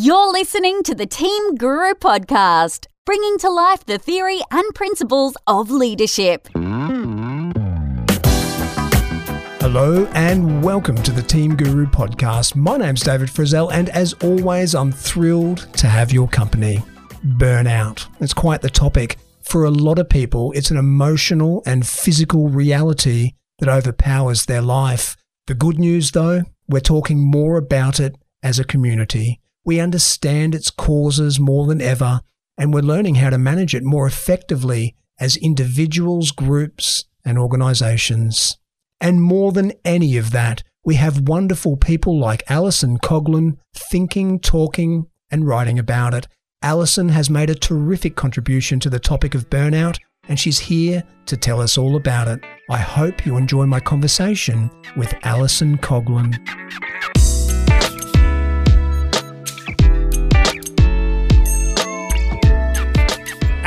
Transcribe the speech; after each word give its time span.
You're 0.00 0.30
listening 0.30 0.84
to 0.84 0.94
the 0.94 1.06
Team 1.06 1.56
Guru 1.56 1.92
podcast, 1.94 2.86
bringing 3.04 3.36
to 3.38 3.50
life 3.50 3.84
the 3.84 3.98
theory 3.98 4.38
and 4.52 4.72
principles 4.72 5.36
of 5.48 5.72
leadership. 5.72 6.46
Hello 9.60 10.06
and 10.14 10.62
welcome 10.62 10.94
to 11.02 11.10
the 11.10 11.24
Team 11.26 11.56
Guru 11.56 11.86
podcast. 11.86 12.54
My 12.54 12.76
name's 12.76 13.00
David 13.00 13.28
Frizzell, 13.28 13.72
and 13.72 13.88
as 13.88 14.12
always, 14.22 14.76
I'm 14.76 14.92
thrilled 14.92 15.66
to 15.78 15.88
have 15.88 16.12
your 16.12 16.28
company. 16.28 16.80
Burnout. 17.26 18.06
It's 18.20 18.32
quite 18.32 18.60
the 18.60 18.70
topic. 18.70 19.16
For 19.42 19.64
a 19.64 19.70
lot 19.70 19.98
of 19.98 20.08
people, 20.08 20.52
it's 20.52 20.70
an 20.70 20.76
emotional 20.76 21.60
and 21.66 21.84
physical 21.84 22.48
reality 22.48 23.32
that 23.58 23.68
overpowers 23.68 24.46
their 24.46 24.62
life. 24.62 25.16
The 25.48 25.54
good 25.54 25.80
news, 25.80 26.12
though, 26.12 26.44
we're 26.68 26.78
talking 26.78 27.18
more 27.18 27.56
about 27.56 27.98
it 27.98 28.14
as 28.44 28.60
a 28.60 28.64
community. 28.64 29.40
We 29.68 29.80
understand 29.80 30.54
its 30.54 30.70
causes 30.70 31.38
more 31.38 31.66
than 31.66 31.82
ever, 31.82 32.22
and 32.56 32.72
we're 32.72 32.80
learning 32.80 33.16
how 33.16 33.28
to 33.28 33.36
manage 33.36 33.74
it 33.74 33.84
more 33.84 34.06
effectively 34.06 34.96
as 35.20 35.36
individuals, 35.36 36.30
groups, 36.30 37.04
and 37.22 37.36
organizations. 37.38 38.56
And 38.98 39.20
more 39.20 39.52
than 39.52 39.74
any 39.84 40.16
of 40.16 40.30
that, 40.30 40.62
we 40.86 40.94
have 40.94 41.28
wonderful 41.28 41.76
people 41.76 42.18
like 42.18 42.50
Alison 42.50 42.96
Coughlin 42.96 43.58
thinking, 43.74 44.40
talking, 44.40 45.06
and 45.30 45.46
writing 45.46 45.78
about 45.78 46.14
it. 46.14 46.28
Alison 46.62 47.10
has 47.10 47.28
made 47.28 47.50
a 47.50 47.54
terrific 47.54 48.16
contribution 48.16 48.80
to 48.80 48.88
the 48.88 48.98
topic 48.98 49.34
of 49.34 49.50
burnout, 49.50 49.98
and 50.30 50.40
she's 50.40 50.60
here 50.60 51.04
to 51.26 51.36
tell 51.36 51.60
us 51.60 51.76
all 51.76 51.94
about 51.94 52.26
it. 52.26 52.40
I 52.70 52.78
hope 52.78 53.26
you 53.26 53.36
enjoy 53.36 53.66
my 53.66 53.80
conversation 53.80 54.70
with 54.96 55.14
Alison 55.24 55.76
Coughlin. 55.76 56.38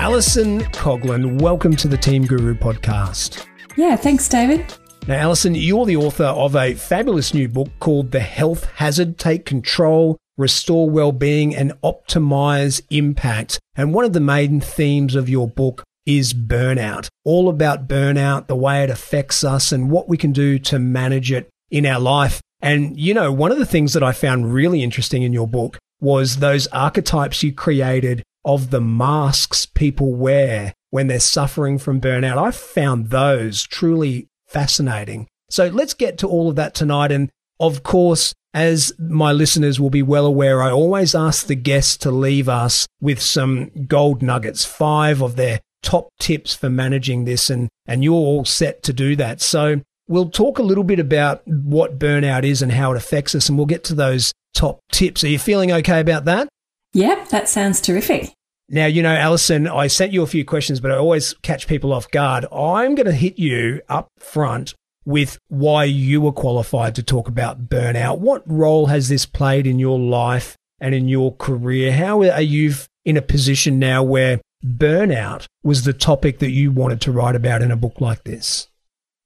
Alison 0.02 0.62
Coughlin, 0.72 1.40
welcome 1.40 1.76
to 1.76 1.88
the 1.88 1.96
Team 1.96 2.26
Guru 2.26 2.56
podcast. 2.56 3.46
Yeah, 3.78 3.96
thanks, 3.96 4.28
David. 4.28 4.66
Now, 5.08 5.18
Alison, 5.18 5.54
you're 5.54 5.86
the 5.86 5.98
author 5.98 6.24
of 6.24 6.56
a 6.56 6.74
fabulous 6.74 7.36
new 7.36 7.48
book 7.48 7.70
called 7.80 8.10
The 8.10 8.20
Health 8.20 8.66
Hazard 8.78 9.20
Take 9.20 9.46
Control, 9.46 10.18
Restore 10.40 10.90
Wellbeing, 10.90 11.56
and 11.56 11.74
Optimize 11.84 12.82
Impact. 12.90 13.60
And 13.76 13.94
one 13.94 14.04
of 14.04 14.14
the 14.14 14.20
main 14.20 14.60
themes 14.60 15.14
of 15.14 15.30
your 15.30 15.48
book 15.48 15.84
is 16.08 16.34
burnout, 16.34 17.08
all 17.24 17.48
about 17.48 17.88
burnout, 17.88 18.48
the 18.48 18.56
way 18.56 18.84
it 18.84 18.90
affects 18.90 19.44
us, 19.44 19.72
and 19.72 19.92
what 19.92 20.10
we 20.10 20.18
can 20.18 20.32
do 20.32 20.58
to 20.58 20.80
manage 20.80 21.32
it 21.32 21.48
in 21.70 21.86
our 21.86 22.00
life. 22.00 22.42
And, 22.60 23.00
you 23.00 23.14
know, 23.14 23.32
one 23.32 23.52
of 23.52 23.60
the 23.60 23.68
things 23.68 23.94
that 23.94 24.02
I 24.02 24.14
found 24.14 24.52
really 24.52 24.82
interesting 24.82 25.22
in 25.22 25.32
your 25.32 25.48
book 25.48 25.78
was 26.00 26.38
those 26.38 26.66
archetypes 26.68 27.44
you 27.44 27.54
created 27.54 28.24
of 28.44 28.70
the 28.70 28.82
masks 28.82 29.66
people 29.66 30.14
wear 30.14 30.74
when 30.90 31.08
they're 31.08 31.20
suffering 31.20 31.78
from 31.78 32.02
burnout. 32.02 32.38
I 32.38 32.52
found 32.52 33.10
those 33.10 33.64
truly 33.64 34.28
fascinating. 34.48 35.28
So 35.50 35.68
let's 35.68 35.94
get 35.94 36.18
to 36.20 36.28
all 36.28 36.50
of 36.50 36.56
that 36.56 36.74
tonight. 36.74 37.12
And 37.12 37.30
of 37.60 37.84
course, 37.84 38.34
as 38.54 38.94
my 39.00 39.32
listeners 39.32 39.80
will 39.80 39.90
be 39.90 40.02
well 40.02 40.26
aware, 40.26 40.62
I 40.62 40.72
always 40.72 41.16
ask 41.16 41.46
the 41.46 41.56
guests 41.56 41.98
to 41.98 42.12
leave 42.12 42.50
us 42.50 42.88
with 43.00 43.22
some 43.22 43.70
gold 43.88 44.22
nuggets, 44.22 44.66
five 44.66 45.22
of 45.22 45.36
their 45.36 45.62
top 45.84 46.10
tips 46.20 46.54
for 46.54 46.70
managing 46.70 47.26
this. 47.26 47.50
And, 47.50 47.70
and 47.86 48.04
you're 48.04 48.14
all 48.14 48.46
set 48.46 48.84
to 48.84 48.94
do 48.94 49.16
that. 49.16 49.42
So 49.42 49.82
we'll 50.08 50.30
talk 50.30 50.60
a 50.60 50.64
little 50.64 50.84
bit 50.84 51.00
about 51.00 51.42
what 51.48 52.00
burnout 52.00 52.44
is 52.44 52.62
and 52.62 52.72
how 52.72 52.92
it 52.92 52.98
affects 52.98 53.36
us. 53.36 53.48
And 53.48 53.58
we'll 53.58 53.68
get 53.68 53.84
to 53.86 53.96
those 53.96 54.34
top 54.54 54.80
tips. 54.92 55.24
Are 55.24 55.30
you 55.30 55.40
feeling 55.40 55.72
okay 55.72 56.02
about 56.02 56.26
that? 56.26 56.50
Yep, 56.94 57.30
that 57.30 57.48
sounds 57.48 57.80
terrific. 57.82 58.34
Now, 58.74 58.86
you 58.86 59.04
know, 59.04 59.14
Alison, 59.14 59.68
I 59.68 59.88
sent 59.88 60.14
you 60.14 60.24
a 60.24 60.28
few 60.28 60.46
questions, 60.46 60.80
but 60.80 60.92
I 60.92 60.96
always 60.96 61.34
catch 61.42 61.68
people 61.68 61.92
off 61.92 62.10
guard. 62.10 62.46
I'm 62.54 62.96
going 62.96 63.06
to 63.06 63.12
hit 63.12 63.38
you 63.38 63.82
up 63.90 64.08
front 64.18 64.74
with 65.04 65.38
why 65.50 65.84
you 65.84 66.22
were 66.22 66.32
qualified 66.32 66.96
to 66.96 67.04
talk 67.04 67.28
about 67.28 67.70
burnout. 67.70 68.20
What 68.20 68.44
role 68.50 68.86
has 68.86 69.10
this 69.10 69.26
played 69.26 69.68
in 69.68 69.78
your 69.78 70.00
life 70.00 70.56
and 70.80 70.96
in 70.96 71.10
your 71.10 71.36
career? 71.36 71.92
How 71.92 72.22
are 72.24 72.42
you 72.42 72.74
in 73.04 73.18
a 73.18 73.22
position 73.22 73.78
now 73.78 74.04
where 74.04 74.40
burnout 74.64 75.48
was 75.64 75.84
the 75.84 75.94
topic 75.94 76.40
that 76.40 76.52
you 76.52 76.72
wanted 76.72 77.02
to 77.02 77.12
write 77.12 77.36
about 77.36 77.62
in 77.62 77.72
a 77.72 77.76
book 77.76 78.00
like 78.00 78.24
this? 78.24 78.70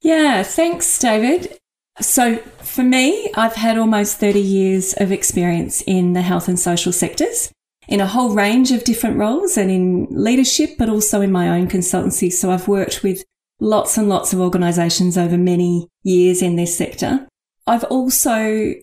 Yeah, 0.02 0.42
thanks, 0.42 0.98
David. 0.98 1.56
So, 2.00 2.36
for 2.62 2.82
me, 2.82 3.30
I've 3.36 3.54
had 3.54 3.78
almost 3.78 4.18
30 4.18 4.40
years 4.40 4.92
of 4.94 5.12
experience 5.12 5.82
in 5.86 6.12
the 6.14 6.22
health 6.22 6.48
and 6.48 6.58
social 6.58 6.92
sectors 6.92 7.52
in 7.88 8.00
a 8.00 8.06
whole 8.06 8.34
range 8.34 8.72
of 8.72 8.84
different 8.84 9.16
roles 9.16 9.56
and 9.56 9.70
in 9.70 10.06
leadership, 10.10 10.70
but 10.78 10.88
also 10.88 11.20
in 11.20 11.30
my 11.30 11.48
own 11.48 11.68
consultancy. 11.68 12.32
So 12.32 12.50
I've 12.50 12.68
worked 12.68 13.02
with 13.02 13.24
lots 13.60 13.96
and 13.96 14.08
lots 14.08 14.32
of 14.32 14.40
organizations 14.40 15.16
over 15.16 15.38
many 15.38 15.88
years 16.02 16.42
in 16.42 16.56
this 16.56 16.76
sector. 16.76 17.26
I've 17.66 17.84
also 17.84 18.74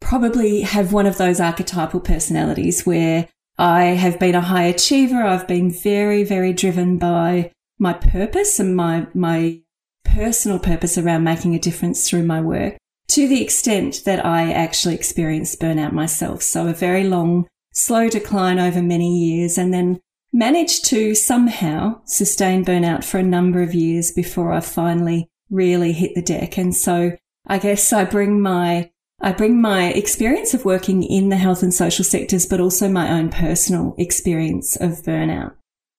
probably 0.00 0.62
have 0.62 0.92
one 0.92 1.06
of 1.06 1.18
those 1.18 1.40
archetypal 1.40 2.00
personalities 2.00 2.86
where 2.86 3.28
I 3.58 3.84
have 3.84 4.18
been 4.18 4.34
a 4.34 4.40
high 4.40 4.64
achiever. 4.64 5.22
I've 5.22 5.46
been 5.46 5.70
very, 5.70 6.24
very 6.24 6.52
driven 6.52 6.96
by 6.98 7.52
my 7.78 7.92
purpose 7.92 8.58
and 8.58 8.74
my, 8.74 9.06
my 9.14 9.60
personal 10.04 10.58
purpose 10.58 10.96
around 10.96 11.24
making 11.24 11.54
a 11.54 11.58
difference 11.58 12.08
through 12.08 12.24
my 12.24 12.40
work 12.40 12.76
to 13.08 13.26
the 13.26 13.42
extent 13.42 14.02
that 14.04 14.24
I 14.24 14.52
actually 14.52 14.94
experienced 14.94 15.60
burnout 15.60 15.92
myself. 15.92 16.42
So 16.42 16.68
a 16.68 16.72
very 16.72 17.04
long 17.04 17.48
slow 17.72 18.08
decline 18.08 18.58
over 18.58 18.82
many 18.82 19.18
years 19.18 19.56
and 19.58 19.72
then 19.72 20.00
managed 20.32 20.84
to 20.86 21.14
somehow 21.14 22.00
sustain 22.04 22.64
burnout 22.64 23.04
for 23.04 23.18
a 23.18 23.22
number 23.22 23.62
of 23.62 23.74
years 23.74 24.12
before 24.12 24.52
I 24.52 24.60
finally 24.60 25.28
really 25.50 25.92
hit 25.92 26.14
the 26.14 26.22
deck. 26.22 26.56
And 26.56 26.74
so 26.74 27.16
I 27.46 27.58
guess 27.58 27.92
I 27.92 28.04
bring 28.04 28.40
my 28.40 28.90
I 29.22 29.32
bring 29.32 29.60
my 29.60 29.88
experience 29.88 30.54
of 30.54 30.64
working 30.64 31.02
in 31.02 31.28
the 31.28 31.36
health 31.36 31.62
and 31.62 31.74
social 31.74 32.04
sectors, 32.04 32.46
but 32.46 32.58
also 32.58 32.88
my 32.88 33.10
own 33.10 33.28
personal 33.28 33.94
experience 33.98 34.76
of 34.76 35.02
burnout. 35.02 35.52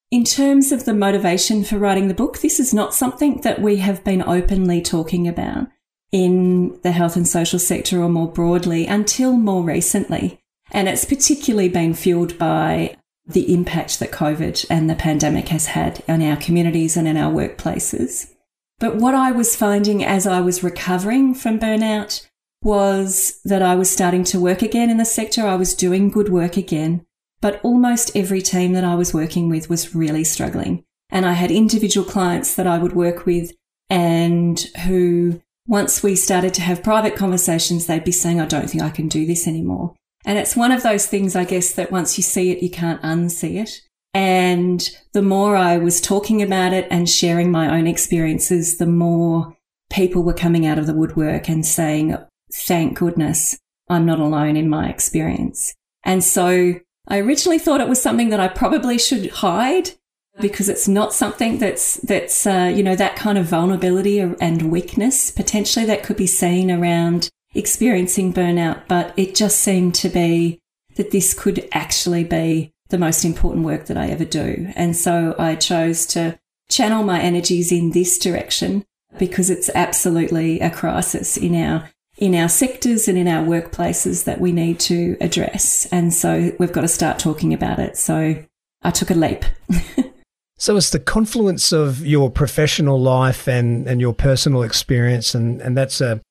In 0.10 0.24
terms 0.24 0.72
of 0.72 0.86
the 0.86 0.94
motivation 0.94 1.64
for 1.64 1.78
writing 1.78 2.08
the 2.08 2.16
book, 2.16 2.40
this 2.40 2.60
is 2.60 2.74
not 2.74 2.96
something 2.96 3.42
that 3.42 3.62
we 3.62 3.78
have 3.78 4.04
been 4.04 4.24
openly 4.24 4.82
talking 4.82 5.28
about 5.28 5.68
in 6.12 6.80
the 6.82 6.92
health 6.92 7.16
and 7.16 7.28
social 7.28 7.60
sector 7.60 8.02
or 8.02 8.10
more 8.10 8.30
broadly 8.32 8.88
until 8.88 9.34
more 9.34 9.64
recently. 9.64 10.41
And 10.72 10.88
it's 10.88 11.06
particularly 11.06 11.70
been 11.70 11.94
fueled 11.94 12.38
by 12.38 12.96
the 13.26 13.54
impact 13.54 14.00
that 14.00 14.12
COVID 14.12 14.66
and 14.70 14.90
the 14.90 14.96
pandemic 14.96 15.50
has 15.50 15.68
had 15.68 16.04
on 16.08 16.22
our 16.22 16.38
communities 16.38 16.98
and 16.98 17.08
in 17.08 17.18
our 17.18 17.32
workplaces. 17.32 18.32
But 18.80 18.96
what 18.96 19.14
I 19.14 19.32
was 19.32 19.56
finding 19.56 20.04
as 20.04 20.26
I 20.26 20.42
was 20.42 20.64
recovering 20.64 21.36
from 21.36 21.60
burnout 21.60 22.28
was 22.64 23.40
that 23.46 23.62
I 23.62 23.76
was 23.76 23.90
starting 23.90 24.24
to 24.26 24.40
work 24.40 24.62
again 24.62 24.90
in 24.90 24.98
the 24.98 25.06
sector. 25.06 25.46
I 25.46 25.56
was 25.56 25.76
doing 25.76 26.10
good 26.10 26.30
work 26.30 26.58
again, 26.58 27.06
but 27.42 27.60
almost 27.64 28.16
every 28.16 28.42
team 28.42 28.74
that 28.74 28.84
I 28.84 28.96
was 28.96 29.14
working 29.14 29.50
with 29.50 29.70
was 29.70 29.94
really 29.94 30.24
struggling. 30.24 30.84
And 31.10 31.26
I 31.26 31.34
had 31.34 31.52
individual 31.52 32.10
clients 32.10 32.56
that 32.56 32.68
I 32.68 32.78
would 32.78 32.94
work 32.94 33.26
with 33.26 33.52
and 33.90 34.60
who, 34.86 35.42
once 35.68 36.02
we 36.02 36.16
started 36.16 36.54
to 36.56 36.62
have 36.62 36.84
private 36.84 37.16
conversations, 37.16 37.86
they'd 37.86 38.04
be 38.04 38.12
saying, 38.12 38.40
I 38.40 38.46
don't 38.46 38.70
think 38.70 38.84
I 38.84 38.90
can 38.90 39.08
do 39.08 39.26
this 39.26 39.48
anymore. 39.48 39.96
And 40.26 40.38
it's 40.38 40.56
one 40.56 40.72
of 40.72 40.84
those 40.84 41.08
things, 41.08 41.36
I 41.36 41.46
guess, 41.46 41.74
that 41.74 41.92
once 41.92 42.18
you 42.18 42.24
see 42.24 42.52
it, 42.52 42.62
you 42.62 42.70
can't 42.70 43.02
unsee 43.02 43.62
it. 43.62 43.82
And 44.14 44.88
the 45.14 45.22
more 45.22 45.56
I 45.56 45.78
was 45.78 46.02
talking 46.02 46.42
about 46.42 46.74
it 46.74 46.88
and 46.92 47.10
sharing 47.10 47.52
my 47.52 47.78
own 47.78 47.88
experiences, 47.88 48.78
the 48.78 48.86
more 48.86 49.56
people 49.90 50.24
were 50.24 50.34
coming 50.34 50.66
out 50.66 50.78
of 50.78 50.86
the 50.86 50.94
woodwork 50.94 51.50
and 51.50 51.66
saying, 51.66 52.18
thank 52.54 52.98
goodness 52.98 53.58
I'm 53.90 54.06
not 54.06 54.20
alone 54.20 54.58
in 54.58 54.70
my 54.70 54.90
experience. 54.90 55.74
And 56.04 56.24
so 56.24 56.76
I 57.08 57.20
originally 57.20 57.60
thought 57.60 57.82
it 57.82 57.90
was 57.90 58.02
something 58.02 58.30
that 58.30 58.40
I 58.40 58.48
probably 58.48 58.98
should 58.98 59.30
hide 59.30 59.92
because 60.40 60.70
it's 60.70 60.88
not 60.88 61.14
something 61.14 61.60
that's, 61.60 61.96
that's, 61.96 62.48
uh, 62.48 62.72
you 62.74 62.84
know, 62.84 62.96
that 62.96 63.16
kind 63.16 63.38
of 63.38 63.46
vulnerability 63.46 64.20
and 64.20 64.72
weakness 64.72 65.30
potentially 65.30 65.86
that 65.86 66.04
could 66.04 66.16
be 66.18 66.28
seen 66.28 66.72
around 66.72 67.30
experiencing 67.54 68.34
burnout, 68.34 68.84
but 68.88 69.14
it 69.18 69.36
just 69.36 69.60
seemed 69.60 69.96
to 69.96 70.10
be 70.10 70.60
that 70.96 71.12
this 71.12 71.34
could 71.34 71.68
actually 71.74 72.24
be 72.24 72.74
the 72.90 72.98
most 72.98 73.26
important 73.26 73.66
work 73.66 73.86
that 73.86 73.98
I 73.98 74.08
ever 74.08 74.26
do. 74.26 74.72
And 74.76 74.96
so 74.96 75.36
I 75.40 75.56
chose 75.56 76.06
to 76.08 76.40
channel 76.70 77.04
my 77.04 77.20
energies 77.20 77.72
in 77.72 77.92
this 77.92 78.18
direction 78.18 78.86
because 79.18 79.50
it's 79.50 79.70
absolutely 79.76 80.60
a 80.60 80.70
crisis 80.70 81.38
in 81.38 81.56
our 81.56 81.90
in 82.18 82.36
our 82.36 82.50
sectors 82.50 83.08
and 83.08 83.18
in 83.18 83.28
our 83.28 83.44
workplaces 83.44 84.26
that 84.26 84.40
we 84.40 84.52
need 84.52 84.80
to 84.80 85.18
address. 85.22 85.88
And 85.92 86.14
so 86.14 86.52
we've 86.60 86.72
got 86.72 86.82
to 86.82 86.88
start 86.88 87.18
talking 87.18 87.52
about 87.52 87.80
it. 87.80 87.98
So 87.98 88.36
I 88.84 88.92
took 88.92 89.10
a 89.10 89.16
leap. 89.16 89.44
so 90.58 90.78
it's 90.78 90.92
the 90.92 91.00
confluence 91.00 91.72
of 91.72 92.06
your 92.06 92.30
professional 92.30 93.02
life 93.02 93.48
and, 93.48 93.88
and 93.88 94.00
your 94.00 94.14
personal 94.14 94.62
experience 94.62 95.34
and, 95.34 95.62
and 95.62 95.76
that's 95.76 96.00
a 96.00 96.22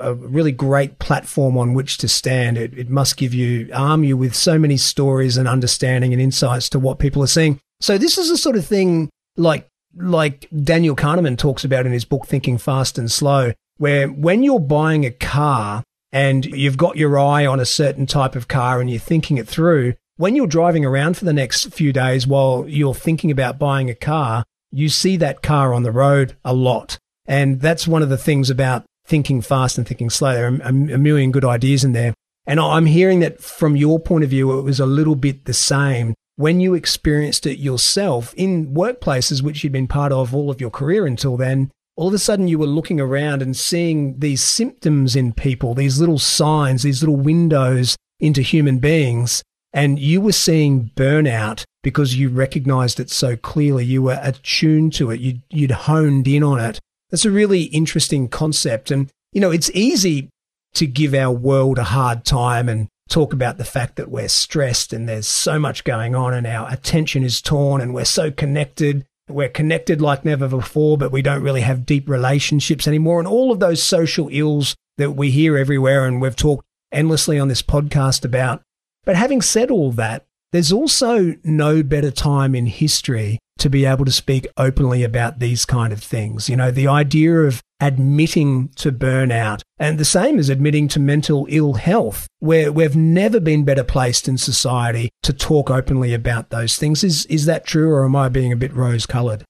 a 0.00 0.14
really 0.14 0.52
great 0.52 0.98
platform 0.98 1.56
on 1.56 1.74
which 1.74 1.98
to 1.98 2.08
stand. 2.08 2.58
It, 2.58 2.76
it 2.76 2.90
must 2.90 3.16
give 3.16 3.34
you, 3.34 3.70
arm 3.72 4.04
you 4.04 4.16
with 4.16 4.34
so 4.34 4.58
many 4.58 4.76
stories 4.76 5.36
and 5.36 5.46
understanding 5.46 6.12
and 6.12 6.20
insights 6.20 6.68
to 6.70 6.78
what 6.78 6.98
people 6.98 7.22
are 7.22 7.28
seeing. 7.28 7.60
So 7.80 7.98
this 7.98 8.18
is 8.18 8.28
the 8.28 8.36
sort 8.36 8.56
of 8.56 8.66
thing 8.66 9.10
like, 9.36 9.68
like 9.96 10.48
Daniel 10.64 10.96
Kahneman 10.96 11.38
talks 11.38 11.64
about 11.64 11.86
in 11.86 11.92
his 11.92 12.04
book, 12.04 12.26
Thinking 12.26 12.58
Fast 12.58 12.98
and 12.98 13.10
Slow, 13.10 13.52
where 13.78 14.08
when 14.08 14.42
you're 14.42 14.60
buying 14.60 15.04
a 15.04 15.10
car 15.10 15.82
and 16.12 16.44
you've 16.44 16.76
got 16.76 16.96
your 16.96 17.18
eye 17.18 17.46
on 17.46 17.60
a 17.60 17.64
certain 17.64 18.06
type 18.06 18.36
of 18.36 18.48
car 18.48 18.80
and 18.80 18.90
you're 18.90 19.00
thinking 19.00 19.38
it 19.38 19.48
through, 19.48 19.94
when 20.16 20.36
you're 20.36 20.46
driving 20.46 20.84
around 20.84 21.16
for 21.16 21.24
the 21.24 21.32
next 21.32 21.72
few 21.72 21.92
days 21.92 22.26
while 22.26 22.66
you're 22.68 22.94
thinking 22.94 23.30
about 23.30 23.58
buying 23.58 23.88
a 23.88 23.94
car, 23.94 24.44
you 24.70 24.88
see 24.88 25.16
that 25.16 25.42
car 25.42 25.72
on 25.72 25.82
the 25.82 25.90
road 25.90 26.36
a 26.44 26.52
lot. 26.52 26.98
And 27.26 27.60
that's 27.60 27.88
one 27.88 28.02
of 28.02 28.08
the 28.08 28.18
things 28.18 28.50
about 28.50 28.84
thinking 29.10 29.42
fast 29.42 29.76
and 29.76 29.86
thinking 29.86 30.08
slow. 30.08 30.32
There 30.32 30.46
are 30.46 30.60
a, 30.62 30.72
million 30.72 31.32
good 31.32 31.44
ideas 31.44 31.84
in 31.84 31.92
there. 31.92 32.14
And 32.46 32.58
I'm 32.58 32.86
hearing 32.86 33.20
that 33.20 33.42
from 33.42 33.76
your 33.76 33.98
point 33.98 34.24
of 34.24 34.30
view, 34.30 34.58
it 34.58 34.62
was 34.62 34.80
a 34.80 34.86
little 34.86 35.16
bit 35.16 35.44
the 35.44 35.52
same 35.52 36.14
when 36.36 36.60
you 36.60 36.72
experienced 36.72 37.44
it 37.44 37.58
yourself 37.58 38.32
in 38.34 38.72
workplaces, 38.72 39.42
which 39.42 39.62
you'd 39.62 39.74
been 39.74 39.88
part 39.88 40.12
of 40.12 40.34
all 40.34 40.48
of 40.48 40.60
your 40.60 40.70
career 40.70 41.06
until 41.06 41.36
then. 41.36 41.70
All 41.96 42.08
of 42.08 42.14
a 42.14 42.18
sudden, 42.18 42.48
you 42.48 42.58
were 42.58 42.66
looking 42.66 42.98
around 42.98 43.42
and 43.42 43.54
seeing 43.54 44.18
these 44.20 44.42
symptoms 44.42 45.14
in 45.14 45.34
people, 45.34 45.74
these 45.74 46.00
little 46.00 46.18
signs, 46.18 46.82
these 46.82 47.02
little 47.02 47.16
windows 47.16 47.96
into 48.20 48.40
human 48.40 48.78
beings. 48.78 49.42
And 49.72 49.98
you 49.98 50.20
were 50.20 50.32
seeing 50.32 50.92
burnout 50.96 51.64
because 51.82 52.16
you 52.16 52.28
recognized 52.28 53.00
it 53.00 53.10
so 53.10 53.36
clearly. 53.36 53.84
You 53.84 54.02
were 54.02 54.20
attuned 54.22 54.94
to 54.94 55.10
it. 55.10 55.20
You'd, 55.20 55.42
you'd 55.50 55.70
honed 55.72 56.26
in 56.26 56.42
on 56.42 56.58
it. 56.58 56.80
That's 57.10 57.24
a 57.24 57.30
really 57.30 57.64
interesting 57.64 58.28
concept. 58.28 58.90
And, 58.90 59.10
you 59.32 59.40
know, 59.40 59.50
it's 59.50 59.70
easy 59.74 60.28
to 60.74 60.86
give 60.86 61.14
our 61.14 61.32
world 61.32 61.78
a 61.78 61.84
hard 61.84 62.24
time 62.24 62.68
and 62.68 62.88
talk 63.08 63.32
about 63.32 63.58
the 63.58 63.64
fact 63.64 63.96
that 63.96 64.10
we're 64.10 64.28
stressed 64.28 64.92
and 64.92 65.08
there's 65.08 65.26
so 65.26 65.58
much 65.58 65.82
going 65.84 66.14
on 66.14 66.32
and 66.32 66.46
our 66.46 66.70
attention 66.72 67.24
is 67.24 67.42
torn 67.42 67.80
and 67.80 67.92
we're 67.92 68.04
so 68.04 68.30
connected. 68.30 69.04
We're 69.28 69.48
connected 69.48 70.00
like 70.00 70.24
never 70.24 70.48
before, 70.48 70.96
but 70.96 71.12
we 71.12 71.20
don't 71.22 71.42
really 71.42 71.62
have 71.62 71.86
deep 71.86 72.08
relationships 72.08 72.86
anymore. 72.86 73.18
And 73.18 73.26
all 73.28 73.50
of 73.50 73.60
those 73.60 73.82
social 73.82 74.28
ills 74.30 74.76
that 74.96 75.12
we 75.12 75.30
hear 75.30 75.58
everywhere 75.58 76.06
and 76.06 76.20
we've 76.20 76.36
talked 76.36 76.64
endlessly 76.92 77.38
on 77.38 77.48
this 77.48 77.62
podcast 77.62 78.24
about. 78.24 78.62
But 79.04 79.16
having 79.16 79.42
said 79.42 79.70
all 79.70 79.90
that, 79.92 80.26
there's 80.52 80.72
also 80.72 81.34
no 81.44 81.82
better 81.82 82.10
time 82.10 82.54
in 82.54 82.66
history 82.66 83.38
to 83.58 83.68
be 83.68 83.84
able 83.84 84.04
to 84.06 84.12
speak 84.12 84.46
openly 84.56 85.04
about 85.04 85.38
these 85.38 85.64
kind 85.64 85.92
of 85.92 86.02
things. 86.02 86.48
You 86.48 86.56
know, 86.56 86.70
the 86.70 86.86
idea 86.86 87.42
of 87.42 87.62
admitting 87.78 88.68
to 88.76 88.90
burnout 88.90 89.60
and 89.78 89.98
the 89.98 90.04
same 90.04 90.38
as 90.38 90.48
admitting 90.48 90.88
to 90.88 91.00
mental 91.00 91.46
ill 91.48 91.74
health, 91.74 92.26
where 92.38 92.72
we've 92.72 92.96
never 92.96 93.38
been 93.38 93.64
better 93.64 93.84
placed 93.84 94.28
in 94.28 94.38
society 94.38 95.10
to 95.22 95.32
talk 95.32 95.70
openly 95.70 96.14
about 96.14 96.50
those 96.50 96.76
things. 96.76 97.04
Is, 97.04 97.26
is 97.26 97.46
that 97.46 97.66
true 97.66 97.90
or 97.90 98.04
am 98.04 98.16
I 98.16 98.28
being 98.28 98.52
a 98.52 98.56
bit 98.56 98.74
rose 98.74 99.06
colored? 99.06 99.44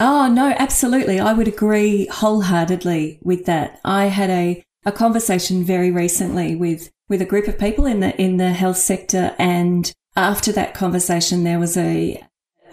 Oh, 0.00 0.28
no, 0.28 0.54
absolutely. 0.56 1.18
I 1.18 1.32
would 1.32 1.48
agree 1.48 2.06
wholeheartedly 2.06 3.18
with 3.22 3.46
that. 3.46 3.80
I 3.84 4.06
had 4.06 4.30
a, 4.30 4.62
a 4.84 4.92
conversation 4.92 5.64
very 5.64 5.90
recently 5.90 6.54
with, 6.54 6.90
with 7.08 7.20
a 7.20 7.26
group 7.26 7.48
of 7.48 7.58
people 7.58 7.86
in 7.86 7.98
the, 7.98 8.16
in 8.20 8.36
the 8.36 8.50
health 8.50 8.76
sector 8.76 9.34
and 9.38 9.92
after 10.18 10.50
that 10.50 10.74
conversation, 10.74 11.44
there 11.44 11.60
was 11.60 11.76
a, 11.76 12.20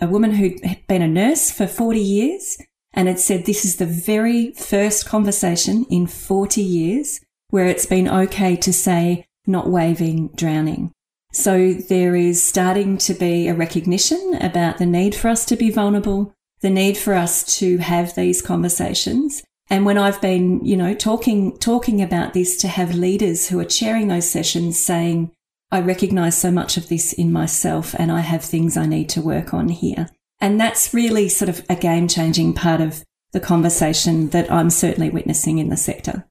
a 0.01 0.07
woman 0.07 0.31
who'd 0.31 0.59
been 0.87 1.03
a 1.03 1.07
nurse 1.07 1.51
for 1.51 1.67
40 1.67 1.99
years 1.99 2.57
and 2.91 3.07
had 3.07 3.19
said 3.19 3.45
this 3.45 3.63
is 3.63 3.75
the 3.75 3.85
very 3.85 4.51
first 4.53 5.05
conversation 5.05 5.85
in 5.91 6.07
40 6.07 6.61
years 6.61 7.19
where 7.51 7.67
it's 7.67 7.85
been 7.85 8.09
okay 8.09 8.55
to 8.55 8.73
say 8.73 9.27
not 9.45 9.69
waving, 9.69 10.29
drowning. 10.29 10.91
So 11.33 11.73
there 11.73 12.15
is 12.15 12.41
starting 12.41 12.97
to 12.99 13.13
be 13.13 13.47
a 13.47 13.53
recognition 13.53 14.39
about 14.41 14.79
the 14.79 14.87
need 14.87 15.13
for 15.13 15.27
us 15.27 15.45
to 15.45 15.55
be 15.55 15.69
vulnerable, 15.69 16.33
the 16.61 16.71
need 16.71 16.97
for 16.97 17.13
us 17.13 17.43
to 17.59 17.77
have 17.77 18.15
these 18.15 18.41
conversations. 18.41 19.43
And 19.69 19.85
when 19.85 19.99
I've 19.99 20.21
been, 20.21 20.65
you 20.65 20.77
know, 20.77 20.95
talking, 20.95 21.57
talking 21.59 22.01
about 22.01 22.33
this 22.33 22.57
to 22.57 22.67
have 22.67 22.95
leaders 22.95 23.49
who 23.49 23.59
are 23.59 23.65
chairing 23.65 24.07
those 24.07 24.27
sessions 24.27 24.79
saying, 24.79 25.31
I 25.71 25.81
recognize 25.81 26.37
so 26.37 26.51
much 26.51 26.77
of 26.77 26.89
this 26.89 27.13
in 27.13 27.31
myself 27.31 27.95
and 27.97 28.11
I 28.11 28.21
have 28.21 28.43
things 28.43 28.77
I 28.77 28.85
need 28.85 29.09
to 29.09 29.21
work 29.21 29.53
on 29.53 29.69
here. 29.69 30.07
And 30.39 30.59
that's 30.59 30.93
really 30.93 31.29
sort 31.29 31.49
of 31.49 31.65
a 31.69 31.75
game 31.75 32.07
changing 32.07 32.53
part 32.53 32.81
of 32.81 33.03
the 33.31 33.39
conversation 33.39 34.29
that 34.29 34.51
I'm 34.51 34.69
certainly 34.69 35.09
witnessing 35.09 35.57
in 35.57 35.69
the 35.69 35.77
sector. 35.77 36.25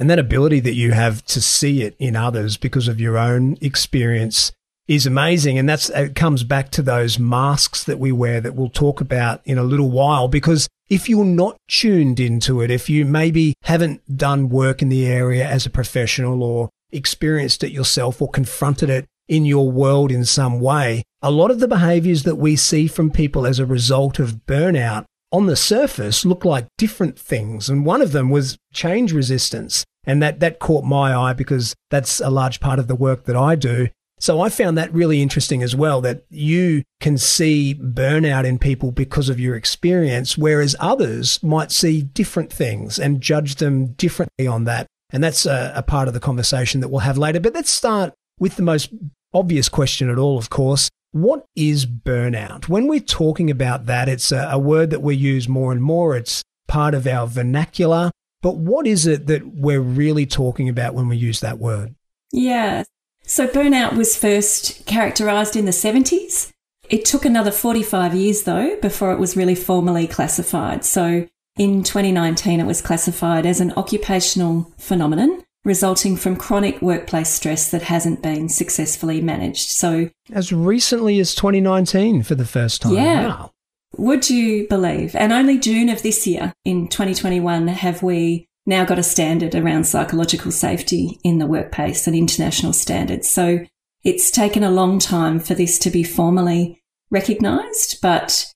And 0.00 0.08
that 0.08 0.18
ability 0.18 0.60
that 0.60 0.74
you 0.74 0.92
have 0.92 1.24
to 1.26 1.40
see 1.40 1.82
it 1.82 1.96
in 1.98 2.16
others 2.16 2.56
because 2.56 2.88
of 2.88 3.00
your 3.00 3.18
own 3.18 3.56
experience 3.60 4.52
is 4.86 5.06
amazing. 5.06 5.58
And 5.58 5.68
that's, 5.68 5.90
it 5.90 6.14
comes 6.14 6.44
back 6.44 6.70
to 6.70 6.82
those 6.82 7.18
masks 7.18 7.84
that 7.84 7.98
we 7.98 8.10
wear 8.10 8.40
that 8.40 8.54
we'll 8.54 8.70
talk 8.70 9.00
about 9.00 9.40
in 9.44 9.58
a 9.58 9.64
little 9.64 9.90
while. 9.90 10.28
Because 10.28 10.68
if 10.88 11.08
you're 11.08 11.24
not 11.24 11.58
tuned 11.68 12.18
into 12.18 12.60
it, 12.60 12.70
if 12.70 12.88
you 12.88 13.04
maybe 13.04 13.54
haven't 13.64 14.16
done 14.16 14.48
work 14.48 14.80
in 14.80 14.88
the 14.88 15.06
area 15.06 15.46
as 15.46 15.66
a 15.66 15.70
professional 15.70 16.42
or 16.42 16.70
experienced 16.92 17.62
it 17.64 17.72
yourself 17.72 18.20
or 18.20 18.28
confronted 18.28 18.90
it 18.90 19.06
in 19.28 19.44
your 19.44 19.70
world 19.70 20.10
in 20.10 20.24
some 20.24 20.60
way, 20.60 21.02
a 21.20 21.30
lot 21.30 21.50
of 21.50 21.60
the 21.60 21.68
behaviors 21.68 22.22
that 22.22 22.36
we 22.36 22.56
see 22.56 22.86
from 22.86 23.10
people 23.10 23.46
as 23.46 23.58
a 23.58 23.66
result 23.66 24.18
of 24.18 24.46
burnout 24.46 25.04
on 25.30 25.46
the 25.46 25.56
surface 25.56 26.24
look 26.24 26.44
like 26.44 26.66
different 26.78 27.18
things. 27.18 27.68
And 27.68 27.84
one 27.84 28.00
of 28.00 28.12
them 28.12 28.30
was 28.30 28.56
change 28.72 29.12
resistance. 29.12 29.84
And 30.04 30.22
that, 30.22 30.40
that 30.40 30.58
caught 30.58 30.84
my 30.84 31.14
eye 31.14 31.34
because 31.34 31.74
that's 31.90 32.20
a 32.20 32.30
large 32.30 32.60
part 32.60 32.78
of 32.78 32.88
the 32.88 32.94
work 32.94 33.24
that 33.24 33.36
I 33.36 33.56
do. 33.56 33.88
So 34.20 34.40
I 34.40 34.48
found 34.48 34.76
that 34.76 34.92
really 34.92 35.22
interesting 35.22 35.62
as 35.62 35.76
well, 35.76 36.00
that 36.00 36.24
you 36.30 36.82
can 37.00 37.18
see 37.18 37.74
burnout 37.74 38.44
in 38.44 38.58
people 38.58 38.90
because 38.90 39.28
of 39.28 39.38
your 39.38 39.54
experience, 39.54 40.36
whereas 40.36 40.74
others 40.80 41.40
might 41.42 41.70
see 41.70 42.02
different 42.02 42.52
things 42.52 42.98
and 42.98 43.20
judge 43.20 43.56
them 43.56 43.88
differently 43.92 44.46
on 44.46 44.64
that. 44.64 44.86
And 45.10 45.24
that's 45.24 45.46
a, 45.46 45.72
a 45.74 45.82
part 45.82 46.08
of 46.08 46.14
the 46.14 46.20
conversation 46.20 46.80
that 46.80 46.88
we'll 46.88 47.00
have 47.00 47.18
later. 47.18 47.40
But 47.40 47.54
let's 47.54 47.70
start 47.70 48.12
with 48.38 48.56
the 48.56 48.62
most 48.62 48.90
obvious 49.32 49.68
question 49.68 50.10
at 50.10 50.18
all, 50.18 50.38
of 50.38 50.50
course. 50.50 50.90
What 51.12 51.46
is 51.56 51.86
burnout? 51.86 52.68
When 52.68 52.86
we're 52.86 53.00
talking 53.00 53.50
about 53.50 53.86
that, 53.86 54.08
it's 54.08 54.30
a, 54.30 54.48
a, 54.52 54.58
word 54.58 54.90
that 54.90 55.00
we 55.00 55.16
use 55.16 55.48
more 55.48 55.72
and 55.72 55.82
more. 55.82 56.16
It's 56.16 56.42
part 56.66 56.94
of 56.94 57.06
our 57.06 57.26
vernacular. 57.26 58.10
But 58.42 58.56
what 58.56 58.86
is 58.86 59.06
it 59.06 59.26
that 59.26 59.46
we're 59.54 59.80
really 59.80 60.26
talking 60.26 60.68
about 60.68 60.94
when 60.94 61.08
we 61.08 61.16
use 61.16 61.40
that 61.40 61.58
word? 61.58 61.94
Yeah. 62.30 62.84
So 63.22 63.48
burnout 63.48 63.96
was 63.96 64.16
first 64.16 64.84
characterized 64.86 65.56
in 65.56 65.64
the 65.64 65.70
70s. 65.70 66.52
It 66.88 67.04
took 67.04 67.24
another 67.24 67.50
45 67.50 68.14
years, 68.14 68.42
though, 68.42 68.76
before 68.80 69.12
it 69.12 69.18
was 69.18 69.36
really 69.36 69.54
formally 69.54 70.06
classified. 70.06 70.84
So 70.84 71.26
in 71.58 71.82
2019, 71.82 72.60
it 72.60 72.66
was 72.66 72.80
classified 72.80 73.44
as 73.44 73.60
an 73.60 73.72
occupational 73.76 74.72
phenomenon 74.78 75.44
resulting 75.64 76.16
from 76.16 76.36
chronic 76.36 76.80
workplace 76.80 77.28
stress 77.28 77.70
that 77.70 77.82
hasn't 77.82 78.22
been 78.22 78.48
successfully 78.48 79.20
managed. 79.20 79.68
So, 79.68 80.08
as 80.32 80.52
recently 80.52 81.20
as 81.20 81.34
2019 81.34 82.22
for 82.22 82.34
the 82.34 82.46
first 82.46 82.82
time. 82.82 82.94
Yeah. 82.94 83.26
Wow. 83.26 83.52
Would 83.96 84.30
you 84.30 84.68
believe? 84.68 85.14
And 85.16 85.32
only 85.32 85.58
June 85.58 85.88
of 85.88 86.02
this 86.02 86.26
year, 86.26 86.52
in 86.64 86.88
2021, 86.88 87.68
have 87.68 88.02
we 88.02 88.48
now 88.68 88.84
got 88.84 88.98
a 88.98 89.02
standard 89.02 89.54
around 89.54 89.84
psychological 89.84 90.52
safety 90.52 91.18
in 91.24 91.38
the 91.38 91.46
workplace, 91.46 92.06
an 92.06 92.14
international 92.14 92.74
standard. 92.74 93.24
So 93.24 93.64
it's 94.04 94.30
taken 94.30 94.62
a 94.62 94.70
long 94.70 94.98
time 94.98 95.40
for 95.40 95.54
this 95.54 95.78
to 95.80 95.90
be 95.90 96.02
formally 96.02 96.82
recognised, 97.10 98.00
but 98.02 98.52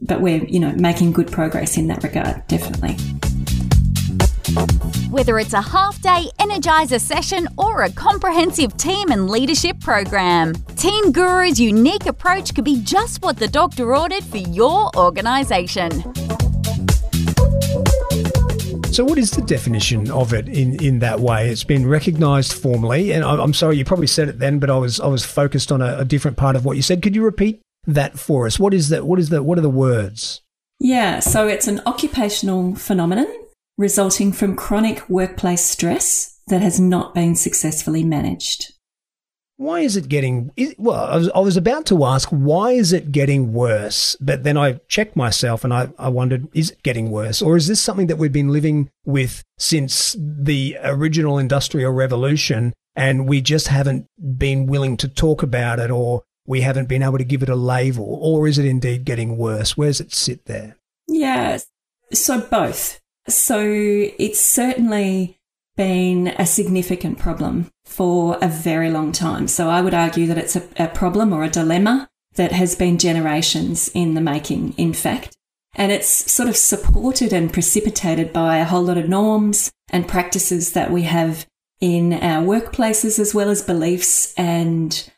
but 0.00 0.20
we're, 0.20 0.44
you 0.44 0.60
know, 0.60 0.72
making 0.72 1.12
good 1.12 1.30
progress 1.30 1.76
in 1.76 1.86
that 1.88 2.02
regard, 2.02 2.46
definitely. 2.48 2.96
Whether 5.10 5.38
it's 5.38 5.52
a 5.52 5.60
half 5.60 6.00
day 6.00 6.26
Energizer 6.38 7.00
session 7.00 7.48
or 7.56 7.82
a 7.82 7.90
comprehensive 7.92 8.76
team 8.76 9.10
and 9.10 9.28
leadership 9.28 9.80
program, 9.80 10.54
Team 10.76 11.12
Guru's 11.12 11.58
unique 11.60 12.06
approach 12.06 12.54
could 12.54 12.64
be 12.64 12.80
just 12.82 13.22
what 13.22 13.36
the 13.36 13.48
doctor 13.48 13.94
ordered 13.96 14.24
for 14.24 14.38
your 14.38 14.90
organisation. 14.96 15.90
So, 18.92 19.04
what 19.04 19.18
is 19.18 19.30
the 19.30 19.42
definition 19.46 20.10
of 20.10 20.32
it 20.32 20.48
in, 20.48 20.82
in 20.82 21.00
that 21.00 21.20
way? 21.20 21.50
It's 21.50 21.64
been 21.64 21.86
recognised 21.86 22.54
formally, 22.54 23.12
and 23.12 23.24
I'm 23.24 23.52
sorry, 23.52 23.76
you 23.76 23.84
probably 23.84 24.06
said 24.06 24.28
it 24.28 24.38
then, 24.38 24.58
but 24.58 24.70
I 24.70 24.78
was 24.78 25.00
I 25.00 25.06
was 25.06 25.24
focused 25.24 25.70
on 25.70 25.82
a, 25.82 25.98
a 25.98 26.04
different 26.04 26.38
part 26.38 26.56
of 26.56 26.64
what 26.64 26.76
you 26.76 26.82
said. 26.82 27.02
Could 27.02 27.14
you 27.14 27.22
repeat 27.22 27.60
that 27.86 28.18
for 28.18 28.46
us? 28.46 28.58
What 28.58 28.74
is 28.74 28.88
that? 28.90 29.06
What 29.06 29.18
is 29.18 29.28
that? 29.30 29.44
What 29.44 29.58
are 29.58 29.62
the 29.62 29.70
words? 29.70 30.42
Yeah, 30.78 31.20
so 31.20 31.48
it's 31.48 31.68
an 31.68 31.80
occupational 31.86 32.74
phenomenon 32.74 33.26
resulting 33.78 34.32
from 34.32 34.56
chronic 34.56 35.08
workplace 35.08 35.62
stress 35.64 36.40
that 36.48 36.60
has 36.62 36.78
not 36.80 37.14
been 37.14 37.34
successfully 37.34 38.04
managed. 38.04 38.72
why 39.58 39.80
is 39.80 39.96
it 39.96 40.08
getting 40.08 40.50
well 40.76 41.04
I 41.06 41.16
was, 41.16 41.30
I 41.30 41.38
was 41.40 41.56
about 41.56 41.86
to 41.86 42.04
ask 42.04 42.28
why 42.28 42.72
is 42.72 42.92
it 42.92 43.10
getting 43.10 43.52
worse 43.54 44.14
but 44.20 44.44
then 44.44 44.56
i 44.58 44.74
checked 44.86 45.16
myself 45.16 45.64
and 45.64 45.72
I, 45.72 45.88
I 45.98 46.08
wondered 46.10 46.46
is 46.52 46.70
it 46.72 46.82
getting 46.82 47.10
worse 47.10 47.40
or 47.40 47.56
is 47.56 47.66
this 47.66 47.80
something 47.80 48.06
that 48.08 48.18
we've 48.18 48.32
been 48.32 48.52
living 48.52 48.90
with 49.06 49.42
since 49.58 50.14
the 50.18 50.76
original 50.82 51.38
industrial 51.38 51.92
revolution 51.92 52.74
and 52.94 53.26
we 53.26 53.40
just 53.40 53.68
haven't 53.68 54.06
been 54.38 54.66
willing 54.66 54.96
to 54.98 55.08
talk 55.08 55.42
about 55.42 55.78
it 55.78 55.90
or 55.90 56.22
we 56.46 56.60
haven't 56.60 56.88
been 56.88 57.02
able 57.02 57.18
to 57.18 57.24
give 57.24 57.42
it 57.42 57.48
a 57.48 57.56
label 57.56 58.18
or 58.20 58.46
is 58.46 58.58
it 58.58 58.64
indeed 58.64 59.04
getting 59.04 59.36
worse 59.36 59.76
where 59.76 59.88
does 59.88 60.00
it 60.00 60.14
sit 60.14 60.44
there 60.46 60.76
yeah 61.08 61.58
so 62.12 62.40
both 62.40 63.00
so 63.28 63.60
it's 63.60 64.40
certainly 64.40 65.36
been 65.76 66.28
a 66.38 66.46
significant 66.46 67.18
problem 67.18 67.70
for 67.84 68.38
a 68.40 68.48
very 68.48 68.90
long 68.90 69.12
time. 69.12 69.46
So 69.46 69.68
I 69.68 69.82
would 69.82 69.94
argue 69.94 70.26
that 70.26 70.38
it's 70.38 70.56
a, 70.56 70.62
a, 70.78 70.88
problem 70.88 71.32
or 71.32 71.44
a 71.44 71.50
dilemma 71.50 72.08
that 72.34 72.52
has 72.52 72.74
been 72.74 72.98
generations 72.98 73.88
in 73.94 74.14
the 74.14 74.20
making, 74.20 74.74
in 74.76 74.92
fact. 74.92 75.36
And 75.74 75.92
it's 75.92 76.08
sort 76.08 76.48
of 76.48 76.56
supported 76.56 77.32
and 77.32 77.52
precipitated 77.52 78.32
by 78.32 78.56
a 78.56 78.64
whole 78.64 78.82
lot 78.82 78.96
of 78.96 79.08
norms 79.08 79.70
and 79.90 80.08
practices 80.08 80.72
that 80.72 80.90
we 80.90 81.02
have 81.02 81.46
in 81.80 82.14
our 82.14 82.42
workplaces, 82.42 83.18
as 83.18 83.34
well 83.34 83.50
as 83.50 83.62
beliefs 83.62 84.32
and, 84.38 85.10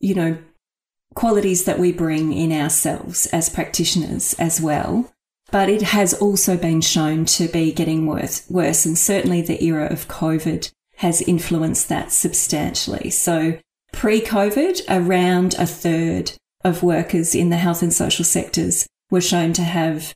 you 0.00 0.14
know, 0.14 0.36
qualities 1.16 1.64
that 1.64 1.80
we 1.80 1.90
bring 1.90 2.32
in 2.32 2.52
ourselves 2.52 3.26
as 3.26 3.48
practitioners 3.48 4.34
as 4.34 4.60
well 4.60 5.10
but 5.50 5.68
it 5.68 5.82
has 5.82 6.12
also 6.14 6.56
been 6.56 6.80
shown 6.80 7.24
to 7.24 7.48
be 7.48 7.72
getting 7.72 8.06
worse, 8.06 8.48
worse. 8.50 8.84
And 8.84 8.98
certainly 8.98 9.42
the 9.42 9.62
era 9.64 9.86
of 9.86 10.08
COVID 10.08 10.70
has 10.96 11.22
influenced 11.22 11.88
that 11.88 12.10
substantially. 12.10 13.10
So 13.10 13.58
pre 13.92 14.20
COVID, 14.20 14.82
around 14.88 15.54
a 15.54 15.66
third 15.66 16.32
of 16.64 16.82
workers 16.82 17.34
in 17.34 17.50
the 17.50 17.56
health 17.56 17.82
and 17.82 17.92
social 17.92 18.24
sectors 18.24 18.86
were 19.10 19.20
shown 19.20 19.52
to 19.54 19.62
have 19.62 20.14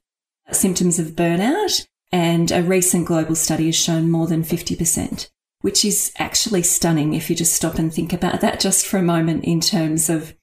symptoms 0.51 0.99
of 0.99 1.09
burnout. 1.09 1.87
And 2.13 2.51
a 2.51 2.63
recent 2.63 3.07
global 3.07 3.37
study 3.37 3.67
has 3.67 3.77
shown 3.77 4.11
more 4.11 4.27
than 4.27 4.43
50%, 4.43 5.29
which 5.61 5.85
is 5.85 6.13
actually 6.19 6.65
stunning 6.65 7.15
if 7.15 7.31
you 7.31 7.37
just 7.37 7.55
stop 7.55 7.77
and 7.77 7.95
think 7.95 8.13
about 8.13 8.41
that 8.41 8.59
just 8.59 8.85
for 8.85 8.97
a 8.97 9.03
moment 9.03 9.45
in 9.45 9.61
terms 9.61 10.11
of 10.11 10.35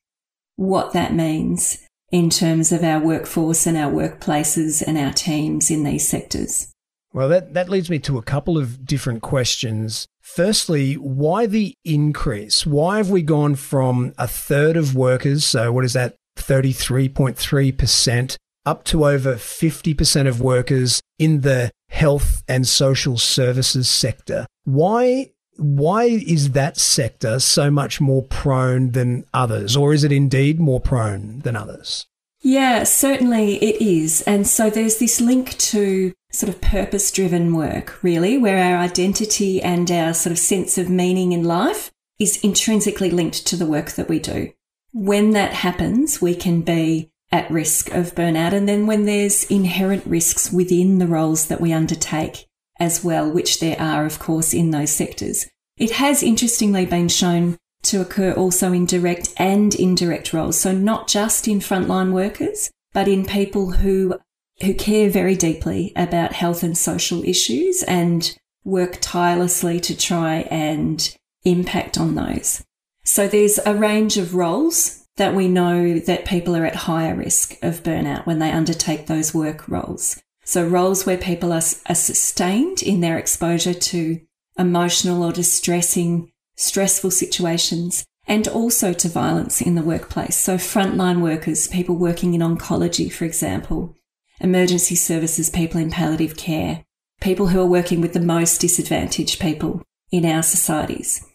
what 0.57 0.91
that 0.93 1.13
means 1.13 1.83
in 2.11 2.29
terms 2.29 2.71
of 2.71 2.83
our 2.83 2.99
workforce 2.99 3.65
and 3.65 3.77
our 3.77 3.91
workplaces 3.91 4.83
and 4.85 4.97
our 4.97 5.13
teams 5.13 5.71
in 5.71 5.83
these 5.83 6.07
sectors? 6.07 6.71
Well, 7.13 7.29
that, 7.29 7.53
that 7.53 7.69
leads 7.69 7.89
me 7.89 7.99
to 7.99 8.17
a 8.17 8.23
couple 8.23 8.57
of 8.57 8.85
different 8.85 9.21
questions. 9.21 10.07
Firstly, 10.21 10.95
why 10.95 11.45
the 11.45 11.73
increase? 11.85 12.65
Why 12.65 12.97
have 12.97 13.09
we 13.09 13.21
gone 13.21 13.55
from 13.55 14.13
a 14.17 14.27
third 14.27 14.75
of 14.75 14.95
workers, 14.95 15.45
so 15.45 15.71
what 15.71 15.85
is 15.85 15.93
that, 15.93 16.15
33.3%, 16.37 18.35
up 18.65 18.83
to 18.83 19.05
over 19.05 19.35
50% 19.35 20.27
of 20.27 20.41
workers 20.41 21.01
in 21.17 21.41
the 21.41 21.71
health 21.89 22.43
and 22.47 22.67
social 22.67 23.17
services 23.17 23.89
sector? 23.89 24.45
Why 24.65 25.31
why 25.57 26.05
is 26.05 26.51
that 26.51 26.77
sector 26.77 27.39
so 27.39 27.69
much 27.69 27.99
more 27.99 28.23
prone 28.23 28.91
than 28.91 29.25
others, 29.33 29.75
or 29.75 29.93
is 29.93 30.03
it 30.03 30.11
indeed 30.11 30.59
more 30.59 30.79
prone 30.79 31.39
than 31.39 31.55
others? 31.55 32.05
Yeah, 32.41 32.83
certainly 32.83 33.55
it 33.55 33.81
is. 33.81 34.21
And 34.21 34.47
so 34.47 34.69
there's 34.69 34.99
this 34.99 35.19
link 35.19 35.57
to 35.57 36.13
sort 36.31 36.49
of 36.49 36.61
purpose 36.61 37.11
driven 37.11 37.53
work, 37.53 38.01
really, 38.03 38.37
where 38.37 38.57
our 38.57 38.77
identity 38.77 39.61
and 39.61 39.89
our 39.89 40.13
sort 40.13 40.31
of 40.31 40.39
sense 40.39 40.77
of 40.77 40.89
meaning 40.89 41.31
in 41.31 41.43
life 41.43 41.91
is 42.19 42.37
intrinsically 42.43 43.09
linked 43.09 43.45
to 43.47 43.55
the 43.55 43.65
work 43.65 43.91
that 43.91 44.09
we 44.09 44.19
do. 44.19 44.51
When 44.93 45.31
that 45.31 45.53
happens, 45.53 46.21
we 46.21 46.35
can 46.35 46.61
be 46.61 47.11
at 47.31 47.51
risk 47.51 47.93
of 47.93 48.15
burnout. 48.15 48.53
And 48.53 48.67
then 48.67 48.87
when 48.87 49.05
there's 49.05 49.43
inherent 49.45 50.05
risks 50.05 50.51
within 50.51 50.99
the 50.99 51.07
roles 51.07 51.47
that 51.47 51.61
we 51.61 51.73
undertake, 51.73 52.46
as 52.79 53.03
well, 53.03 53.29
which 53.29 53.59
there 53.59 53.79
are, 53.79 54.05
of 54.05 54.19
course, 54.19 54.53
in 54.53 54.71
those 54.71 54.91
sectors. 54.91 55.47
It 55.77 55.91
has 55.91 56.23
interestingly 56.23 56.85
been 56.85 57.07
shown 57.07 57.57
to 57.83 58.01
occur 58.01 58.33
also 58.33 58.73
in 58.73 58.85
direct 58.85 59.33
and 59.37 59.73
indirect 59.75 60.33
roles. 60.33 60.59
So 60.59 60.71
not 60.71 61.07
just 61.07 61.47
in 61.47 61.59
frontline 61.59 62.11
workers, 62.11 62.71
but 62.93 63.07
in 63.07 63.25
people 63.25 63.71
who, 63.71 64.19
who 64.61 64.73
care 64.73 65.09
very 65.09 65.35
deeply 65.35 65.93
about 65.95 66.33
health 66.33 66.63
and 66.63 66.77
social 66.77 67.23
issues 67.23 67.83
and 67.83 68.35
work 68.63 68.97
tirelessly 68.99 69.79
to 69.79 69.95
try 69.95 70.47
and 70.51 71.15
impact 71.43 71.97
on 71.97 72.15
those. 72.15 72.63
So 73.03 73.27
there's 73.27 73.59
a 73.65 73.73
range 73.73 74.17
of 74.17 74.35
roles 74.35 75.05
that 75.15 75.33
we 75.33 75.47
know 75.47 75.97
that 75.99 76.25
people 76.25 76.55
are 76.55 76.65
at 76.65 76.75
higher 76.75 77.15
risk 77.15 77.57
of 77.63 77.83
burnout 77.83 78.25
when 78.25 78.39
they 78.39 78.51
undertake 78.51 79.07
those 79.07 79.33
work 79.33 79.67
roles. 79.67 80.21
So 80.47 80.65
roles 80.65 81.05
where 81.05 81.17
people 81.17 81.51
are, 81.51 81.61
are 81.89 81.95
sustained 81.95 82.81
in 82.81 83.01
their 83.01 83.17
exposure 83.17 83.73
to 83.73 84.21
emotional 84.57 85.21
or 85.21 85.33
distressing, 85.33 86.31
stressful 86.55 87.11
situations 87.11 88.05
and 88.27 88.47
also 88.47 88.93
to 88.93 89.09
violence 89.09 89.59
in 89.59 89.75
the 89.75 89.81
workplace. 89.81 90.37
So 90.37 90.55
frontline 90.55 91.19
workers, 91.21 91.67
people 91.67 91.97
working 91.97 92.33
in 92.33 92.39
oncology, 92.39 93.11
for 93.11 93.25
example, 93.25 93.93
emergency 94.39 94.95
services, 94.95 95.49
people 95.49 95.81
in 95.81 95.91
palliative 95.91 96.37
care, 96.37 96.85
people 97.19 97.47
who 97.47 97.59
are 97.59 97.65
working 97.65 97.99
with 97.99 98.13
the 98.13 98.21
most 98.21 98.61
disadvantaged 98.61 99.41
people 99.41 99.83
in 100.13 100.23
our 100.23 100.43
societies. 100.43 101.25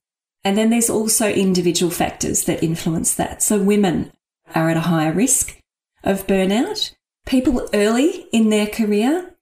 And 0.42 0.57
then 0.57 0.71
there's 0.71 0.88
also 0.88 1.28
individual 1.28 1.92
factors 1.92 2.45
that 2.45 2.62
influence 2.62 3.14
that. 3.16 3.42
So 3.42 3.62
women 3.62 4.11
are 4.54 4.71
at 4.71 4.78
a 4.78 4.88
higher 4.88 5.12
risk 5.12 5.59
of 6.02 6.26
burnout 6.26 6.92
people 7.26 7.69
early 7.73 8.26
in 8.33 8.50
their 8.50 8.67
career, 8.67 9.35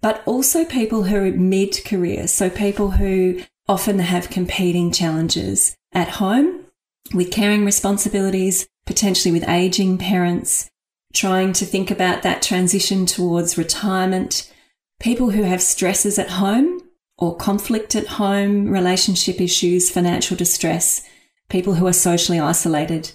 but 0.00 0.22
also 0.26 0.64
people 0.64 1.04
who 1.04 1.16
are 1.16 1.30
mid 1.30 1.84
career. 1.84 2.26
So 2.26 2.50
people 2.50 2.92
who 2.92 3.42
often 3.68 4.00
have 4.00 4.30
competing 4.30 4.90
challenges 4.92 5.76
at 5.92 6.08
home 6.08 6.66
with 7.14 7.30
caring 7.30 7.64
responsibilities, 7.64 8.66
potentially 8.86 9.32
with 9.32 9.48
aging 9.48 9.98
parents, 9.98 10.70
trying 11.12 11.52
to 11.52 11.64
think 11.64 11.90
about 11.90 12.22
that 12.22 12.42
transition 12.42 13.06
towards 13.06 13.58
retirement, 13.58 14.52
people 14.98 15.30
who 15.30 15.42
have 15.42 15.62
stresses 15.62 16.18
at 16.18 16.30
home 16.30 16.80
or 17.18 17.36
conflict 17.36 17.94
at 17.94 18.06
home, 18.06 18.68
relationship 18.68 19.40
issues, 19.40 19.90
financial 19.90 20.36
distress, 20.36 21.06
people 21.48 21.74
who 21.74 21.86
are 21.86 21.92
socially 21.92 22.40
isolated. 22.40 23.12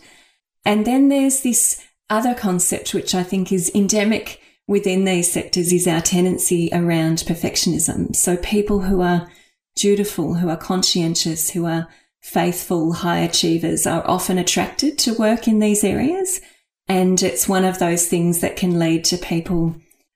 And 0.63 0.85
then 0.85 1.09
there's 1.09 1.41
this 1.41 1.83
other 2.09 2.33
concept, 2.33 2.93
which 2.93 3.13
I 3.13 3.23
think 3.23 3.51
is 3.51 3.71
endemic 3.73 4.41
within 4.67 5.05
these 5.05 5.31
sectors, 5.31 5.71
is 5.71 5.87
our 5.87 6.01
tendency 6.01 6.69
around 6.71 7.19
perfectionism. 7.19 8.15
So 8.15 8.37
people 8.37 8.81
who 8.81 9.01
are 9.01 9.29
dutiful, 9.75 10.35
who 10.35 10.49
are 10.49 10.57
conscientious, 10.57 11.51
who 11.51 11.65
are 11.65 11.87
faithful, 12.21 12.93
high 12.93 13.19
achievers 13.19 13.87
are 13.87 14.07
often 14.07 14.37
attracted 14.37 14.97
to 14.99 15.13
work 15.13 15.47
in 15.47 15.59
these 15.59 15.83
areas. 15.83 16.41
And 16.87 17.21
it's 17.21 17.47
one 17.47 17.65
of 17.65 17.79
those 17.79 18.07
things 18.07 18.39
that 18.41 18.57
can 18.57 18.79
lead 18.79 19.05
to 19.05 19.17
people 19.17 19.75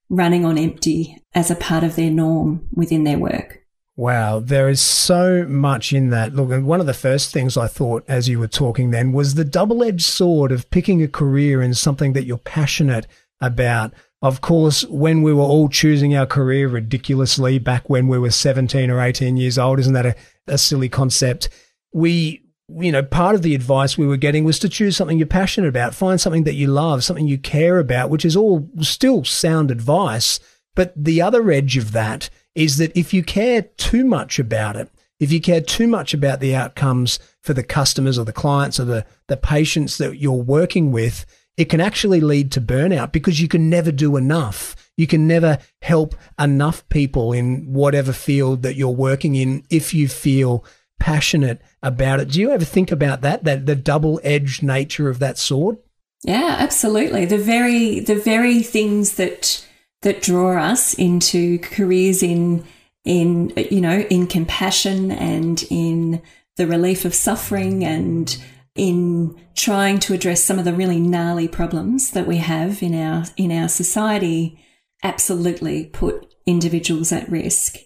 running 0.09 0.45
on 0.45 0.57
empty 0.57 1.17
as 1.33 1.49
a 1.49 1.55
part 1.55 1.83
of 1.83 1.95
their 1.95 2.11
norm 2.11 2.67
within 2.73 3.03
their 3.03 3.17
work. 3.19 3.60
Wow, 4.01 4.39
there 4.39 4.67
is 4.67 4.81
so 4.81 5.45
much 5.47 5.93
in 5.93 6.09
that. 6.09 6.33
Look, 6.33 6.49
and 6.49 6.65
one 6.65 6.79
of 6.79 6.87
the 6.87 6.91
first 6.95 7.31
things 7.31 7.55
I 7.55 7.67
thought 7.67 8.03
as 8.07 8.27
you 8.27 8.39
were 8.39 8.47
talking 8.47 8.89
then 8.89 9.11
was 9.11 9.35
the 9.35 9.45
double 9.45 9.83
edged 9.83 10.05
sword 10.05 10.51
of 10.51 10.67
picking 10.71 11.03
a 11.03 11.07
career 11.07 11.61
in 11.61 11.75
something 11.75 12.13
that 12.13 12.23
you're 12.23 12.39
passionate 12.39 13.05
about. 13.41 13.93
Of 14.23 14.41
course, 14.41 14.85
when 14.85 15.21
we 15.21 15.31
were 15.31 15.43
all 15.43 15.69
choosing 15.69 16.15
our 16.15 16.25
career 16.25 16.67
ridiculously 16.67 17.59
back 17.59 17.91
when 17.91 18.07
we 18.07 18.17
were 18.17 18.31
17 18.31 18.89
or 18.89 18.99
18 18.99 19.37
years 19.37 19.59
old, 19.59 19.77
isn't 19.77 19.93
that 19.93 20.07
a, 20.07 20.15
a 20.47 20.57
silly 20.57 20.89
concept? 20.89 21.49
We, 21.93 22.43
you 22.69 22.91
know, 22.91 23.03
part 23.03 23.35
of 23.35 23.43
the 23.43 23.53
advice 23.53 23.99
we 23.99 24.07
were 24.07 24.17
getting 24.17 24.45
was 24.45 24.57
to 24.59 24.69
choose 24.69 24.97
something 24.97 25.19
you're 25.19 25.27
passionate 25.27 25.67
about, 25.67 25.93
find 25.93 26.19
something 26.19 26.45
that 26.45 26.55
you 26.55 26.65
love, 26.65 27.03
something 27.03 27.27
you 27.27 27.37
care 27.37 27.77
about, 27.77 28.09
which 28.09 28.25
is 28.25 28.35
all 28.35 28.67
still 28.79 29.23
sound 29.25 29.69
advice. 29.69 30.39
But 30.73 30.91
the 30.95 31.21
other 31.21 31.51
edge 31.51 31.77
of 31.77 31.91
that 31.91 32.31
is 32.55 32.77
that 32.77 32.95
if 32.95 33.13
you 33.13 33.23
care 33.23 33.63
too 33.77 34.03
much 34.05 34.39
about 34.39 34.75
it, 34.75 34.89
if 35.19 35.31
you 35.31 35.39
care 35.39 35.61
too 35.61 35.87
much 35.87 36.13
about 36.13 36.39
the 36.39 36.55
outcomes 36.55 37.19
for 37.41 37.53
the 37.53 37.63
customers 37.63 38.17
or 38.17 38.25
the 38.25 38.33
clients 38.33 38.79
or 38.79 38.85
the, 38.85 39.05
the 39.27 39.37
patients 39.37 39.97
that 39.99 40.17
you're 40.17 40.33
working 40.33 40.91
with, 40.91 41.25
it 41.57 41.65
can 41.65 41.79
actually 41.79 42.21
lead 42.21 42.51
to 42.53 42.61
burnout 42.61 43.11
because 43.11 43.39
you 43.39 43.47
can 43.47 43.69
never 43.69 43.91
do 43.91 44.17
enough. 44.17 44.75
You 44.97 45.05
can 45.05 45.27
never 45.27 45.59
help 45.81 46.15
enough 46.39 46.87
people 46.89 47.33
in 47.33 47.71
whatever 47.71 48.13
field 48.13 48.63
that 48.63 48.75
you're 48.75 48.89
working 48.89 49.35
in 49.35 49.63
if 49.69 49.93
you 49.93 50.07
feel 50.07 50.65
passionate 50.99 51.61
about 51.83 52.19
it. 52.19 52.29
Do 52.29 52.39
you 52.39 52.51
ever 52.51 52.65
think 52.65 52.91
about 52.91 53.21
that, 53.21 53.43
that 53.43 53.65
the 53.65 53.75
double-edged 53.75 54.63
nature 54.63 55.09
of 55.09 55.19
that 55.19 55.37
sword? 55.37 55.77
Yeah, 56.23 56.55
absolutely. 56.59 57.25
The 57.25 57.39
very 57.39 57.99
the 57.99 58.15
very 58.15 58.61
things 58.61 59.15
that 59.15 59.65
that 60.01 60.21
draw 60.21 60.57
us 60.57 60.93
into 60.95 61.59
careers 61.59 62.23
in 62.23 62.65
in 63.03 63.51
you 63.69 63.81
know 63.81 64.01
in 64.09 64.27
compassion 64.27 65.11
and 65.11 65.63
in 65.69 66.21
the 66.57 66.67
relief 66.67 67.05
of 67.05 67.15
suffering 67.15 67.83
and 67.83 68.37
in 68.75 69.35
trying 69.55 69.99
to 69.99 70.13
address 70.13 70.43
some 70.43 70.59
of 70.59 70.65
the 70.65 70.73
really 70.73 70.99
gnarly 70.99 71.47
problems 71.47 72.11
that 72.11 72.27
we 72.27 72.37
have 72.37 72.81
in 72.81 72.95
our 72.95 73.25
in 73.37 73.51
our 73.51 73.67
society 73.67 74.59
absolutely 75.03 75.85
put 75.87 76.33
individuals 76.45 77.11
at 77.11 77.29
risk. 77.29 77.77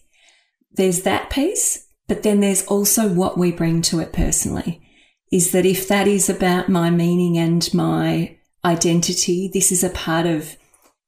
There's 0.72 1.04
that 1.04 1.30
piece, 1.30 1.88
but 2.08 2.24
then 2.24 2.40
there's 2.40 2.66
also 2.68 3.08
what 3.08 3.38
we 3.38 3.52
bring 3.52 3.82
to 3.84 4.00
it 4.00 4.14
personally. 4.14 4.82
Is 5.32 5.52
that 5.52 5.66
if 5.66 5.88
that 5.88 6.08
is 6.08 6.30
about 6.30 6.70
my 6.70 6.90
meaning 6.90 7.38
and 7.38 7.74
my 7.74 8.38
identity, 8.64 9.50
this 9.52 9.72
is 9.72 9.84
a 9.84 9.90
part 9.90 10.26
of 10.26 10.56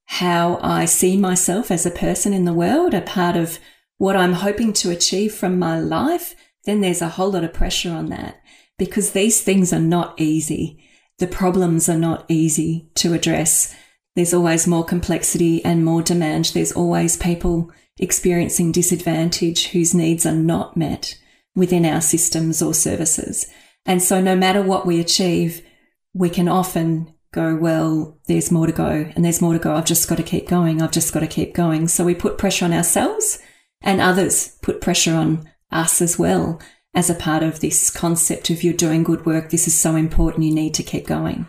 how 0.07 0.57
I 0.61 0.85
see 0.85 1.17
myself 1.17 1.69
as 1.69 1.85
a 1.85 1.91
person 1.91 2.33
in 2.33 2.45
the 2.45 2.53
world, 2.53 2.93
a 2.93 3.01
part 3.01 3.35
of 3.35 3.59
what 3.97 4.15
I'm 4.15 4.33
hoping 4.33 4.73
to 4.73 4.89
achieve 4.89 5.33
from 5.33 5.59
my 5.59 5.79
life, 5.79 6.33
then 6.65 6.81
there's 6.81 7.01
a 7.01 7.09
whole 7.09 7.31
lot 7.31 7.43
of 7.43 7.53
pressure 7.53 7.91
on 7.91 8.07
that 8.07 8.41
because 8.77 9.11
these 9.11 9.41
things 9.41 9.73
are 9.73 9.79
not 9.79 10.19
easy. 10.19 10.83
The 11.19 11.27
problems 11.27 11.89
are 11.89 11.97
not 11.97 12.25
easy 12.29 12.89
to 12.95 13.13
address. 13.13 13.75
There's 14.15 14.33
always 14.33 14.65
more 14.65 14.85
complexity 14.85 15.63
and 15.65 15.83
more 15.83 16.01
demand. 16.01 16.45
There's 16.45 16.71
always 16.71 17.17
people 17.17 17.71
experiencing 17.99 18.71
disadvantage 18.71 19.67
whose 19.67 19.93
needs 19.93 20.25
are 20.25 20.33
not 20.33 20.77
met 20.77 21.19
within 21.55 21.85
our 21.85 22.01
systems 22.01 22.61
or 22.61 22.73
services. 22.73 23.47
And 23.85 24.01
so 24.01 24.21
no 24.21 24.35
matter 24.35 24.61
what 24.61 24.85
we 24.85 24.99
achieve, 24.99 25.65
we 26.13 26.29
can 26.29 26.47
often 26.47 27.13
go, 27.37 27.55
well, 27.55 28.17
there's 28.25 28.51
more 28.51 28.65
to 28.65 28.73
go 28.73 29.11
and 29.15 29.23
there's 29.23 29.41
more 29.41 29.53
to 29.53 29.59
go. 29.59 29.75
I've 29.75 29.85
just 29.85 30.09
got 30.09 30.17
to 30.17 30.23
keep 30.23 30.47
going. 30.47 30.81
I've 30.81 30.91
just 30.91 31.13
got 31.13 31.19
to 31.19 31.27
keep 31.27 31.53
going. 31.53 31.87
So 31.87 32.03
we 32.03 32.15
put 32.15 32.39
pressure 32.39 32.65
on 32.65 32.73
ourselves 32.73 33.39
and 33.81 34.01
others 34.01 34.57
put 34.63 34.81
pressure 34.81 35.13
on 35.13 35.47
us 35.71 36.01
as 36.01 36.17
well 36.17 36.59
as 36.95 37.11
a 37.11 37.15
part 37.15 37.43
of 37.43 37.59
this 37.59 37.91
concept 37.91 38.49
of 38.49 38.63
you're 38.63 38.73
doing 38.73 39.03
good 39.03 39.23
work. 39.25 39.51
This 39.51 39.67
is 39.67 39.79
so 39.79 39.95
important. 39.95 40.45
You 40.45 40.55
need 40.55 40.73
to 40.73 40.83
keep 40.83 41.05
going. 41.05 41.45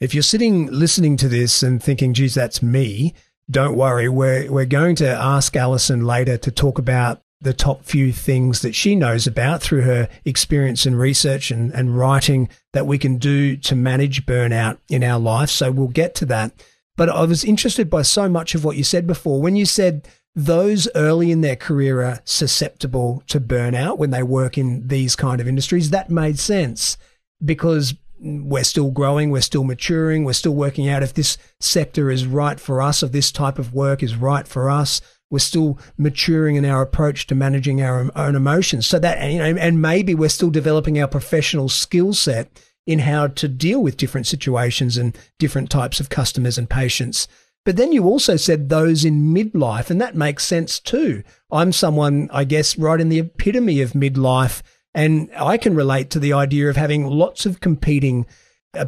If 0.00 0.14
you're 0.14 0.22
sitting 0.22 0.66
listening 0.66 1.16
to 1.18 1.28
this 1.28 1.62
and 1.62 1.80
thinking, 1.80 2.12
geez, 2.12 2.34
that's 2.34 2.60
me, 2.60 3.14
don't 3.48 3.76
worry. 3.76 4.08
We're, 4.08 4.50
we're 4.50 4.64
going 4.64 4.96
to 4.96 5.08
ask 5.08 5.54
Alison 5.54 6.04
later 6.04 6.38
to 6.38 6.50
talk 6.50 6.78
about 6.78 7.22
the 7.40 7.54
top 7.54 7.84
few 7.84 8.12
things 8.12 8.60
that 8.62 8.74
she 8.74 8.94
knows 8.94 9.26
about 9.26 9.62
through 9.62 9.82
her 9.82 10.08
experience 10.24 10.84
and 10.84 10.98
research 10.98 11.50
and, 11.50 11.72
and 11.72 11.96
writing 11.96 12.48
that 12.72 12.86
we 12.86 12.98
can 12.98 13.16
do 13.16 13.56
to 13.56 13.74
manage 13.74 14.26
burnout 14.26 14.78
in 14.88 15.02
our 15.02 15.18
life. 15.18 15.48
So 15.48 15.70
we'll 15.70 15.88
get 15.88 16.14
to 16.16 16.26
that. 16.26 16.52
But 16.96 17.08
I 17.08 17.24
was 17.24 17.44
interested 17.44 17.88
by 17.88 18.02
so 18.02 18.28
much 18.28 18.54
of 18.54 18.64
what 18.64 18.76
you 18.76 18.84
said 18.84 19.06
before. 19.06 19.40
When 19.40 19.56
you 19.56 19.64
said 19.64 20.06
those 20.34 20.86
early 20.94 21.30
in 21.30 21.40
their 21.40 21.56
career 21.56 22.02
are 22.02 22.20
susceptible 22.24 23.22
to 23.28 23.40
burnout 23.40 23.98
when 23.98 24.10
they 24.10 24.22
work 24.22 24.58
in 24.58 24.86
these 24.88 25.16
kind 25.16 25.40
of 25.40 25.48
industries, 25.48 25.90
that 25.90 26.10
made 26.10 26.38
sense 26.38 26.98
because 27.42 27.94
we're 28.20 28.64
still 28.64 28.90
growing, 28.90 29.30
we're 29.30 29.40
still 29.40 29.64
maturing, 29.64 30.24
we're 30.24 30.34
still 30.34 30.54
working 30.54 30.88
out 30.88 31.02
if 31.02 31.14
this 31.14 31.38
sector 31.58 32.10
is 32.10 32.26
right 32.26 32.60
for 32.60 32.82
us, 32.82 33.02
if 33.02 33.12
this 33.12 33.32
type 33.32 33.58
of 33.58 33.72
work 33.72 34.02
is 34.02 34.14
right 34.14 34.46
for 34.46 34.68
us. 34.68 35.00
We're 35.30 35.38
still 35.38 35.78
maturing 35.96 36.56
in 36.56 36.64
our 36.64 36.82
approach 36.82 37.26
to 37.28 37.34
managing 37.34 37.80
our 37.80 38.10
own 38.16 38.34
emotions. 38.34 38.86
So 38.86 38.98
that, 38.98 39.30
you 39.30 39.38
know, 39.38 39.56
and 39.56 39.80
maybe 39.80 40.14
we're 40.14 40.28
still 40.28 40.50
developing 40.50 41.00
our 41.00 41.08
professional 41.08 41.68
skill 41.68 42.12
set 42.12 42.60
in 42.86 43.00
how 43.00 43.28
to 43.28 43.46
deal 43.46 43.80
with 43.80 43.96
different 43.96 44.26
situations 44.26 44.96
and 44.96 45.16
different 45.38 45.70
types 45.70 46.00
of 46.00 46.08
customers 46.08 46.58
and 46.58 46.68
patients. 46.68 47.28
But 47.64 47.76
then 47.76 47.92
you 47.92 48.04
also 48.04 48.36
said 48.36 48.68
those 48.68 49.04
in 49.04 49.34
midlife, 49.34 49.90
and 49.90 50.00
that 50.00 50.16
makes 50.16 50.44
sense 50.44 50.80
too. 50.80 51.22
I'm 51.52 51.72
someone, 51.72 52.28
I 52.32 52.44
guess, 52.44 52.78
right 52.78 53.00
in 53.00 53.10
the 53.10 53.18
epitome 53.18 53.82
of 53.82 53.92
midlife, 53.92 54.62
and 54.94 55.30
I 55.36 55.58
can 55.58 55.74
relate 55.74 56.10
to 56.10 56.18
the 56.18 56.32
idea 56.32 56.70
of 56.70 56.76
having 56.76 57.06
lots 57.06 57.46
of 57.46 57.60
competing 57.60 58.26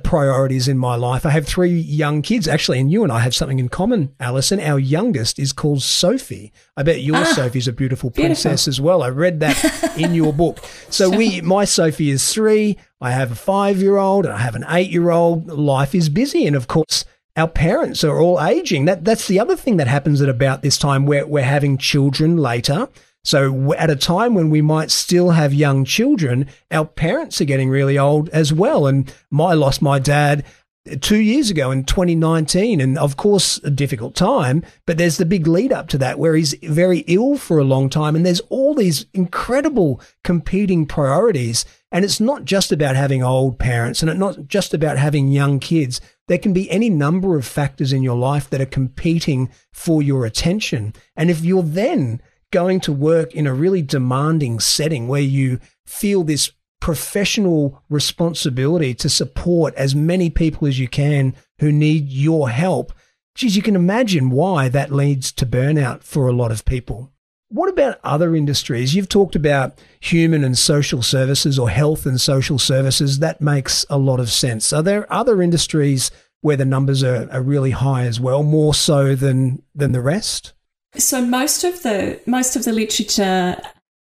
priorities 0.05 0.69
in 0.69 0.79
my 0.79 0.95
life. 0.95 1.27
I 1.27 1.31
have 1.31 1.47
three 1.47 1.73
young 1.73 2.23
kids, 2.23 2.47
actually, 2.47 2.79
and 2.79 2.91
you 2.91 3.03
and 3.03 3.13
I 3.13 3.19
have 3.21 3.35
something 3.35 3.59
in 3.59 3.69
common, 3.69 4.15
Alison. 4.21 4.61
Our 4.61 4.79
youngest 4.79 5.39
is 5.39 5.53
called 5.53 5.83
Sophie. 5.83 6.53
I 6.77 6.83
bet 6.85 7.03
your 7.03 7.17
ah, 7.17 7.25
Sophie's 7.25 7.67
a 7.67 7.73
beautiful 7.73 8.11
princess 8.11 8.65
beautiful. 8.65 8.71
as 8.71 8.81
well. 8.81 9.03
I 9.03 9.09
read 9.09 9.41
that 9.41 9.95
in 9.99 10.15
your 10.15 10.33
book. 10.33 10.59
So 10.89 11.11
we, 11.11 11.41
my 11.41 11.65
Sophie 11.65 12.11
is 12.11 12.33
three. 12.33 12.79
I 13.01 13.11
have 13.11 13.33
a 13.33 13.37
five-year-old 13.37 14.25
and 14.25 14.35
I 14.35 14.39
have 14.39 14.55
an 14.55 14.65
eight-year-old. 14.69 15.49
Life 15.49 15.95
is 15.95 16.09
busy, 16.09 16.47
and 16.47 16.55
of 16.55 16.69
course, 16.69 17.05
our 17.37 17.49
parents 17.49 18.05
are 18.05 18.21
all 18.21 18.41
aging. 18.41 18.85
That 18.85 19.05
that's 19.05 19.27
the 19.27 19.41
other 19.41 19.57
thing 19.57 19.79
that 19.79 19.89
happens 19.89 20.23
at 20.23 20.29
about 20.29 20.63
this 20.63 20.79
time 20.79 21.07
where 21.07 21.27
we're 21.27 21.43
having 21.43 21.77
children 21.77 22.37
later. 22.37 22.89
So 23.25 23.73
at 23.75 23.91
a 23.91 23.97
time 23.97 24.35
when 24.35 24.51
we 24.51 24.63
might 24.63 24.91
still 24.91 25.31
have 25.31 25.55
young 25.55 25.85
children, 25.85 26.49
our 26.71 26.85
parents 26.85 27.41
are 27.41 27.47
getting 27.47 27.71
really 27.71 27.97
old 27.97 28.29
as 28.31 28.53
well. 28.53 28.87
And 28.87 29.13
I 29.33 29.55
lost 29.55 29.81
my 29.81 30.01
dad 30.01 30.45
uh, 30.91 30.97
two 31.01 31.21
years 31.21 31.49
ago 31.49 31.71
in 31.71 31.85
2019. 31.85 32.81
And 32.81 32.99
of 32.99 33.17
course, 33.17 33.59
a 33.63 33.71
difficult 33.71 34.17
time, 34.17 34.65
but 34.87 34.99
there's 34.99 35.19
the 35.19 35.25
big 35.25 35.47
lead 35.47 35.73
up 35.73 35.89
to 35.89 35.99
that 35.99 36.19
where 36.19 36.35
he's 36.35 36.55
very 36.65 37.01
ill 37.07 37.37
for 37.37 37.59
a 37.59 37.65
long 37.65 37.89
time. 37.89 38.17
And 38.17 38.27
there's 38.27 38.41
all 38.49 38.75
these 38.75 39.07
incredible 39.15 40.01
competing 40.25 40.85
priorities. 40.85 41.65
And 41.93 42.05
it's 42.05 42.21
not 42.21 42.45
just 42.45 42.73
about 42.73 42.97
having 42.97 43.23
old 43.23 43.61
parents 43.61 44.03
and 44.03 44.11
it's 44.11 44.19
not 44.19 44.49
just 44.49 44.75
about 44.75 44.99
having 44.99 45.29
young 45.29 45.61
kids. 45.61 46.01
There 46.27 46.39
can 46.39 46.53
be 46.53 46.69
any 46.71 46.91
number 46.91 47.37
of 47.37 47.47
factors 47.47 47.93
in 47.93 48.03
your 48.03 48.17
life 48.17 48.51
that 48.51 48.61
are 48.61 48.67
competing 48.67 49.49
for 49.73 50.03
your 50.03 50.27
attention. 50.27 50.95
And 51.15 51.31
if 51.31 51.45
you're 51.45 51.63
then 51.63 52.21
going 52.53 52.79
to 52.81 52.93
work 52.93 53.35
in 53.35 53.47
a 53.47 53.55
really 53.55 53.83
demanding 53.83 54.61
setting 54.61 55.09
where 55.09 55.21
you 55.21 55.59
feel 55.85 56.23
this 56.23 56.53
professional 56.81 57.83
responsibility 57.89 58.93
to 58.93 59.09
support 59.09 59.75
as 59.75 59.95
many 59.95 60.31
people 60.31 60.67
as 60.67 60.79
you 60.79 60.89
can 60.89 61.35
who 61.59 61.71
need 61.71 62.09
your 62.09 62.51
help, 62.51 62.93
geez, 63.35 63.57
you 63.57 63.63
can 63.63 63.77
imagine 63.77 64.31
why 64.31 64.69
that 64.69 64.93
leads 64.93 65.31
to 65.33 65.47
burnout 65.47 66.03
for 66.03 66.27
a 66.27 66.33
lot 66.33 66.51
of 66.51 66.65
people. 66.65 67.13
What 67.49 67.69
about 67.69 68.01
other 68.03 68.35
industries? 68.35 68.95
You've 68.95 69.09
talked 69.09 69.37
about 69.37 69.79
human 70.01 70.43
and 70.43 70.57
social 70.57 71.03
services 71.03 71.59
or 71.59 71.69
health 71.71 72.07
and 72.07 72.21
social 72.21 72.59
services. 72.59 73.19
That 73.19 73.41
makes 73.41 73.85
a 73.91 73.99
lot 73.99 74.21
of 74.21 74.31
sense. 74.31 74.73
Are 74.73 74.83
there 74.83 75.13
other 75.13 75.43
industries 75.43 76.11
where 76.41 76.57
the 76.57 76.65
numbers 76.65 77.05
are, 77.05 77.31
are 77.31 77.43
really 77.43 77.71
high 77.71 78.07
as 78.07 78.19
well, 78.19 78.43
more 78.43 78.75
so 78.75 79.15
than 79.15 79.63
than 79.75 79.93
the 79.93 80.01
rest? 80.01 80.53
So 80.97 81.25
most 81.25 81.65
of 81.65 81.83
the 81.83 82.21
most 82.27 82.57
of 82.57 82.65
the 82.65 82.73
literature 82.73 83.57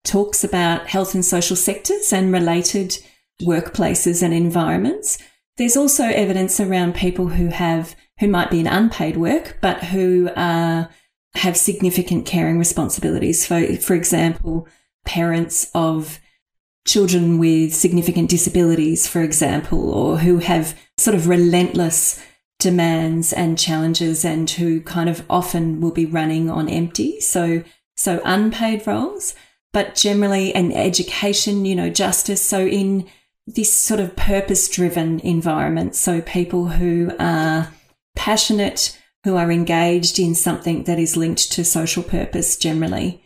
talks 0.04 0.44
about 0.44 0.88
health 0.88 1.14
and 1.14 1.24
social 1.24 1.56
sectors 1.56 2.14
and 2.14 2.32
related 2.32 2.98
workplaces 3.42 4.24
and 4.24 4.34
environments. 4.34 5.18
There's 5.58 5.78
also 5.78 6.06
evidence 6.06 6.60
around 6.60 6.96
people 6.96 7.30
who 7.30 7.48
have, 7.48 7.96
who 8.20 8.28
might 8.28 8.50
be 8.50 8.60
in 8.60 8.68
unpaid 8.68 9.18
work, 9.18 9.58
but 9.62 9.86
who 9.86 10.30
are, 10.36 10.90
have 11.36 11.58
significant 11.58 12.26
caring 12.26 12.60
responsibilities. 12.60 13.46
For, 13.46 13.76
for 13.78 13.96
example, 13.96 14.68
parents 15.06 15.70
of 15.74 16.20
children 16.86 17.38
with 17.38 17.76
significant 17.76 18.30
disabilities, 18.30 19.08
for 19.08 19.22
example, 19.22 19.90
or 19.92 20.20
who 20.20 20.38
have 20.38 20.80
sort 20.98 21.16
of 21.16 21.28
relentless 21.28 22.24
demands 22.60 23.34
and 23.34 23.58
challenges 23.58 24.26
and 24.26 24.50
who 24.50 24.82
kind 24.82 25.10
of 25.10 25.24
often 25.30 25.80
will 25.80 25.92
be 25.92 26.06
running 26.06 26.50
on 26.50 26.70
empty. 26.70 27.22
So, 27.22 27.64
so 27.96 28.22
unpaid 28.26 28.86
roles 28.88 29.36
but 29.78 29.94
generally 29.94 30.56
and 30.56 30.76
education, 30.76 31.64
you 31.64 31.76
know, 31.76 31.88
justice. 31.88 32.42
So 32.42 32.66
in 32.66 33.08
this 33.46 33.72
sort 33.72 34.00
of 34.00 34.16
purpose 34.16 34.68
driven 34.68 35.20
environment, 35.20 35.96
so 35.96 36.20
people 36.22 36.70
who 36.70 37.12
are 37.20 37.72
passionate, 38.16 39.00
who 39.24 39.36
are 39.36 39.52
engaged 39.52 40.18
in 40.18 40.34
something 40.34 40.86
that 40.86 40.98
is 40.98 41.16
linked 41.16 41.52
to 41.52 41.64
social 41.64 42.02
purpose 42.02 42.58
generally, 42.58 43.24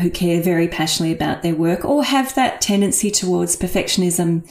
who 0.00 0.10
care 0.10 0.42
very 0.42 0.66
passionately 0.66 1.14
about 1.14 1.42
their 1.42 1.54
work 1.54 1.84
or 1.84 2.02
have 2.02 2.34
that 2.34 2.60
tendency 2.60 3.10
towards 3.10 3.56
perfectionism 3.56 4.50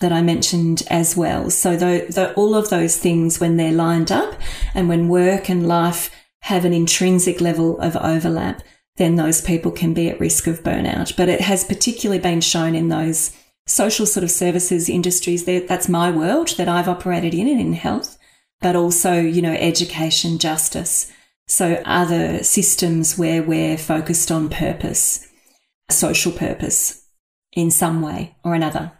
that 0.00 0.12
I 0.12 0.22
mentioned 0.22 0.82
as 0.88 1.16
well. 1.16 1.50
So 1.50 1.76
the, 1.76 2.06
the, 2.08 2.32
all 2.34 2.54
of 2.54 2.70
those 2.70 2.96
things, 2.96 3.40
when 3.40 3.56
they're 3.56 3.72
lined 3.72 4.12
up 4.12 4.38
and 4.74 4.88
when 4.88 5.08
work 5.08 5.48
and 5.48 5.66
life 5.66 6.10
have 6.42 6.64
an 6.64 6.72
intrinsic 6.72 7.40
level 7.40 7.80
of 7.80 7.96
overlap, 7.96 8.62
then 8.96 9.16
those 9.16 9.40
people 9.40 9.72
can 9.72 9.94
be 9.94 10.08
at 10.08 10.20
risk 10.20 10.46
of 10.46 10.62
burnout. 10.62 11.16
But 11.16 11.28
it 11.28 11.40
has 11.40 11.64
particularly 11.64 12.20
been 12.20 12.40
shown 12.40 12.74
in 12.74 12.88
those 12.88 13.36
social 13.66 14.06
sort 14.06 14.24
of 14.24 14.30
services 14.30 14.88
industries. 14.88 15.44
That's 15.44 15.88
my 15.88 16.10
world 16.10 16.48
that 16.56 16.68
I've 16.68 16.88
operated 16.88 17.34
in 17.34 17.48
and 17.48 17.60
in 17.60 17.72
health, 17.74 18.18
but 18.60 18.76
also, 18.76 19.20
you 19.20 19.42
know, 19.42 19.52
education, 19.52 20.38
justice. 20.38 21.12
So 21.46 21.82
other 21.84 22.42
systems 22.42 23.16
where 23.16 23.42
we're 23.42 23.78
focused 23.78 24.30
on 24.30 24.48
purpose, 24.48 25.26
social 25.90 26.32
purpose 26.32 27.04
in 27.52 27.70
some 27.70 28.02
way 28.02 28.36
or 28.44 28.54
another. 28.54 28.97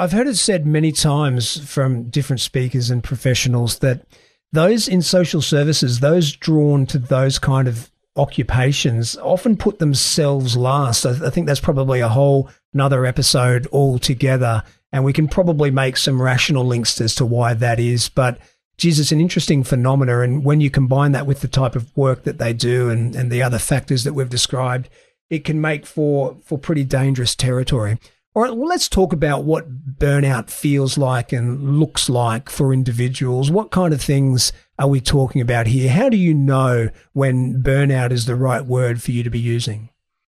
I've 0.00 0.12
heard 0.12 0.28
it 0.28 0.36
said 0.38 0.64
many 0.64 0.92
times 0.92 1.58
from 1.70 2.04
different 2.04 2.40
speakers 2.40 2.88
and 2.88 3.04
professionals 3.04 3.80
that 3.80 4.06
those 4.50 4.88
in 4.88 5.02
social 5.02 5.42
services, 5.42 6.00
those 6.00 6.32
drawn 6.32 6.86
to 6.86 6.98
those 6.98 7.38
kind 7.38 7.68
of 7.68 7.90
occupations 8.16 9.18
often 9.18 9.58
put 9.58 9.78
themselves 9.78 10.56
last. 10.56 11.04
I, 11.04 11.26
I 11.26 11.28
think 11.28 11.46
that's 11.46 11.60
probably 11.60 12.00
a 12.00 12.08
whole 12.08 12.48
another 12.72 13.04
episode 13.04 13.66
altogether. 13.74 14.62
And 14.90 15.04
we 15.04 15.12
can 15.12 15.28
probably 15.28 15.70
make 15.70 15.98
some 15.98 16.22
rational 16.22 16.64
links 16.64 16.98
as 16.98 17.14
to 17.16 17.26
why 17.26 17.52
that 17.52 17.78
is. 17.78 18.08
But 18.08 18.38
geez, 18.78 19.00
it's 19.00 19.12
an 19.12 19.20
interesting 19.20 19.62
phenomena. 19.64 20.20
And 20.20 20.46
when 20.46 20.62
you 20.62 20.70
combine 20.70 21.12
that 21.12 21.26
with 21.26 21.42
the 21.42 21.46
type 21.46 21.76
of 21.76 21.94
work 21.94 22.24
that 22.24 22.38
they 22.38 22.54
do 22.54 22.88
and, 22.88 23.14
and 23.14 23.30
the 23.30 23.42
other 23.42 23.58
factors 23.58 24.04
that 24.04 24.14
we've 24.14 24.30
described, 24.30 24.88
it 25.28 25.44
can 25.44 25.60
make 25.60 25.84
for, 25.84 26.38
for 26.42 26.56
pretty 26.56 26.84
dangerous 26.84 27.34
territory. 27.34 27.98
All 28.32 28.42
right, 28.42 28.56
well, 28.56 28.68
let's 28.68 28.88
talk 28.88 29.12
about 29.12 29.42
what 29.42 29.98
burnout 29.98 30.50
feels 30.50 30.96
like 30.96 31.32
and 31.32 31.80
looks 31.80 32.08
like 32.08 32.48
for 32.48 32.72
individuals. 32.72 33.50
What 33.50 33.72
kind 33.72 33.92
of 33.92 34.00
things 34.00 34.52
are 34.78 34.86
we 34.86 35.00
talking 35.00 35.42
about 35.42 35.66
here? 35.66 35.90
How 35.90 36.08
do 36.08 36.16
you 36.16 36.32
know 36.32 36.90
when 37.12 37.60
burnout 37.60 38.12
is 38.12 38.26
the 38.26 38.36
right 38.36 38.64
word 38.64 39.02
for 39.02 39.10
you 39.10 39.24
to 39.24 39.30
be 39.30 39.40
using? 39.40 39.88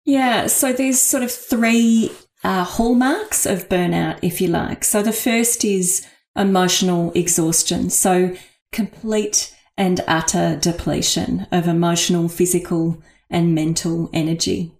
Yeah, 0.07 0.47
so 0.47 0.73
there's 0.73 1.03
sort 1.03 1.23
of 1.23 1.31
three 1.31 2.11
uh, 2.43 2.65
hallmarks 2.65 3.45
of 3.45 3.69
burnout, 3.69 4.19
if 4.23 4.41
you 4.41 4.49
like. 4.49 4.85
So 4.85 5.03
the 5.03 5.13
first 5.13 5.63
is 5.63 6.07
emotional 6.35 7.13
exhaustion. 7.13 7.91
So 7.91 8.35
complete 8.73 9.55
and 9.77 10.01
utter 10.09 10.57
depletion 10.57 11.47
of 11.53 11.69
emotional, 11.69 12.31
physical, 12.31 13.03
and 13.29 13.55
mental 13.55 14.09
energy. 14.15 14.73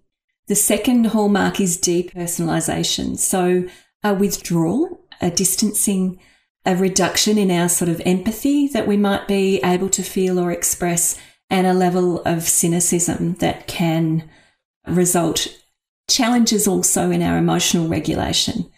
The 0.49 0.55
second 0.55 1.07
hallmark 1.07 1.61
is 1.61 1.79
depersonalization. 1.79 3.19
So 3.19 3.69
a 4.03 4.13
withdrawal, 4.13 5.01
a 5.21 5.31
distancing, 5.31 6.19
a 6.65 6.77
reduction 6.77 7.39
in 7.39 7.51
our 7.51 7.69
sort 7.69 7.89
of 7.89 8.03
empathy 8.05 8.69
that 8.69 8.87
we 8.87 8.97
might 8.97 9.29
be 9.29 9.61
able 9.65 9.89
to 9.91 10.03
feel 10.03 10.39
or 10.39 10.51
express, 10.51 11.19
and 11.51 11.67
a 11.67 11.75
level 11.75 12.23
of 12.23 12.49
cynicism 12.49 13.35
that 13.35 13.67
can 13.67 14.29
result 14.87 15.49
challenges 16.09 16.67
also 16.67 17.11
in 17.11 17.23
our 17.23 17.39
emotional 17.39 17.89
regulation 17.89 18.71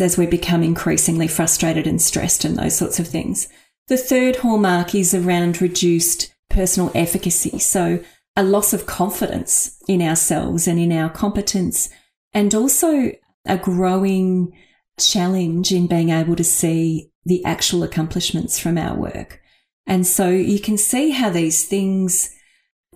as 0.00 0.16
we 0.16 0.26
become 0.26 0.62
increasingly 0.62 1.28
frustrated 1.28 1.86
and 1.86 2.00
stressed 2.00 2.44
and 2.44 2.56
those 2.56 2.76
sorts 2.76 2.98
of 2.98 3.06
things. 3.06 3.48
The 3.88 3.96
third 3.96 4.36
hallmark 4.36 4.94
is 4.94 5.14
around 5.14 5.60
reduced 5.60 6.34
personal 6.48 6.90
efficacy. 6.94 7.58
So 7.58 8.02
a 8.36 8.42
loss 8.42 8.72
of 8.72 8.86
confidence 8.86 9.76
in 9.88 10.00
ourselves 10.00 10.66
and 10.66 10.78
in 10.78 10.92
our 10.92 11.10
competence, 11.10 11.88
and 12.32 12.54
also 12.54 13.12
a 13.44 13.58
growing 13.58 14.56
challenge 14.98 15.72
in 15.72 15.86
being 15.86 16.10
able 16.10 16.36
to 16.36 16.44
see 16.44 17.10
the 17.24 17.44
actual 17.44 17.82
accomplishments 17.82 18.58
from 18.58 18.78
our 18.78 18.96
work. 18.96 19.40
And 19.86 20.06
so 20.06 20.28
you 20.30 20.60
can 20.60 20.78
see 20.78 21.10
how 21.10 21.30
these 21.30 21.66
things 21.66 22.34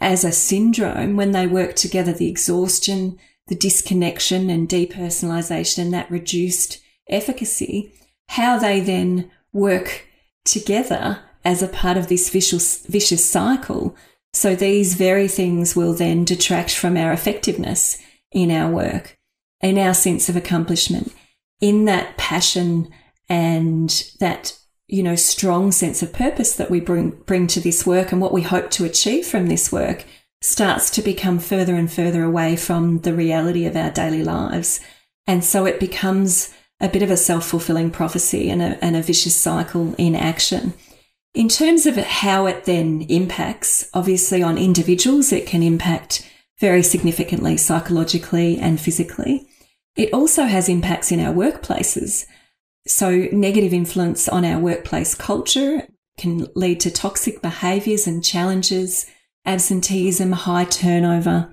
as 0.00 0.24
a 0.24 0.32
syndrome, 0.32 1.16
when 1.16 1.32
they 1.32 1.46
work 1.46 1.74
together, 1.74 2.12
the 2.12 2.28
exhaustion, 2.28 3.18
the 3.46 3.54
disconnection 3.54 4.50
and 4.50 4.68
depersonalization 4.68 5.78
and 5.78 5.94
that 5.94 6.10
reduced 6.10 6.80
efficacy, 7.08 7.92
how 8.28 8.58
they 8.58 8.80
then 8.80 9.30
work 9.52 10.06
together 10.44 11.20
as 11.44 11.62
a 11.62 11.68
part 11.68 11.96
of 11.96 12.08
this 12.08 12.28
vicious, 12.28 12.84
vicious 12.86 13.24
cycle. 13.24 13.96
So 14.36 14.54
these 14.54 14.96
very 14.96 15.28
things 15.28 15.74
will 15.74 15.94
then 15.94 16.26
detract 16.26 16.74
from 16.74 16.94
our 16.98 17.10
effectiveness 17.10 17.96
in 18.30 18.50
our 18.50 18.70
work, 18.70 19.16
in 19.62 19.78
our 19.78 19.94
sense 19.94 20.28
of 20.28 20.36
accomplishment, 20.36 21.10
in 21.58 21.86
that 21.86 22.18
passion 22.18 22.90
and 23.30 23.88
that 24.20 24.54
you 24.88 25.02
know 25.02 25.16
strong 25.16 25.72
sense 25.72 26.02
of 26.02 26.12
purpose 26.12 26.54
that 26.56 26.70
we 26.70 26.80
bring 26.80 27.12
bring 27.24 27.46
to 27.46 27.60
this 27.60 27.86
work 27.86 28.12
and 28.12 28.20
what 28.20 28.34
we 28.34 28.42
hope 28.42 28.70
to 28.72 28.84
achieve 28.84 29.26
from 29.26 29.46
this 29.46 29.72
work 29.72 30.04
starts 30.42 30.90
to 30.90 31.00
become 31.00 31.38
further 31.38 31.74
and 31.74 31.90
further 31.90 32.22
away 32.22 32.56
from 32.56 32.98
the 33.00 33.14
reality 33.14 33.64
of 33.64 33.74
our 33.74 33.90
daily 33.90 34.22
lives. 34.22 34.80
And 35.26 35.42
so 35.42 35.64
it 35.64 35.80
becomes 35.80 36.52
a 36.78 36.90
bit 36.90 37.02
of 37.02 37.10
a 37.10 37.16
self-fulfilling 37.16 37.90
prophecy 37.90 38.50
and 38.50 38.60
a, 38.60 38.84
and 38.84 38.96
a 38.96 39.02
vicious 39.02 39.34
cycle 39.34 39.94
in 39.96 40.14
action 40.14 40.74
in 41.36 41.48
terms 41.48 41.86
of 41.86 41.96
how 41.96 42.46
it 42.46 42.64
then 42.64 43.02
impacts 43.08 43.88
obviously 43.94 44.42
on 44.42 44.58
individuals 44.58 45.32
it 45.32 45.46
can 45.46 45.62
impact 45.62 46.28
very 46.58 46.82
significantly 46.82 47.56
psychologically 47.56 48.58
and 48.58 48.80
physically 48.80 49.46
it 49.96 50.12
also 50.12 50.44
has 50.44 50.68
impacts 50.68 51.12
in 51.12 51.20
our 51.20 51.32
workplaces 51.32 52.26
so, 52.86 53.26
negative 53.32 53.74
influence 53.74 54.28
on 54.28 54.44
our 54.44 54.60
workplace 54.60 55.14
culture 55.14 55.88
can 56.16 56.46
lead 56.54 56.78
to 56.80 56.90
toxic 56.90 57.42
behaviours 57.42 58.06
and 58.06 58.24
challenges, 58.24 59.06
absenteeism, 59.44 60.32
high 60.32 60.64
turnover, 60.64 61.52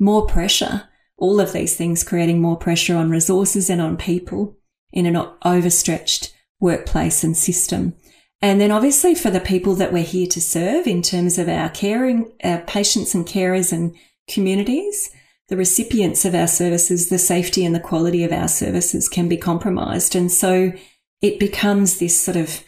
more 0.00 0.26
pressure. 0.26 0.88
All 1.16 1.38
of 1.38 1.52
these 1.52 1.76
things 1.76 2.02
creating 2.02 2.40
more 2.40 2.56
pressure 2.56 2.96
on 2.96 3.10
resources 3.10 3.70
and 3.70 3.80
on 3.80 3.96
people 3.96 4.56
in 4.92 5.06
an 5.06 5.16
overstretched 5.44 6.34
workplace 6.58 7.22
and 7.22 7.36
system. 7.36 7.94
And 8.42 8.60
then 8.60 8.72
obviously 8.72 9.14
for 9.14 9.30
the 9.30 9.40
people 9.40 9.76
that 9.76 9.92
we're 9.92 10.02
here 10.02 10.26
to 10.26 10.40
serve 10.40 10.88
in 10.88 11.00
terms 11.00 11.38
of 11.38 11.48
our 11.48 11.68
caring, 11.68 12.32
our 12.42 12.60
patients 12.62 13.14
and 13.14 13.24
carers 13.24 13.72
and 13.72 13.94
communities, 14.28 15.10
the 15.48 15.56
recipients 15.56 16.24
of 16.24 16.34
our 16.34 16.48
services, 16.48 17.08
the 17.08 17.18
safety 17.18 17.64
and 17.64 17.74
the 17.74 17.80
quality 17.80 18.24
of 18.24 18.32
our 18.32 18.48
services 18.48 19.08
can 19.08 19.28
be 19.28 19.36
compromised. 19.36 20.16
And 20.16 20.30
so 20.30 20.72
it 21.20 21.38
becomes 21.38 21.98
this 21.98 22.20
sort 22.20 22.36
of, 22.36 22.64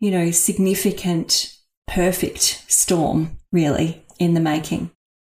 you 0.00 0.10
know, 0.10 0.30
significant, 0.30 1.54
perfect 1.86 2.64
storm, 2.68 3.38
really, 3.52 4.06
in 4.18 4.32
the 4.32 4.40
making. 4.40 4.90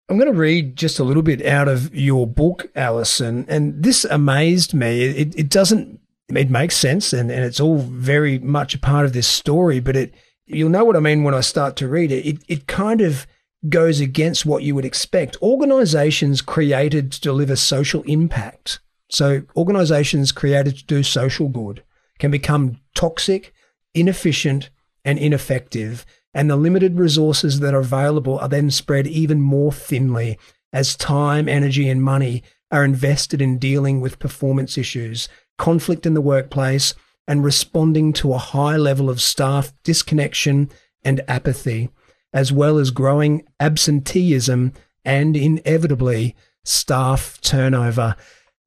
I'm 0.08 0.18
going 0.18 0.32
to 0.32 0.38
read 0.38 0.76
just 0.76 1.00
a 1.00 1.04
little 1.04 1.24
bit 1.24 1.46
out 1.46 1.68
of 1.68 1.94
your 1.96 2.28
book, 2.28 2.70
Alison, 2.76 3.46
and 3.48 3.82
this 3.82 4.06
amazed 4.06 4.74
me. 4.74 5.04
It, 5.06 5.36
it 5.38 5.50
doesn't, 5.50 6.00
it 6.38 6.50
makes 6.50 6.76
sense 6.76 7.14
and, 7.14 7.32
and 7.32 7.44
it's 7.44 7.60
all 7.60 7.80
very 7.80 8.40
much 8.40 8.76
a 8.76 8.80
part 8.80 9.06
of 9.06 9.14
this 9.14 9.28
story, 9.28 9.80
but 9.80 9.96
it, 9.96 10.14
you'll 10.46 10.70
know 10.70 10.86
what 10.86 10.96
I 10.96 11.00
mean 11.00 11.24
when 11.24 11.34
I 11.34 11.42
start 11.42 11.76
to 11.78 11.88
read 11.88 12.12
it. 12.12 12.26
It, 12.26 12.44
it 12.48 12.68
kind 12.68 13.02
of 13.02 13.28
goes 13.70 14.00
against 14.00 14.46
what 14.46 14.64
you 14.64 14.76
would 14.76 14.86
expect. 14.86 15.38
Organizations 15.42 16.42
created 16.42 17.12
to 17.12 17.22
deliver 17.22 17.56
social 17.56 18.02
impact. 18.04 18.80
So 19.10 19.44
organizations 19.56 20.32
created 20.32 20.78
to 20.78 20.86
do 20.86 21.04
social 21.04 21.50
good 21.50 21.84
can 22.18 22.32
become 22.32 22.80
toxic, 22.96 23.54
inefficient, 23.94 24.70
and 25.04 25.20
ineffective. 25.20 26.06
And 26.34 26.50
the 26.50 26.56
limited 26.56 26.98
resources 26.98 27.60
that 27.60 27.74
are 27.74 27.80
available 27.80 28.40
are 28.40 28.48
then 28.48 28.72
spread 28.72 29.08
even 29.08 29.42
more 29.42 29.72
thinly 29.72 30.40
as 30.72 30.96
time, 30.96 31.50
energy, 31.50 31.90
and 31.90 32.02
money 32.02 32.44
are 32.72 32.86
invested 32.86 33.42
in 33.42 33.60
dealing 33.60 34.00
with 34.00 34.20
performance 34.20 34.78
issues, 34.78 35.28
conflict 35.62 36.06
in 36.06 36.14
the 36.14 36.22
workplace, 36.34 36.94
and 37.28 37.46
responding 37.46 38.12
to 38.14 38.34
a 38.34 38.38
high 38.38 38.76
level 38.76 39.10
of 39.10 39.22
staff 39.22 39.72
disconnection 39.84 40.70
and 41.04 41.22
apathy 41.28 41.90
as 42.34 42.52
well 42.52 42.78
as 42.78 42.92
growing 42.92 43.46
absenteeism 43.60 44.74
and 45.04 45.36
inevitably 45.36 46.36
staff 46.64 47.40
turnover. 47.42 48.16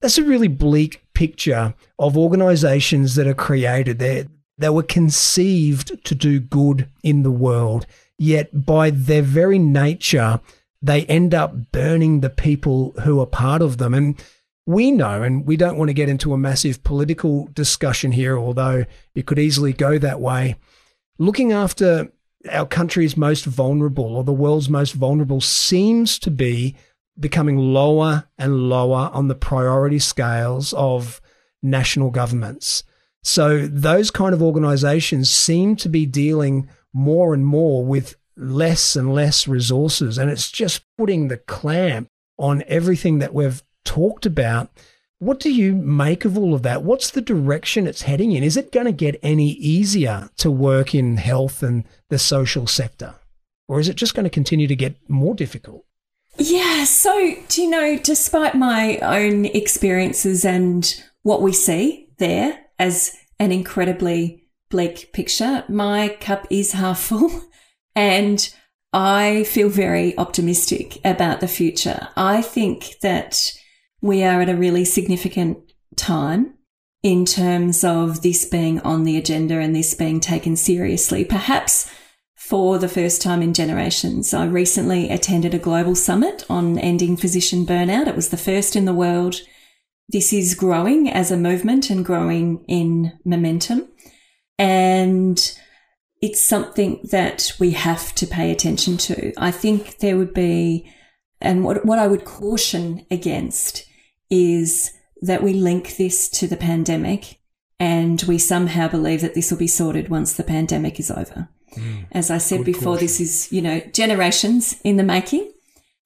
That's 0.00 0.18
a 0.18 0.24
really 0.24 0.48
bleak 0.48 1.02
picture 1.14 1.74
of 1.98 2.16
organizations 2.16 3.14
that 3.14 3.26
are 3.26 3.35
created. 3.35 3.98
They, 3.98 4.26
they 4.59 4.68
were 4.68 4.83
conceived 4.83 6.04
to 6.04 6.14
do 6.14 6.40
good 6.40 6.88
in 7.02 7.22
the 7.22 7.30
world, 7.30 7.87
yet 8.18 8.66
by 8.66 8.90
their 8.90 9.22
very 9.22 9.59
nature, 9.59 10.40
they 10.83 11.07
end 11.07 11.35
up 11.35 11.72
burning 11.72 12.20
the 12.20 12.30
people 12.30 12.92
who 13.04 13.20
are 13.20 13.26
part 13.26 13.62
of 13.62 13.78
them. 13.78 13.94
And 13.94 14.22
we 14.66 14.90
know, 14.90 15.22
and 15.22 15.46
we 15.46 15.57
don't 15.57 15.77
want 15.77 15.88
to 15.90 15.94
get 15.94 16.09
into 16.09 16.33
a 16.33 16.38
massive 16.38 16.83
political 16.83 17.48
discussion 17.53 18.12
here, 18.12 18.38
although 18.38 18.85
it 19.14 19.27
could 19.27 19.38
easily 19.38 19.72
go 19.72 19.98
that 19.98 20.20
way. 20.20 20.57
Looking 21.18 21.53
after 21.53 22.11
our 22.50 22.66
country's 22.66 23.16
most 23.16 23.44
vulnerable 23.44 24.16
or 24.16 24.24
the 24.24 24.33
world's 24.33 24.68
most 24.68 24.92
vulnerable 24.92 25.40
seems 25.40 26.18
to 26.20 26.31
be 26.31 26.77
becoming 27.18 27.57
lower 27.59 28.24
and 28.38 28.68
lower 28.68 29.11
on 29.12 29.29
the 29.29 29.35
priority 29.35 29.98
scales 29.98 30.72
of 30.74 31.20
national 31.62 32.11
governments. 32.11 32.85
So 33.22 33.66
those 33.66 34.11
kind 34.11 34.35
of 34.35 34.42
organizations 34.42 35.31
seem 35.31 35.77
to 35.77 35.88
be 35.88 36.07
dealing 36.07 36.68
more 36.92 37.33
and 37.33 37.46
more 37.46 37.85
with 37.85 38.16
less 38.37 38.96
and 38.96 39.14
less 39.14 39.46
resources. 39.48 40.18
And 40.18 40.31
it's 40.31 40.50
just 40.50 40.85
putting 40.98 41.29
the 41.29 41.38
clamp 41.38 42.09
on 42.38 42.64
everything 42.66 43.20
that 43.20 43.33
we've 43.33 43.62
talked 43.85 44.27
about 44.27 44.70
what 45.18 45.40
do 45.40 45.51
you 45.51 45.75
make 45.75 46.25
of 46.25 46.37
all 46.37 46.55
of 46.55 46.62
that? 46.62 46.83
What's 46.83 47.11
the 47.11 47.23
direction 47.23 47.87
it's 47.87 48.03
heading 48.03 48.33
in? 48.33 48.42
Is 48.42 48.57
it 48.57 48.73
going 48.73 48.87
to 48.87 48.92
get 48.92 49.18
any 49.23 49.53
easier 49.53 50.29
to 50.38 50.51
work 50.51 50.94
in 50.94 51.16
health 51.16 51.62
and 51.62 51.85
the 52.11 52.18
social 52.18 52.66
sector? 52.66 53.14
Or 53.68 53.81
is 53.81 53.88
it 53.88 53.97
just 53.97 54.14
going 54.14 54.25
to 54.25 54.31
continue 54.31 54.66
to 54.66 54.77
get 54.77 54.97
more 55.09 55.35
difficult? 55.35 55.85
Yeah. 56.37 56.85
So, 56.85 57.37
do 57.49 57.62
you 57.62 57.70
know, 57.70 57.99
despite 57.99 58.55
my 58.55 58.99
own 58.99 59.47
experiences 59.47 60.44
and 60.44 61.03
what 61.23 61.40
we 61.40 61.53
see 61.53 62.09
there 62.18 62.61
as 62.79 63.16
an 63.38 63.53
incredibly 63.53 64.44
bleak 64.68 65.12
picture, 65.12 65.64
my 65.68 66.16
cup 66.20 66.47
is 66.51 66.73
half 66.73 67.01
full 67.01 67.44
and 67.97 68.53
I 68.92 69.44
feel 69.44 69.68
very 69.68 70.16
optimistic 70.18 70.99
about 71.05 71.40
the 71.40 71.49
future. 71.49 72.09
I 72.16 72.42
think 72.42 72.97
that 73.03 73.53
we 74.04 74.22
are 74.22 74.42
at 74.42 74.50
a 74.50 74.54
really 74.54 74.84
significant 74.84 75.56
time 75.96 76.52
in 77.02 77.24
terms 77.24 77.82
of 77.82 78.20
this 78.20 78.44
being 78.44 78.78
on 78.80 79.04
the 79.04 79.16
agenda 79.16 79.58
and 79.58 79.74
this 79.74 79.94
being 79.94 80.20
taken 80.20 80.56
seriously. 80.56 81.24
Perhaps 81.24 81.90
for 82.36 82.78
the 82.78 82.86
first 82.86 83.22
time 83.22 83.40
in 83.40 83.54
generations. 83.54 84.34
I 84.34 84.44
recently 84.44 85.08
attended 85.08 85.54
a 85.54 85.58
global 85.58 85.94
summit 85.94 86.44
on 86.50 86.78
ending 86.78 87.16
physician 87.16 87.64
burnout. 87.64 88.06
It 88.06 88.14
was 88.14 88.28
the 88.28 88.36
first 88.36 88.76
in 88.76 88.84
the 88.84 88.92
world. 88.92 89.40
This 90.10 90.34
is 90.34 90.54
growing 90.54 91.08
as 91.08 91.30
a 91.30 91.38
movement 91.38 91.88
and 91.88 92.04
growing 92.04 92.62
in 92.68 93.18
momentum. 93.24 93.88
And 94.58 95.38
it's 96.20 96.40
something 96.40 97.00
that 97.10 97.54
we 97.58 97.70
have 97.70 98.14
to 98.16 98.26
pay 98.26 98.50
attention 98.50 98.98
to. 98.98 99.32
I 99.38 99.50
think 99.50 100.00
there 100.00 100.18
would 100.18 100.34
be, 100.34 100.92
and 101.40 101.64
what, 101.64 101.86
what 101.86 101.98
I 101.98 102.06
would 102.06 102.26
caution 102.26 103.06
against 103.10 103.86
is 104.30 104.92
that 105.22 105.42
we 105.42 105.52
link 105.52 105.96
this 105.96 106.28
to 106.28 106.46
the 106.46 106.56
pandemic 106.56 107.38
and 107.80 108.22
we 108.22 108.38
somehow 108.38 108.88
believe 108.88 109.20
that 109.20 109.34
this 109.34 109.50
will 109.50 109.58
be 109.58 109.66
sorted 109.66 110.08
once 110.08 110.32
the 110.32 110.42
pandemic 110.42 111.00
is 111.00 111.10
over. 111.10 111.48
Mm. 111.76 112.06
As 112.12 112.30
I 112.30 112.38
said 112.38 112.64
before, 112.64 112.94
caution. 112.94 113.04
this 113.04 113.20
is, 113.20 113.52
you 113.52 113.60
know, 113.60 113.80
generations 113.92 114.80
in 114.84 114.96
the 114.96 115.02
making 115.02 115.52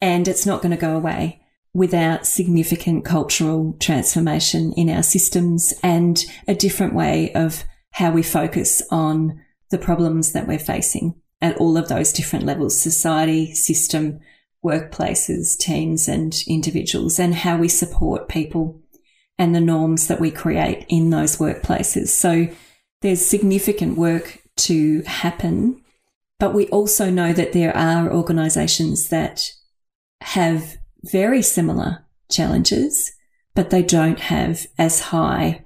and 0.00 0.26
it's 0.28 0.46
not 0.46 0.62
going 0.62 0.70
to 0.70 0.76
go 0.76 0.96
away 0.96 1.42
without 1.74 2.26
significant 2.26 3.04
cultural 3.04 3.76
transformation 3.78 4.72
in 4.72 4.88
our 4.88 5.02
systems 5.02 5.74
and 5.82 6.24
a 6.46 6.54
different 6.54 6.94
way 6.94 7.32
of 7.34 7.64
how 7.92 8.10
we 8.10 8.22
focus 8.22 8.82
on 8.90 9.40
the 9.70 9.78
problems 9.78 10.32
that 10.32 10.46
we're 10.46 10.58
facing 10.58 11.14
at 11.40 11.56
all 11.58 11.76
of 11.76 11.88
those 11.88 12.12
different 12.12 12.44
levels, 12.44 12.80
society, 12.80 13.54
system, 13.54 14.18
workplaces, 14.64 15.56
teams 15.56 16.08
and 16.08 16.42
individuals 16.46 17.18
and 17.18 17.34
how 17.34 17.56
we 17.56 17.68
support 17.68 18.28
people 18.28 18.80
and 19.38 19.54
the 19.54 19.60
norms 19.60 20.08
that 20.08 20.20
we 20.20 20.30
create 20.30 20.84
in 20.88 21.10
those 21.10 21.36
workplaces. 21.36 22.08
So 22.08 22.48
there's 23.02 23.24
significant 23.24 23.96
work 23.96 24.42
to 24.56 25.02
happen. 25.02 25.82
But 26.40 26.54
we 26.54 26.66
also 26.68 27.10
know 27.10 27.32
that 27.32 27.52
there 27.52 27.76
are 27.76 28.12
organizations 28.12 29.08
that 29.08 29.52
have 30.20 30.76
very 31.04 31.42
similar 31.42 32.04
challenges, 32.30 33.12
but 33.54 33.70
they 33.70 33.82
don't 33.82 34.20
have 34.20 34.66
as 34.78 35.00
high 35.00 35.64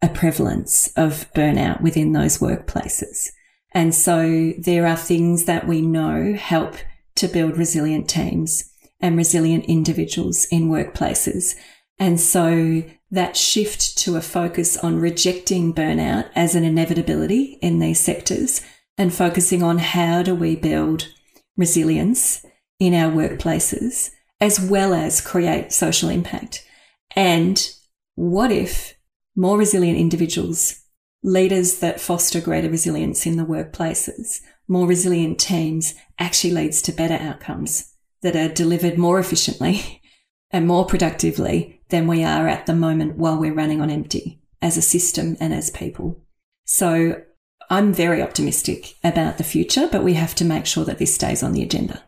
a 0.00 0.08
prevalence 0.08 0.92
of 0.96 1.32
burnout 1.34 1.80
within 1.80 2.12
those 2.12 2.38
workplaces. 2.38 3.30
And 3.72 3.94
so 3.94 4.52
there 4.58 4.86
are 4.86 4.96
things 4.96 5.44
that 5.44 5.66
we 5.66 5.80
know 5.80 6.34
help 6.34 6.76
to 7.22 7.28
build 7.28 7.56
resilient 7.56 8.10
teams 8.10 8.70
and 9.00 9.16
resilient 9.16 9.64
individuals 9.66 10.46
in 10.50 10.68
workplaces. 10.68 11.54
And 11.98 12.20
so 12.20 12.82
that 13.12 13.36
shift 13.36 13.96
to 13.98 14.16
a 14.16 14.20
focus 14.20 14.76
on 14.76 14.98
rejecting 14.98 15.72
burnout 15.72 16.28
as 16.34 16.54
an 16.54 16.64
inevitability 16.64 17.58
in 17.62 17.78
these 17.78 18.00
sectors 18.00 18.60
and 18.98 19.14
focusing 19.14 19.62
on 19.62 19.78
how 19.78 20.22
do 20.22 20.34
we 20.34 20.56
build 20.56 21.08
resilience 21.56 22.44
in 22.80 22.92
our 22.92 23.10
workplaces 23.12 24.10
as 24.40 24.58
well 24.58 24.92
as 24.92 25.20
create 25.20 25.72
social 25.72 26.08
impact. 26.08 26.66
And 27.14 27.64
what 28.16 28.50
if 28.50 28.96
more 29.36 29.56
resilient 29.56 29.96
individuals, 29.96 30.82
leaders 31.22 31.78
that 31.78 32.00
foster 32.00 32.40
greater 32.40 32.68
resilience 32.68 33.26
in 33.26 33.36
the 33.36 33.44
workplaces, 33.44 34.40
more 34.72 34.86
resilient 34.86 35.38
teams 35.38 35.94
actually 36.18 36.52
leads 36.52 36.82
to 36.82 36.92
better 36.92 37.14
outcomes 37.14 37.92
that 38.22 38.34
are 38.34 38.48
delivered 38.48 38.98
more 38.98 39.18
efficiently 39.18 40.02
and 40.50 40.66
more 40.66 40.86
productively 40.86 41.80
than 41.90 42.06
we 42.06 42.24
are 42.24 42.48
at 42.48 42.66
the 42.66 42.74
moment 42.74 43.16
while 43.16 43.38
we're 43.38 43.54
running 43.54 43.80
on 43.80 43.90
empty 43.90 44.40
as 44.60 44.76
a 44.76 44.82
system 44.82 45.36
and 45.40 45.52
as 45.52 45.70
people. 45.70 46.24
So 46.64 47.22
I'm 47.68 47.92
very 47.92 48.22
optimistic 48.22 48.96
about 49.04 49.38
the 49.38 49.44
future, 49.44 49.88
but 49.90 50.02
we 50.02 50.14
have 50.14 50.34
to 50.36 50.44
make 50.44 50.66
sure 50.66 50.84
that 50.84 50.98
this 50.98 51.14
stays 51.14 51.42
on 51.42 51.52
the 51.52 51.62
agenda. 51.62 52.02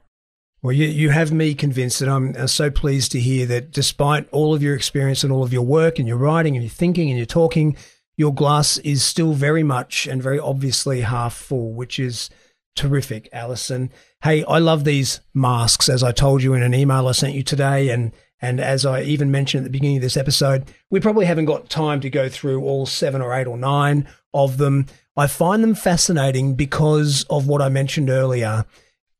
Well, 0.62 0.72
you, 0.72 0.86
you 0.86 1.10
have 1.10 1.32
me 1.32 1.54
convinced, 1.54 2.00
and 2.00 2.10
I'm 2.10 2.48
so 2.48 2.70
pleased 2.70 3.12
to 3.12 3.20
hear 3.20 3.44
that 3.46 3.70
despite 3.70 4.26
all 4.30 4.54
of 4.54 4.62
your 4.62 4.74
experience 4.74 5.22
and 5.22 5.30
all 5.30 5.42
of 5.42 5.52
your 5.52 5.66
work 5.66 5.98
and 5.98 6.08
your 6.08 6.16
writing 6.16 6.56
and 6.56 6.64
your 6.64 6.70
thinking 6.70 7.10
and 7.10 7.18
your 7.18 7.26
talking, 7.26 7.76
your 8.16 8.32
glass 8.32 8.78
is 8.78 9.02
still 9.02 9.34
very 9.34 9.62
much 9.62 10.06
and 10.06 10.22
very 10.22 10.38
obviously 10.38 11.02
half 11.02 11.34
full, 11.34 11.74
which 11.74 11.98
is 11.98 12.30
terrific, 12.74 13.28
Alison. 13.32 13.90
Hey, 14.22 14.44
I 14.44 14.58
love 14.58 14.84
these 14.84 15.20
masks, 15.32 15.88
as 15.88 16.02
I 16.02 16.12
told 16.12 16.42
you 16.42 16.54
in 16.54 16.62
an 16.62 16.74
email 16.74 17.08
I 17.08 17.12
sent 17.12 17.34
you 17.34 17.42
today, 17.42 17.90
and 17.90 18.12
and 18.40 18.60
as 18.60 18.84
I 18.84 19.02
even 19.02 19.30
mentioned 19.30 19.62
at 19.62 19.64
the 19.64 19.78
beginning 19.78 19.96
of 19.96 20.02
this 20.02 20.16
episode, 20.16 20.70
we 20.90 21.00
probably 21.00 21.24
haven't 21.24 21.46
got 21.46 21.70
time 21.70 22.00
to 22.00 22.10
go 22.10 22.28
through 22.28 22.62
all 22.62 22.84
seven 22.84 23.22
or 23.22 23.32
eight 23.32 23.46
or 23.46 23.56
nine 23.56 24.06
of 24.34 24.58
them. 24.58 24.86
I 25.16 25.28
find 25.28 25.62
them 25.62 25.74
fascinating 25.74 26.54
because 26.54 27.24
of 27.30 27.46
what 27.46 27.62
I 27.62 27.68
mentioned 27.68 28.10
earlier. 28.10 28.66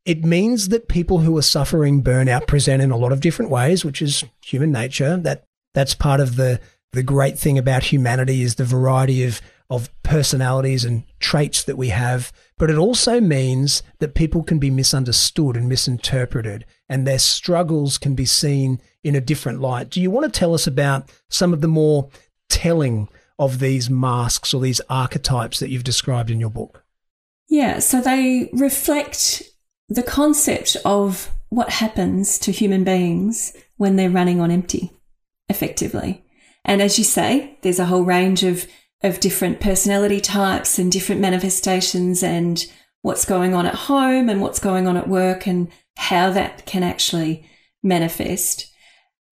It 0.04 0.24
means 0.24 0.68
that 0.68 0.88
people 0.88 1.20
who 1.20 1.38
are 1.38 1.42
suffering 1.42 2.02
burnout 2.02 2.46
present 2.46 2.82
in 2.82 2.90
a 2.90 2.98
lot 2.98 3.12
of 3.12 3.20
different 3.20 3.50
ways, 3.50 3.84
which 3.84 4.02
is 4.02 4.24
human 4.44 4.72
nature. 4.72 5.16
That 5.16 5.44
that's 5.72 5.94
part 5.94 6.20
of 6.20 6.36
the 6.36 6.60
the 6.92 7.02
great 7.02 7.38
thing 7.38 7.58
about 7.58 7.84
humanity 7.84 8.42
is 8.42 8.56
the 8.56 8.64
variety 8.64 9.24
of 9.24 9.40
of 9.70 9.90
personalities 10.02 10.84
and 10.84 11.04
traits 11.20 11.62
that 11.64 11.76
we 11.76 11.88
have, 11.88 12.32
but 12.58 12.70
it 12.70 12.76
also 12.76 13.20
means 13.20 13.82
that 13.98 14.14
people 14.14 14.42
can 14.42 14.58
be 14.58 14.70
misunderstood 14.70 15.56
and 15.56 15.68
misinterpreted, 15.68 16.64
and 16.88 17.06
their 17.06 17.18
struggles 17.18 17.98
can 17.98 18.14
be 18.14 18.26
seen 18.26 18.80
in 19.02 19.14
a 19.14 19.20
different 19.20 19.60
light. 19.60 19.90
Do 19.90 20.00
you 20.00 20.10
want 20.10 20.32
to 20.32 20.38
tell 20.38 20.54
us 20.54 20.66
about 20.66 21.10
some 21.28 21.52
of 21.52 21.60
the 21.60 21.68
more 21.68 22.08
telling 22.48 23.08
of 23.38 23.58
these 23.58 23.90
masks 23.90 24.54
or 24.54 24.60
these 24.60 24.80
archetypes 24.88 25.58
that 25.58 25.70
you've 25.70 25.84
described 25.84 26.30
in 26.30 26.40
your 26.40 26.50
book? 26.50 26.84
Yeah, 27.48 27.78
so 27.78 28.00
they 28.00 28.50
reflect 28.52 29.42
the 29.88 30.02
concept 30.02 30.76
of 30.84 31.30
what 31.48 31.70
happens 31.70 32.38
to 32.40 32.52
human 32.52 32.84
beings 32.84 33.56
when 33.76 33.96
they're 33.96 34.10
running 34.10 34.40
on 34.40 34.50
empty, 34.50 34.92
effectively. 35.48 36.24
And 36.64 36.80
as 36.80 36.98
you 36.98 37.04
say, 37.04 37.58
there's 37.62 37.78
a 37.78 37.86
whole 37.86 38.04
range 38.04 38.42
of 38.42 38.66
of 39.04 39.20
different 39.20 39.60
personality 39.60 40.20
types 40.20 40.78
and 40.78 40.90
different 40.90 41.20
manifestations 41.20 42.22
and 42.22 42.66
what's 43.02 43.26
going 43.26 43.54
on 43.54 43.66
at 43.66 43.74
home 43.74 44.30
and 44.30 44.40
what's 44.40 44.58
going 44.58 44.88
on 44.88 44.96
at 44.96 45.06
work 45.06 45.46
and 45.46 45.70
how 45.96 46.30
that 46.30 46.64
can 46.64 46.82
actually 46.82 47.46
manifest 47.82 48.72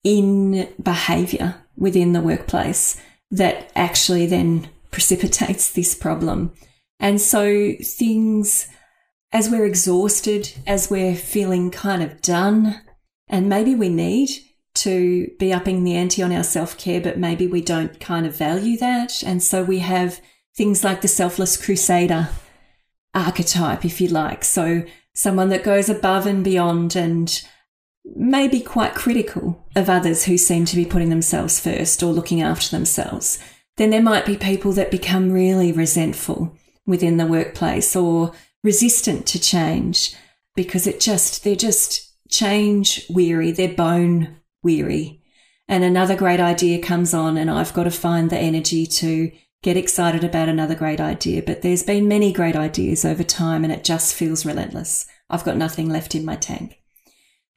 in 0.04 0.68
behavior 0.80 1.56
within 1.76 2.12
the 2.12 2.20
workplace 2.20 3.00
that 3.30 3.72
actually 3.74 4.26
then 4.26 4.68
precipitates 4.90 5.72
this 5.72 5.94
problem. 5.94 6.52
And 7.00 7.18
so 7.18 7.72
things 7.82 8.68
as 9.32 9.48
we're 9.48 9.64
exhausted, 9.64 10.52
as 10.66 10.90
we're 10.90 11.16
feeling 11.16 11.70
kind 11.70 12.02
of 12.02 12.20
done, 12.20 12.82
and 13.26 13.48
maybe 13.48 13.74
we 13.74 13.88
need 13.88 14.28
to 14.74 15.30
be 15.38 15.52
upping 15.52 15.84
the 15.84 15.94
ante 15.94 16.22
on 16.22 16.32
our 16.32 16.42
self 16.42 16.76
care, 16.78 17.00
but 17.00 17.18
maybe 17.18 17.46
we 17.46 17.60
don't 17.60 18.00
kind 18.00 18.26
of 18.26 18.36
value 18.36 18.76
that. 18.78 19.22
And 19.22 19.42
so 19.42 19.62
we 19.62 19.80
have 19.80 20.20
things 20.56 20.84
like 20.84 21.00
the 21.00 21.08
selfless 21.08 21.62
crusader 21.62 22.28
archetype, 23.14 23.84
if 23.84 24.00
you 24.00 24.08
like. 24.08 24.44
So 24.44 24.84
someone 25.14 25.50
that 25.50 25.64
goes 25.64 25.88
above 25.88 26.26
and 26.26 26.42
beyond 26.42 26.96
and 26.96 27.42
maybe 28.04 28.60
quite 28.60 28.94
critical 28.94 29.66
of 29.76 29.88
others 29.88 30.24
who 30.24 30.36
seem 30.36 30.64
to 30.64 30.76
be 30.76 30.84
putting 30.84 31.10
themselves 31.10 31.60
first 31.60 32.02
or 32.02 32.12
looking 32.12 32.42
after 32.42 32.74
themselves. 32.74 33.38
Then 33.76 33.90
there 33.90 34.02
might 34.02 34.26
be 34.26 34.36
people 34.36 34.72
that 34.72 34.90
become 34.90 35.32
really 35.32 35.72
resentful 35.72 36.56
within 36.86 37.16
the 37.16 37.26
workplace 37.26 37.94
or 37.94 38.32
resistant 38.64 39.26
to 39.26 39.38
change 39.38 40.14
because 40.54 40.86
it 40.86 41.00
just, 41.00 41.44
they're 41.44 41.56
just 41.56 42.12
change 42.28 43.06
weary, 43.08 43.50
they're 43.50 43.74
bone 43.74 44.36
weary. 44.62 45.22
And 45.68 45.84
another 45.84 46.16
great 46.16 46.40
idea 46.40 46.82
comes 46.82 47.14
on, 47.14 47.36
and 47.36 47.50
I've 47.50 47.72
got 47.72 47.84
to 47.84 47.90
find 47.90 48.30
the 48.30 48.38
energy 48.38 48.86
to 48.86 49.30
get 49.62 49.76
excited 49.76 50.24
about 50.24 50.48
another 50.48 50.74
great 50.74 51.00
idea. 51.00 51.42
But 51.42 51.62
there's 51.62 51.82
been 51.82 52.08
many 52.08 52.32
great 52.32 52.56
ideas 52.56 53.04
over 53.04 53.22
time, 53.22 53.64
and 53.64 53.72
it 53.72 53.84
just 53.84 54.14
feels 54.14 54.44
relentless. 54.44 55.06
I've 55.30 55.44
got 55.44 55.56
nothing 55.56 55.88
left 55.88 56.14
in 56.14 56.24
my 56.24 56.36
tank. 56.36 56.78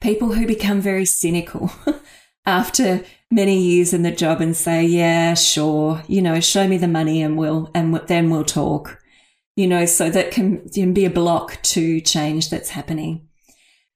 People 0.02 0.34
who 0.34 0.46
become 0.46 0.82
very 0.82 1.06
cynical 1.06 1.72
after 2.46 3.04
many 3.32 3.60
years 3.60 3.92
in 3.94 4.04
the 4.04 4.12
job 4.12 4.40
and 4.40 4.56
say, 4.56 4.86
"Yeah, 4.86 5.34
sure, 5.34 6.04
you 6.08 6.22
know, 6.22 6.40
show 6.40 6.68
me 6.68 6.78
the 6.78 6.88
money, 6.88 7.22
and 7.22 7.38
we'll 7.38 7.72
and 7.74 7.94
then 8.08 8.30
we'll 8.30 8.46
talk." 8.46 9.02
You 9.56 9.68
know, 9.68 9.86
so 9.86 10.10
that 10.10 10.32
can, 10.32 10.68
can 10.70 10.94
be 10.94 11.06
a 11.06 11.10
block 11.10 11.62
to 11.64 12.02
change 12.02 12.50
that's 12.50 12.70
happening 12.70 13.25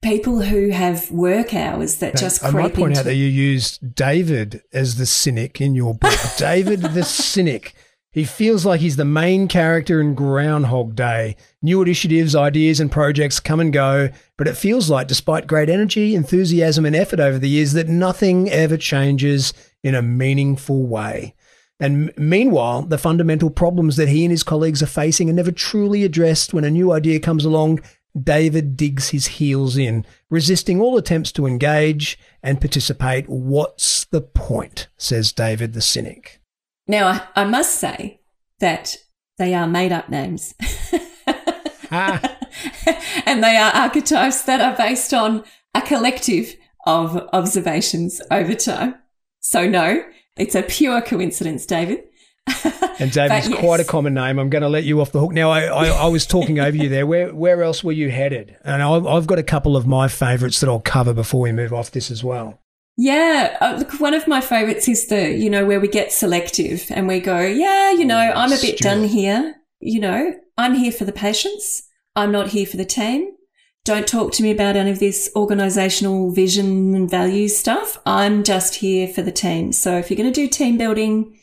people 0.02 0.40
who 0.40 0.70
have 0.70 1.10
work 1.10 1.54
hours 1.54 1.96
that 1.96 2.16
just 2.16 2.42
I 2.42 2.50
might 2.50 2.74
point 2.74 2.96
out 2.96 3.04
that 3.04 3.16
you 3.16 3.26
used 3.26 3.94
David 3.94 4.62
as 4.72 4.96
the 4.96 5.06
cynic 5.06 5.60
in 5.60 5.74
your 5.74 5.94
book. 5.94 6.18
David 6.38 6.80
the 6.80 7.02
cynic. 7.02 7.74
He 8.12 8.24
feels 8.24 8.66
like 8.66 8.80
he's 8.80 8.96
the 8.96 9.04
main 9.04 9.46
character 9.46 10.00
in 10.00 10.16
Groundhog 10.16 10.96
Day. 10.96 11.36
New 11.62 11.80
initiatives, 11.80 12.34
ideas, 12.34 12.80
and 12.80 12.90
projects 12.90 13.38
come 13.38 13.60
and 13.60 13.72
go, 13.72 14.08
but 14.36 14.48
it 14.48 14.56
feels 14.56 14.90
like, 14.90 15.06
despite 15.06 15.46
great 15.46 15.70
energy, 15.70 16.16
enthusiasm, 16.16 16.84
and 16.84 16.96
effort 16.96 17.20
over 17.20 17.38
the 17.38 17.48
years, 17.48 17.72
that 17.74 17.86
nothing 17.86 18.50
ever 18.50 18.76
changes 18.76 19.54
in 19.84 19.94
a 19.94 20.02
meaningful 20.02 20.84
way. 20.86 21.34
And 21.78 22.12
meanwhile, 22.18 22.82
the 22.82 22.98
fundamental 22.98 23.48
problems 23.48 23.96
that 23.96 24.08
he 24.08 24.24
and 24.24 24.32
his 24.32 24.42
colleagues 24.42 24.82
are 24.82 24.86
facing 24.86 25.30
are 25.30 25.34
never 25.34 25.52
truly 25.52 26.02
addressed. 26.02 26.52
When 26.52 26.64
a 26.64 26.70
new 26.70 26.92
idea 26.92 27.20
comes 27.20 27.44
along, 27.44 27.80
David 28.20 28.76
digs 28.76 29.10
his 29.10 29.26
heels 29.26 29.76
in, 29.76 30.04
resisting 30.28 30.80
all 30.80 30.96
attempts 30.96 31.32
to 31.32 31.46
engage 31.46 32.18
and 32.42 32.60
participate. 32.60 33.28
What's 33.28 34.04
the 34.06 34.20
point? 34.20 34.88
says 34.96 35.32
David 35.32 35.72
the 35.72 35.80
cynic. 35.80 36.40
Now, 36.86 37.08
I, 37.08 37.42
I 37.42 37.44
must 37.44 37.76
say 37.76 38.20
that 38.58 38.96
they 39.38 39.54
are 39.54 39.66
made 39.66 39.92
up 39.92 40.08
names. 40.08 40.54
ah. 41.90 42.36
and 43.26 43.42
they 43.42 43.56
are 43.56 43.72
archetypes 43.72 44.42
that 44.42 44.60
are 44.60 44.76
based 44.76 45.14
on 45.14 45.44
a 45.74 45.80
collective 45.80 46.56
of 46.86 47.16
observations 47.32 48.20
over 48.30 48.54
time. 48.54 48.96
So, 49.40 49.68
no, 49.68 50.04
it's 50.36 50.54
a 50.54 50.62
pure 50.62 51.00
coincidence, 51.00 51.64
David. 51.66 52.04
and 52.98 53.10
David's 53.12 53.48
yes. 53.48 53.60
quite 53.60 53.80
a 53.80 53.84
common 53.84 54.14
name. 54.14 54.38
I'm 54.38 54.50
going 54.50 54.62
to 54.62 54.68
let 54.68 54.84
you 54.84 55.00
off 55.00 55.12
the 55.12 55.20
hook. 55.20 55.32
Now, 55.32 55.50
I, 55.50 55.62
I, 55.64 55.86
I 55.88 56.06
was 56.06 56.26
talking 56.26 56.58
over 56.58 56.76
you 56.76 56.88
there. 56.88 57.06
Where 57.06 57.34
where 57.34 57.62
else 57.62 57.82
were 57.82 57.92
you 57.92 58.10
headed? 58.10 58.56
And 58.64 58.82
I've, 58.82 59.06
I've 59.06 59.26
got 59.26 59.38
a 59.38 59.42
couple 59.42 59.76
of 59.76 59.86
my 59.86 60.08
favourites 60.08 60.60
that 60.60 60.68
I'll 60.68 60.80
cover 60.80 61.14
before 61.14 61.40
we 61.40 61.52
move 61.52 61.72
off 61.72 61.90
this 61.90 62.10
as 62.10 62.22
well. 62.22 62.60
Yeah, 62.96 63.56
uh, 63.60 63.76
look, 63.78 63.98
one 64.00 64.14
of 64.14 64.28
my 64.28 64.40
favourites 64.40 64.86
is 64.86 65.06
the 65.06 65.30
you 65.30 65.48
know 65.48 65.64
where 65.64 65.80
we 65.80 65.88
get 65.88 66.12
selective 66.12 66.86
and 66.90 67.08
we 67.08 67.20
go, 67.20 67.40
yeah, 67.40 67.92
you 67.92 68.04
know, 68.04 68.18
oh, 68.34 68.38
I'm 68.38 68.52
a 68.52 68.60
bit 68.60 68.78
done 68.78 69.04
here. 69.04 69.56
You 69.80 70.00
know, 70.00 70.34
I'm 70.58 70.74
here 70.74 70.92
for 70.92 71.04
the 71.04 71.12
patients. 71.12 71.84
I'm 72.14 72.32
not 72.32 72.48
here 72.48 72.66
for 72.66 72.76
the 72.76 72.84
team. 72.84 73.32
Don't 73.84 74.06
talk 74.06 74.32
to 74.32 74.42
me 74.42 74.50
about 74.50 74.76
any 74.76 74.90
of 74.90 74.98
this 74.98 75.30
organizational 75.34 76.32
vision 76.32 76.94
and 76.94 77.10
values 77.10 77.56
stuff. 77.56 77.98
I'm 78.04 78.44
just 78.44 78.74
here 78.76 79.08
for 79.08 79.22
the 79.22 79.32
team. 79.32 79.72
So 79.72 79.96
if 79.96 80.10
you're 80.10 80.18
going 80.18 80.30
to 80.30 80.34
do 80.40 80.46
team 80.46 80.76
building, 80.76 81.39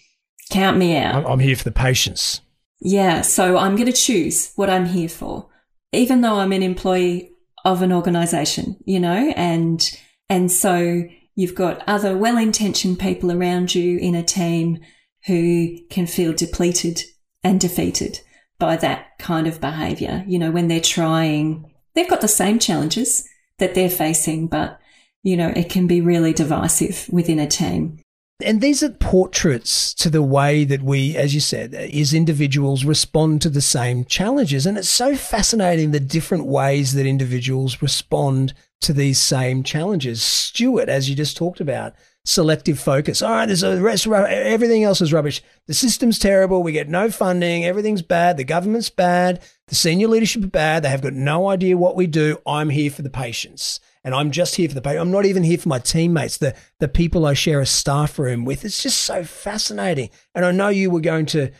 count 0.50 0.78
me 0.78 0.98
out. 0.98 1.26
I'm 1.28 1.40
here 1.40 1.56
for 1.56 1.64
the 1.64 1.72
patients. 1.72 2.42
Yeah. 2.80 3.22
So 3.22 3.58
I'm 3.58 3.76
going 3.76 3.92
to 3.92 3.94
choose 3.94 4.52
what 4.56 4.70
I'm 4.70 4.86
here 4.86 5.10
for, 5.10 5.50
even 5.92 6.22
though 6.22 6.36
I'm 6.36 6.52
an 6.52 6.64
employee 6.64 7.32
of 7.66 7.82
an 7.82 7.92
organization, 7.92 8.78
you 8.86 9.00
know, 9.00 9.34
and, 9.36 10.00
and 10.30 10.52
so 10.52 11.04
you've 11.36 11.56
got 11.56 11.84
other 11.88 12.16
well-intentioned 12.16 13.00
people 13.00 13.32
around 13.32 13.76
you 13.76 13.98
in 13.98 14.16
a 14.16 14.24
team 14.24 14.80
who 15.26 15.78
can 15.90 16.08
feel 16.08 16.34
depleted 16.34 17.04
and 17.44 17.60
defeated 17.60 18.22
by 18.60 18.78
that 18.78 19.18
kind 19.20 19.48
of 19.48 19.60
behavior. 19.60 20.24
You 20.28 20.40
know, 20.40 20.52
when 20.52 20.68
they're 20.68 20.80
trying, 20.80 21.70
they've 21.94 22.10
got 22.10 22.22
the 22.22 22.28
same 22.28 22.60
challenges 22.60 23.28
that 23.60 23.76
they're 23.76 23.90
facing, 23.90 24.48
but, 24.48 24.80
you 25.24 25.36
know, 25.36 25.50
it 25.50 25.70
can 25.70 25.88
be 25.88 26.00
really 26.00 26.32
divisive 26.32 27.08
within 27.12 27.40
a 27.40 27.48
team. 27.48 28.00
And 28.44 28.62
these 28.62 28.84
are 28.84 28.90
portraits 28.90 29.96
to 29.96 30.12
the 30.12 30.22
way 30.22 30.64
that 30.64 30.84
we, 30.84 31.16
as 31.16 31.34
you 31.34 31.40
said, 31.40 31.74
as 31.74 32.14
individuals 32.14 32.86
respond 32.86 33.42
to 33.42 33.50
the 33.50 33.62
same 33.62 34.06
challenges. 34.06 34.68
And 34.68 34.78
it's 34.78 34.88
so 34.88 35.16
fascinating 35.16 35.90
the 35.90 36.00
different 36.00 36.46
ways 36.46 36.94
that 36.94 37.08
individuals 37.08 37.82
respond 37.82 38.54
to 38.82 38.94
these 38.94 39.18
same 39.18 39.64
challenges. 39.64 40.22
Stuart, 40.22 40.88
as 40.88 41.10
you 41.10 41.16
just 41.16 41.36
talked 41.36 41.60
about, 41.60 41.96
selective 42.26 42.80
focus. 42.80 43.24
All 43.24 43.32
right, 43.32 43.48
there's 43.48 43.64
a 43.64 43.82
rest, 43.82 44.06
everything 44.06 44.84
else 44.84 45.02
is 45.02 45.12
rubbish. 45.14 45.42
The 45.66 45.74
system's 45.74 46.20
terrible. 46.20 46.62
We 46.62 46.74
get 46.74 46.90
no 46.90 47.10
funding. 47.10 47.66
Everything's 47.66 48.04
bad. 48.04 48.38
The 48.38 48.44
government's 48.44 48.92
bad. 48.92 49.42
The 49.68 49.76
senior 49.76 50.10
leadership 50.10 50.44
are 50.44 50.48
bad. 50.48 50.84
They 50.84 50.90
have 50.90 51.02
got 51.02 51.14
no 51.14 51.50
idea 51.50 51.76
what 51.76 51.96
we 51.96 52.06
do. 52.06 52.38
I'm 52.46 52.70
here 52.70 52.92
for 52.92 53.02
the 53.02 53.10
patients. 53.10 53.80
And 54.08 54.16
I'm 54.16 54.32
just 54.32 54.56
here 54.56 54.70
for 54.70 54.74
the 54.74 54.82
patient. 54.82 55.02
I'm 55.02 55.12
not 55.12 55.26
even 55.26 55.44
here 55.44 55.58
for 55.58 55.68
my 55.68 55.80
teammates, 55.80 56.38
the, 56.38 56.56
the 56.80 56.88
people 56.88 57.26
I 57.26 57.34
share 57.34 57.60
a 57.60 57.66
staff 57.66 58.18
room 58.18 58.46
with. 58.46 58.64
It's 58.64 58.82
just 58.82 59.02
so 59.02 59.26
fascinating. 59.26 60.12
And 60.34 60.46
I 60.46 60.52
know 60.52 60.70
you 60.70 60.90
were 60.90 61.02
going 61.02 61.26
to 61.26 61.52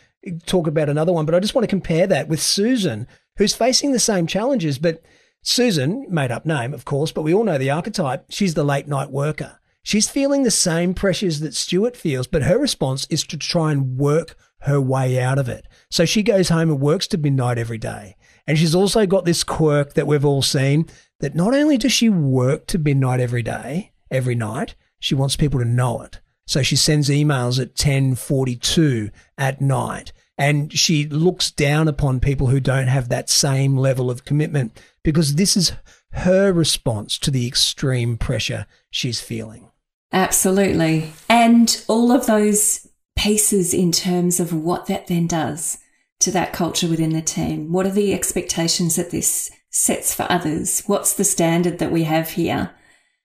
talk 0.46 0.66
about 0.66 0.88
another 0.88 1.12
one, 1.12 1.26
but 1.26 1.34
I 1.34 1.40
just 1.40 1.54
want 1.54 1.64
to 1.64 1.68
compare 1.68 2.06
that 2.06 2.26
with 2.26 2.40
Susan, 2.40 3.06
who's 3.36 3.54
facing 3.54 3.92
the 3.92 3.98
same 3.98 4.26
challenges. 4.26 4.78
But 4.78 5.02
Susan, 5.42 6.06
made 6.08 6.32
up 6.32 6.46
name, 6.46 6.72
of 6.72 6.86
course, 6.86 7.12
but 7.12 7.20
we 7.20 7.34
all 7.34 7.44
know 7.44 7.58
the 7.58 7.68
archetype. 7.68 8.24
She's 8.30 8.54
the 8.54 8.64
late 8.64 8.88
night 8.88 9.10
worker. 9.10 9.58
She's 9.82 10.08
feeling 10.08 10.44
the 10.44 10.50
same 10.50 10.94
pressures 10.94 11.40
that 11.40 11.54
Stuart 11.54 11.98
feels, 11.98 12.26
but 12.26 12.44
her 12.44 12.56
response 12.56 13.06
is 13.10 13.24
to 13.24 13.36
try 13.36 13.72
and 13.72 13.98
work 13.98 14.36
her 14.60 14.80
way 14.80 15.20
out 15.20 15.38
of 15.38 15.50
it. 15.50 15.66
So 15.90 16.06
she 16.06 16.22
goes 16.22 16.48
home 16.48 16.70
and 16.70 16.80
works 16.80 17.06
to 17.08 17.18
midnight 17.18 17.58
every 17.58 17.78
day. 17.78 18.16
And 18.46 18.56
she's 18.56 18.74
also 18.74 19.04
got 19.04 19.26
this 19.26 19.44
quirk 19.44 19.92
that 19.92 20.06
we've 20.06 20.24
all 20.24 20.40
seen 20.40 20.88
that 21.20 21.34
not 21.34 21.54
only 21.54 21.76
does 21.76 21.92
she 21.92 22.08
work 22.08 22.66
to 22.68 22.78
midnight 22.78 23.20
every 23.20 23.42
day, 23.42 23.92
every 24.10 24.34
night, 24.34 24.74
she 25.00 25.14
wants 25.14 25.36
people 25.36 25.60
to 25.60 25.66
know 25.66 26.02
it. 26.02 26.20
So 26.46 26.62
she 26.62 26.76
sends 26.76 27.08
emails 27.10 27.60
at 27.60 27.74
10:42 27.74 29.10
at 29.36 29.60
night 29.60 30.12
and 30.38 30.72
she 30.72 31.06
looks 31.06 31.50
down 31.50 31.88
upon 31.88 32.20
people 32.20 32.46
who 32.46 32.60
don't 32.60 32.86
have 32.86 33.08
that 33.08 33.28
same 33.28 33.76
level 33.76 34.10
of 34.10 34.24
commitment 34.24 34.80
because 35.02 35.34
this 35.34 35.56
is 35.56 35.72
her 36.12 36.52
response 36.52 37.18
to 37.18 37.30
the 37.30 37.46
extreme 37.46 38.16
pressure 38.16 38.66
she's 38.90 39.20
feeling. 39.20 39.68
Absolutely. 40.12 41.12
And 41.28 41.84
all 41.88 42.12
of 42.12 42.26
those 42.26 42.88
pieces 43.16 43.74
in 43.74 43.92
terms 43.92 44.40
of 44.40 44.52
what 44.54 44.86
that 44.86 45.08
then 45.08 45.26
does 45.26 45.78
to 46.20 46.30
that 46.30 46.52
culture 46.52 46.88
within 46.88 47.12
the 47.12 47.20
team. 47.20 47.72
What 47.72 47.84
are 47.84 47.90
the 47.90 48.14
expectations 48.14 48.96
that 48.96 49.10
this 49.10 49.50
sets 49.70 50.14
for 50.14 50.26
others? 50.30 50.82
What's 50.86 51.14
the 51.14 51.24
standard 51.24 51.78
that 51.78 51.92
we 51.92 52.04
have 52.04 52.30
here? 52.30 52.70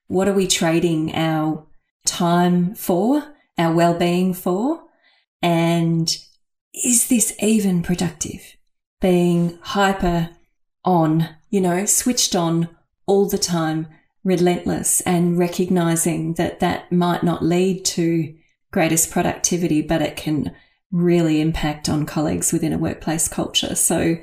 What 0.08 0.27
are 0.27 0.34
we 0.34 0.47
trading 0.47 1.13
our 1.15 1.65
time 2.06 2.75
for, 2.75 3.34
our 3.58 3.73
well-being 3.73 4.34
for? 4.34 4.84
And 5.41 6.15
is 6.73 7.08
this 7.08 7.36
even 7.41 7.84
productive? 7.84 8.56
Being 9.01 9.60
hyper 9.62 10.32
on, 10.86 11.29
you 11.49 11.62
know, 11.62 11.86
switched 11.86 12.36
on 12.36 12.69
all 13.06 13.27
the 13.27 13.38
time 13.38 13.88
relentless 14.23 15.01
and 15.01 15.38
recognizing 15.38 16.36
that 16.36 16.60
that 16.62 16.91
might 16.91 17.23
not 17.23 17.43
lead 17.43 17.84
to 17.84 18.34
greatest 18.71 19.12
productivity, 19.12 19.82
but 19.82 20.01
it 20.01 20.15
can 20.15 20.56
really 20.91 21.41
impact 21.41 21.89
on 21.89 22.06
colleagues 22.06 22.53
within 22.53 22.73
a 22.73 22.77
workplace 22.77 23.27
culture. 23.27 23.75
So, 23.75 24.17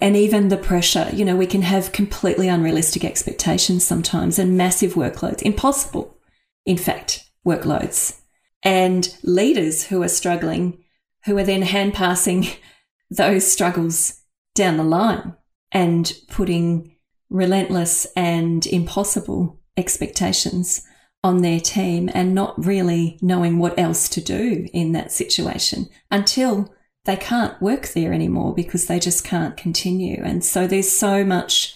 and 0.00 0.16
even 0.16 0.48
the 0.48 0.56
pressure, 0.56 1.10
you 1.12 1.24
know, 1.24 1.36
we 1.36 1.46
can 1.46 1.62
have 1.62 1.92
completely 1.92 2.48
unrealistic 2.48 3.04
expectations 3.04 3.84
sometimes 3.84 4.38
and 4.38 4.56
massive 4.56 4.94
workloads, 4.94 5.42
impossible, 5.42 6.16
in 6.64 6.76
fact, 6.76 7.28
workloads. 7.44 8.20
And 8.62 9.16
leaders 9.22 9.84
who 9.84 10.02
are 10.02 10.08
struggling, 10.08 10.84
who 11.24 11.36
are 11.38 11.44
then 11.44 11.62
hand 11.62 11.94
passing 11.94 12.46
those 13.10 13.50
struggles 13.50 14.20
down 14.54 14.76
the 14.76 14.84
line 14.84 15.34
and 15.72 16.12
putting 16.28 16.96
relentless 17.30 18.06
and 18.16 18.66
impossible 18.66 19.60
expectations 19.76 20.84
on 21.24 21.42
their 21.42 21.60
team 21.60 22.08
and 22.14 22.34
not 22.34 22.64
really 22.64 23.18
knowing 23.20 23.58
what 23.58 23.78
else 23.78 24.08
to 24.08 24.20
do 24.20 24.66
in 24.72 24.92
that 24.92 25.12
situation 25.12 25.88
until 26.10 26.72
they 27.04 27.16
can't 27.16 27.60
work 27.60 27.88
there 27.88 28.12
anymore 28.12 28.54
because 28.54 28.86
they 28.86 28.98
just 28.98 29.24
can't 29.24 29.56
continue. 29.56 30.22
And 30.22 30.44
so 30.44 30.66
there's 30.66 30.90
so 30.90 31.24
much 31.24 31.74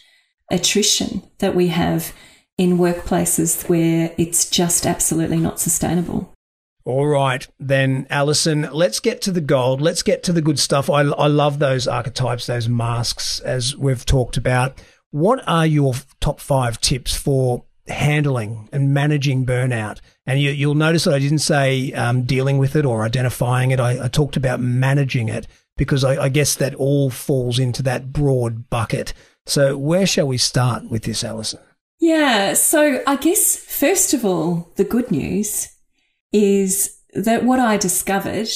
attrition 0.51 1.23
that 1.39 1.55
we 1.55 1.69
have 1.69 2.13
in 2.59 2.79
workplaces 2.79 3.69
where 3.69 4.15
it's 4.19 4.49
just 4.51 4.87
absolutely 4.87 5.39
not 5.39 5.59
sustainable. 5.59 6.33
All 6.85 7.07
right, 7.07 7.47
then, 7.61 8.09
Alison, 8.11 8.69
let's 8.73 8.99
get 8.99 9.23
to 9.23 9.31
the 9.31 9.41
gold. 9.41 9.81
Let's 9.81 10.03
get 10.03 10.25
to 10.25 10.33
the 10.33 10.43
good 10.43 10.59
stuff. 10.59 10.91
I, 10.91 11.03
I 11.03 11.29
love 11.29 11.61
those 11.61 11.87
archetypes, 11.87 12.47
those 12.47 12.69
masks, 12.69 13.39
as 13.41 13.77
we've 13.77 14.05
talked 14.05 14.37
about. 14.37 14.83
What 15.13 15.47
are 15.47 15.67
your 15.67 15.95
top 16.21 16.41
five 16.41 16.81
tips 16.81 17.15
for 17.17 17.65
handling 17.87 18.69
and 18.73 18.93
managing 18.93 19.47
burnout? 19.47 20.01
And 20.25 20.41
you, 20.41 20.69
will 20.69 20.75
notice 20.75 21.05
that 21.05 21.15
I 21.15 21.19
didn't 21.19 21.39
say 21.39 21.93
um, 21.93 22.23
dealing 22.23 22.59
with 22.59 22.77
it 22.77 22.87
or 22.87 23.05
identifying 23.05 23.73
it. 23.73 23.81
I, 23.81 24.05
I 24.05 24.09
talked 24.09 24.37
about 24.37 24.61
managing 24.61 25.29
it 25.29 25.49
because 25.77 26.05
I, 26.05 26.25
I 26.25 26.29
guess 26.29 26.55
that 26.57 26.75
all 26.77 27.11
falls 27.11 27.59
into 27.59 27.83
that 27.83 28.13
broad 28.13 28.71
bucket. 28.71 29.13
So, 29.47 29.77
where 29.77 30.07
shall 30.07 30.29
we 30.29 30.39
start 30.39 30.89
with 30.89 31.03
this, 31.03 31.25
Alison? 31.25 31.61
Yeah. 31.99 32.55
So, 32.55 33.03
I 33.07 33.17
guess, 33.17 33.57
first 33.57 34.15
of 34.15 34.25
all, 34.25 34.73
the 34.77 34.85
good 34.85 35.11
news 35.11 35.69
is 36.33 36.99
that 37.15 37.45
what 37.45 37.59
I 37.59 37.77
discovered 37.77 38.49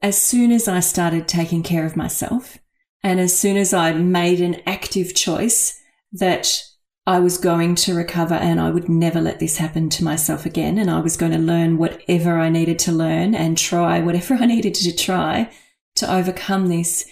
as 0.00 0.20
soon 0.20 0.50
as 0.50 0.66
I 0.66 0.80
started 0.80 1.28
taking 1.28 1.62
care 1.62 1.84
of 1.84 1.96
myself 1.96 2.58
and 3.02 3.20
as 3.20 3.36
soon 3.36 3.56
as 3.56 3.72
I 3.72 3.92
made 3.92 4.40
an 4.40 4.60
active 4.66 5.14
choice 5.14 5.78
that 6.12 6.62
I 7.06 7.18
was 7.18 7.36
going 7.36 7.74
to 7.76 7.94
recover 7.94 8.34
and 8.34 8.60
I 8.60 8.70
would 8.70 8.88
never 8.88 9.20
let 9.20 9.40
this 9.40 9.56
happen 9.56 9.90
to 9.90 10.04
myself 10.04 10.46
again. 10.46 10.78
And 10.78 10.88
I 10.88 11.00
was 11.00 11.16
going 11.16 11.32
to 11.32 11.38
learn 11.38 11.78
whatever 11.78 12.38
I 12.38 12.48
needed 12.48 12.78
to 12.80 12.92
learn 12.92 13.34
and 13.34 13.58
try 13.58 14.00
whatever 14.00 14.34
I 14.40 14.46
needed 14.46 14.74
to 14.74 14.94
try 14.94 15.52
to 15.96 16.12
overcome 16.12 16.68
this 16.68 17.08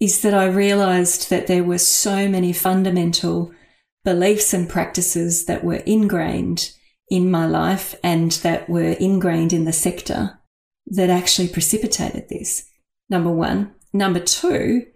is 0.00 0.22
that 0.22 0.34
I 0.34 0.46
realized 0.46 1.30
that 1.30 1.46
there 1.46 1.62
were 1.62 1.78
so 1.78 2.28
many 2.28 2.52
fundamental 2.52 3.52
beliefs 4.04 4.52
and 4.52 4.68
practices 4.68 5.46
that 5.46 5.64
were 5.64 5.76
ingrained 5.86 6.72
in 7.08 7.30
my 7.30 7.46
life 7.46 7.94
and 8.02 8.32
that 8.32 8.68
were 8.68 8.92
ingrained 8.92 9.52
in 9.52 9.64
the 9.64 9.72
sector 9.72 10.38
that 10.86 11.10
actually 11.10 11.48
precipitated 11.48 12.28
this. 12.28 12.68
Number 13.08 13.30
one. 13.30 13.74
Number 13.92 14.20
two, 14.20 14.86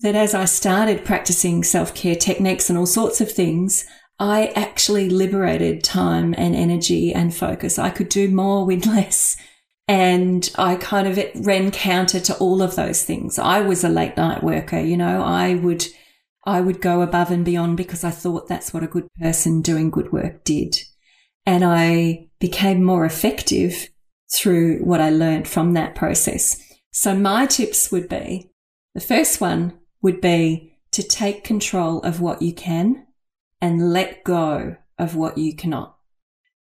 that 0.00 0.14
as 0.14 0.34
I 0.34 0.44
started 0.44 1.04
practicing 1.04 1.64
self 1.64 1.94
care 1.94 2.16
techniques 2.16 2.68
and 2.68 2.78
all 2.78 2.86
sorts 2.86 3.20
of 3.20 3.30
things, 3.30 3.84
I 4.18 4.48
actually 4.48 5.10
liberated 5.10 5.84
time 5.84 6.34
and 6.38 6.54
energy 6.54 7.12
and 7.12 7.34
focus. 7.34 7.78
I 7.78 7.90
could 7.90 8.08
do 8.08 8.28
more 8.28 8.64
with 8.64 8.86
less. 8.86 9.36
And 9.88 10.50
I 10.56 10.74
kind 10.76 11.06
of 11.06 11.46
ran 11.46 11.70
counter 11.70 12.18
to 12.18 12.36
all 12.38 12.60
of 12.60 12.74
those 12.74 13.04
things. 13.04 13.38
I 13.38 13.60
was 13.60 13.84
a 13.84 13.88
late 13.88 14.16
night 14.16 14.42
worker, 14.42 14.80
you 14.80 14.96
know, 14.96 15.22
I 15.22 15.54
would, 15.54 15.86
I 16.44 16.60
would 16.60 16.80
go 16.80 17.02
above 17.02 17.30
and 17.30 17.44
beyond 17.44 17.76
because 17.76 18.02
I 18.02 18.10
thought 18.10 18.48
that's 18.48 18.74
what 18.74 18.82
a 18.82 18.88
good 18.88 19.06
person 19.20 19.62
doing 19.62 19.90
good 19.90 20.12
work 20.12 20.42
did. 20.42 20.76
And 21.44 21.64
I 21.64 22.26
became 22.40 22.82
more 22.82 23.04
effective 23.04 23.88
through 24.34 24.80
what 24.80 25.00
I 25.00 25.10
learned 25.10 25.46
from 25.46 25.74
that 25.74 25.94
process. 25.94 26.60
So 26.90 27.14
my 27.14 27.46
tips 27.46 27.92
would 27.92 28.08
be 28.08 28.50
the 28.94 29.00
first 29.00 29.40
one 29.40 29.78
would 30.06 30.20
be 30.20 30.72
to 30.92 31.02
take 31.02 31.42
control 31.42 32.00
of 32.02 32.20
what 32.20 32.40
you 32.40 32.52
can 32.52 33.04
and 33.60 33.92
let 33.92 34.22
go 34.22 34.76
of 35.00 35.16
what 35.16 35.36
you 35.36 35.52
cannot. 35.52 35.96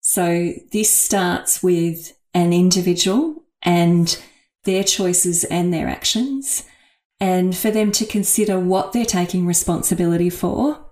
So 0.01 0.55
this 0.73 0.91
starts 0.91 1.63
with 1.63 2.17
an 2.33 2.55
individual 2.55 3.45
and 3.61 4.19
their 4.65 4.83
choices 4.83 5.45
and 5.45 5.75
their 5.75 5.89
actions 5.89 6.65
and 7.21 7.55
for 7.55 7.71
them 7.71 7.93
to 7.93 8.07
consider 8.07 8.59
what 8.59 8.95
they're 8.95 9.05
taking 9.05 9.45
responsibility 9.45 10.31
for, 10.31 10.91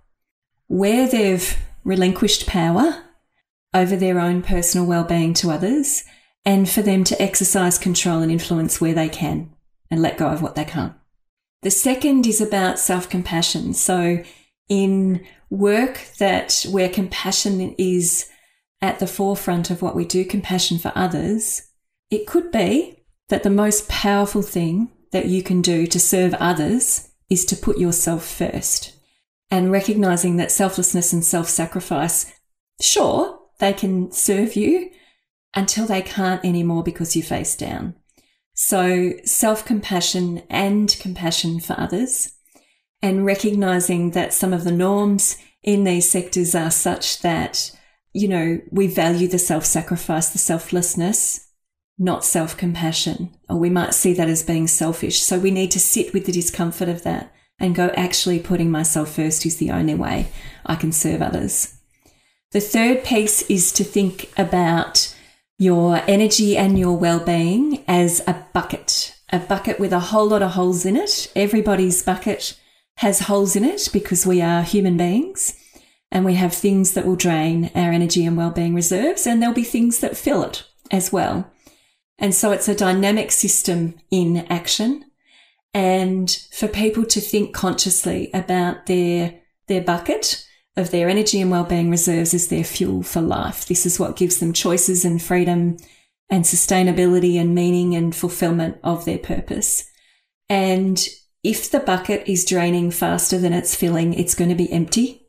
where 0.67 1.09
they've 1.09 1.57
relinquished 1.85 2.47
power 2.47 3.03
over 3.73 3.97
their 3.97 4.21
own 4.21 4.43
personal 4.43 4.87
well-being 4.87 5.33
to 5.33 5.51
others 5.51 6.05
and 6.45 6.69
for 6.69 6.83
them 6.83 7.03
to 7.05 7.21
exercise 7.21 7.79
control 7.79 8.21
and 8.21 8.31
influence 8.31 8.79
where 8.79 8.93
they 8.93 9.09
can 9.09 9.51
and 9.91 10.03
let 10.03 10.19
go 10.19 10.27
of 10.27 10.43
what 10.43 10.55
they 10.55 10.67
can't. 10.67 10.93
The 11.63 11.71
second 11.71 12.27
is 12.27 12.41
about 12.41 12.79
self-compassion. 12.79 13.75
So 13.75 14.23
in 14.69 15.25
work 15.49 16.09
that 16.19 16.67
where 16.71 16.89
compassion 16.89 17.75
is 17.79 18.29
at 18.81 18.99
the 18.99 19.07
forefront 19.07 19.71
of 19.71 19.81
what 19.81 19.95
we 19.95 20.05
do, 20.05 20.25
compassion 20.25 20.79
for 20.79 20.93
others, 20.95 21.63
it 22.11 22.27
could 22.27 22.51
be 22.51 23.05
that 23.29 23.45
the 23.45 23.51
most 23.51 23.89
powerful 23.89 24.43
thing 24.43 24.91
that 25.13 25.27
you 25.27 25.43
can 25.43 25.63
do 25.63 25.87
to 25.87 26.01
serve 26.01 26.35
others 26.35 27.11
is 27.31 27.45
to 27.47 27.57
put 27.57 27.79
yourself 27.79 28.27
first 28.27 28.97
and 29.51 29.71
recognizing 29.71 30.37
that 30.39 30.51
selflessness 30.51 31.13
and 31.13 31.23
self 31.23 31.49
sacrifice, 31.49 32.33
sure, 32.81 33.39
they 33.59 33.75
can 33.75 34.11
serve 34.11 34.57
you 34.57 34.91
until 35.55 35.87
they 35.87 36.03
can't 36.03 36.45
anymore 36.45 36.83
because 36.83 37.15
you 37.15 37.23
face 37.23 37.55
down. 37.55 37.95
So 38.65 39.15
self 39.25 39.65
compassion 39.65 40.45
and 40.49 40.97
compassion 41.01 41.59
for 41.59 41.75
others 41.79 42.31
and 43.03 43.27
recognizing 43.27 44.13
that 44.13 44.33
some 44.33 44.53
of 44.53 44.63
the 44.63 44.71
norms 44.71 45.37
in 45.65 45.83
these 45.83 46.09
sectors 46.09 46.55
are 46.55 46.71
such 46.71 47.23
that, 47.23 47.77
you 48.13 48.29
know, 48.29 48.61
we 48.71 48.87
value 48.87 49.27
the 49.27 49.41
self 49.41 49.65
sacrifice, 49.65 50.31
the 50.31 50.39
selflessness, 50.39 51.49
not 51.99 52.25
self 52.25 52.57
compassion, 52.57 53.37
or 53.49 53.57
we 53.57 53.69
might 53.69 53.95
see 53.95 54.13
that 54.13 54.29
as 54.29 54.45
being 54.45 54.69
selfish. 54.69 55.21
So 55.23 55.41
we 55.41 55.51
need 55.51 55.73
to 55.73 55.81
sit 55.81 56.15
with 56.15 56.27
the 56.27 56.33
discomfort 56.33 56.89
of 56.89 57.03
that 57.03 57.35
and 57.59 57.75
go, 57.75 57.89
actually, 57.97 58.39
putting 58.39 58.71
myself 58.71 59.17
first 59.17 59.45
is 59.45 59.57
the 59.57 59.73
only 59.73 59.97
way 59.97 60.29
I 60.65 60.77
can 60.77 60.93
serve 60.93 61.21
others. 61.21 61.79
The 62.53 62.61
third 62.61 63.03
piece 63.03 63.43
is 63.51 63.73
to 63.73 63.83
think 63.83 64.31
about 64.39 65.17
your 65.63 66.03
energy 66.09 66.57
and 66.57 66.77
your 66.77 66.97
well-being 66.97 67.85
as 67.87 68.21
a 68.27 68.45
bucket, 68.53 69.15
a 69.31 69.39
bucket 69.39 69.79
with 69.79 69.93
a 69.93 70.01
whole 70.01 70.27
lot 70.27 70.43
of 70.43 70.51
holes 70.51 70.85
in 70.85 70.97
it. 70.97 71.31
Everybody's 71.37 72.03
bucket 72.03 72.59
has 72.97 73.21
holes 73.21 73.55
in 73.55 73.63
it 73.65 73.89
because 73.93 74.27
we 74.27 74.43
are 74.43 74.65
human 74.65 74.97
beings 74.97 75.57
and 76.11 76.25
we 76.25 76.35
have 76.35 76.53
things 76.53 76.95
that 76.95 77.07
will 77.07 77.15
drain 77.15 77.71
our 77.77 77.93
energy 77.93 78.27
and 78.27 78.37
well-being 78.37 78.75
reserves 78.75 79.25
and 79.25 79.41
there'll 79.41 79.55
be 79.55 79.63
things 79.63 80.01
that 80.01 80.17
fill 80.17 80.43
it 80.43 80.65
as 80.91 81.13
well. 81.13 81.49
And 82.19 82.35
so 82.35 82.51
it's 82.51 82.69
a 82.69 82.75
dynamic 82.75 83.31
system 83.31 83.95
in 84.11 84.39
action 84.51 85.05
and 85.73 86.29
for 86.51 86.67
people 86.67 87.05
to 87.05 87.21
think 87.21 87.55
consciously 87.55 88.31
about 88.35 88.87
their 88.87 89.41
their 89.69 89.81
bucket 89.81 90.45
of 90.77 90.91
their 90.91 91.09
energy 91.09 91.41
and 91.41 91.51
well-being 91.51 91.91
reserves 91.91 92.33
as 92.33 92.49
their 92.49 92.65
fuel 92.65 93.03
for 93.03 93.21
life. 93.21 93.67
This 93.67 93.85
is 93.85 94.01
what 94.01 94.17
gives 94.17 94.39
them 94.39 94.53
choices 94.53 95.05
and 95.05 95.23
freedom 95.23 95.77
and 96.31 96.45
sustainability 96.45 97.39
and 97.39 97.55
meaning 97.55 97.95
and 97.95 98.15
fulfillment 98.15 98.79
of 98.83 99.05
their 99.05 99.19
purpose. 99.19 99.89
And 100.49 101.07
if 101.43 101.71
the 101.71 101.81
bucket 101.81 102.27
is 102.27 102.45
draining 102.45 102.91
faster 102.91 103.39
than 103.39 103.53
it's 103.53 103.75
filling, 103.75 104.15
it's 104.15 104.35
going 104.35 104.51
to 104.51 104.57
be 104.57 104.73
empty 104.73 105.27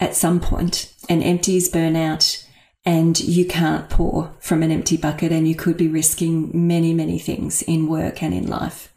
at 0.00 0.14
some 0.14 0.40
point. 0.40 0.94
And 1.08 1.22
empty 1.22 1.56
is 1.56 1.70
burnout 1.70 2.46
and 2.84 3.20
you 3.20 3.44
can't 3.44 3.90
pour 3.90 4.34
from 4.40 4.62
an 4.62 4.70
empty 4.70 4.96
bucket 4.96 5.32
and 5.32 5.46
you 5.46 5.54
could 5.54 5.76
be 5.76 5.88
risking 5.88 6.50
many, 6.54 6.94
many 6.94 7.18
things 7.18 7.60
in 7.62 7.88
work 7.88 8.22
and 8.22 8.32
in 8.32 8.46
life. 8.46 8.92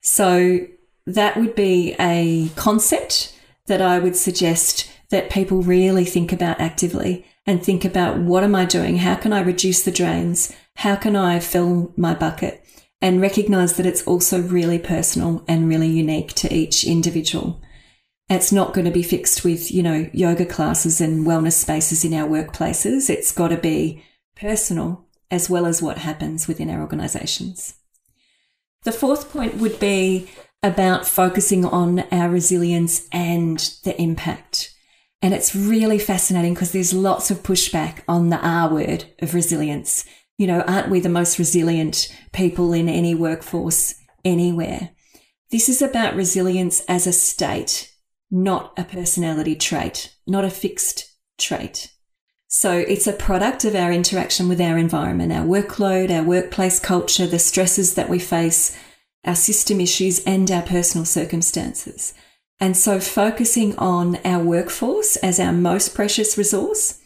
So 0.00 0.60
that 1.06 1.36
would 1.36 1.56
be 1.56 1.96
a 1.98 2.50
concept 2.54 3.34
that 3.66 3.82
I 3.82 3.98
would 3.98 4.14
suggest 4.14 4.90
that 5.10 5.30
people 5.30 5.62
really 5.62 6.04
think 6.04 6.32
about 6.32 6.60
actively 6.60 7.26
and 7.46 7.62
think 7.62 7.84
about 7.84 8.18
what 8.18 8.44
am 8.44 8.54
I 8.54 8.64
doing? 8.64 8.98
How 8.98 9.14
can 9.14 9.32
I 9.32 9.40
reduce 9.40 9.82
the 9.82 9.90
drains? 9.90 10.54
How 10.76 10.96
can 10.96 11.16
I 11.16 11.38
fill 11.40 11.92
my 11.96 12.14
bucket? 12.14 12.64
And 13.00 13.20
recognize 13.20 13.76
that 13.76 13.86
it's 13.86 14.06
also 14.06 14.42
really 14.42 14.78
personal 14.78 15.44
and 15.48 15.68
really 15.68 15.88
unique 15.88 16.34
to 16.34 16.52
each 16.52 16.84
individual. 16.84 17.62
It's 18.28 18.52
not 18.52 18.74
going 18.74 18.84
to 18.84 18.90
be 18.90 19.02
fixed 19.02 19.44
with, 19.44 19.70
you 19.70 19.82
know, 19.82 20.10
yoga 20.12 20.44
classes 20.44 21.00
and 21.00 21.26
wellness 21.26 21.52
spaces 21.52 22.04
in 22.04 22.12
our 22.12 22.28
workplaces. 22.28 23.08
It's 23.08 23.32
got 23.32 23.48
to 23.48 23.56
be 23.56 24.04
personal 24.36 25.06
as 25.30 25.48
well 25.48 25.64
as 25.64 25.80
what 25.80 25.98
happens 25.98 26.48
within 26.48 26.68
our 26.70 26.80
organizations. 26.80 27.74
The 28.82 28.92
fourth 28.92 29.30
point 29.30 29.56
would 29.56 29.80
be 29.80 30.30
about 30.62 31.06
focusing 31.06 31.64
on 31.64 32.00
our 32.10 32.28
resilience 32.28 33.08
and 33.12 33.58
the 33.84 34.00
impact. 34.00 34.74
And 35.20 35.34
it's 35.34 35.54
really 35.54 35.98
fascinating 35.98 36.54
because 36.54 36.72
there's 36.72 36.94
lots 36.94 37.30
of 37.30 37.42
pushback 37.42 38.02
on 38.06 38.28
the 38.28 38.38
R 38.38 38.72
word 38.72 39.06
of 39.20 39.34
resilience. 39.34 40.04
You 40.36 40.46
know, 40.46 40.60
aren't 40.60 40.90
we 40.90 41.00
the 41.00 41.08
most 41.08 41.38
resilient 41.38 42.14
people 42.32 42.72
in 42.72 42.88
any 42.88 43.14
workforce 43.14 43.94
anywhere? 44.24 44.90
This 45.50 45.68
is 45.68 45.82
about 45.82 46.14
resilience 46.14 46.80
as 46.88 47.06
a 47.06 47.12
state, 47.12 47.92
not 48.30 48.72
a 48.78 48.84
personality 48.84 49.56
trait, 49.56 50.14
not 50.26 50.44
a 50.44 50.50
fixed 50.50 51.12
trait. 51.38 51.90
So 52.46 52.72
it's 52.72 53.06
a 53.06 53.12
product 53.12 53.64
of 53.64 53.74
our 53.74 53.92
interaction 53.92 54.48
with 54.48 54.60
our 54.60 54.78
environment, 54.78 55.32
our 55.32 55.44
workload, 55.44 56.10
our 56.10 56.22
workplace 56.22 56.78
culture, 56.78 57.26
the 57.26 57.38
stresses 57.38 57.94
that 57.94 58.08
we 58.08 58.18
face, 58.18 58.76
our 59.24 59.34
system 59.34 59.80
issues 59.80 60.24
and 60.24 60.50
our 60.50 60.62
personal 60.62 61.04
circumstances. 61.04 62.14
And 62.60 62.76
so 62.76 62.98
focusing 62.98 63.76
on 63.76 64.16
our 64.24 64.42
workforce 64.42 65.16
as 65.16 65.38
our 65.38 65.52
most 65.52 65.94
precious 65.94 66.36
resource, 66.36 67.00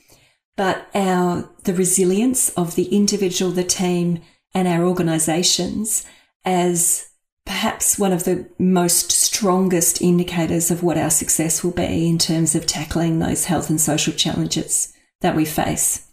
but 0.57 0.89
our, 0.95 1.51
the 1.65 1.75
resilience 1.75 2.49
of 2.51 2.75
the 2.75 2.95
individual, 2.95 3.53
the 3.53 3.65
team 3.65 4.23
and 4.55 4.67
our 4.67 4.85
organizations 4.85 6.07
as 6.45 7.09
perhaps 7.45 7.99
one 7.99 8.13
of 8.13 8.25
the 8.25 8.49
most 8.59 9.11
strongest 9.11 10.01
indicators 10.01 10.71
of 10.71 10.83
what 10.83 10.97
our 10.97 11.11
success 11.11 11.63
will 11.63 11.73
be 11.73 12.09
in 12.09 12.19
terms 12.19 12.55
of 12.55 12.67
tackling 12.67 13.19
those 13.19 13.47
health 13.47 13.69
and 13.69 13.81
social 13.81 14.13
challenges 14.13 14.93
that 15.21 15.37
we 15.37 15.45
face. 15.45 16.09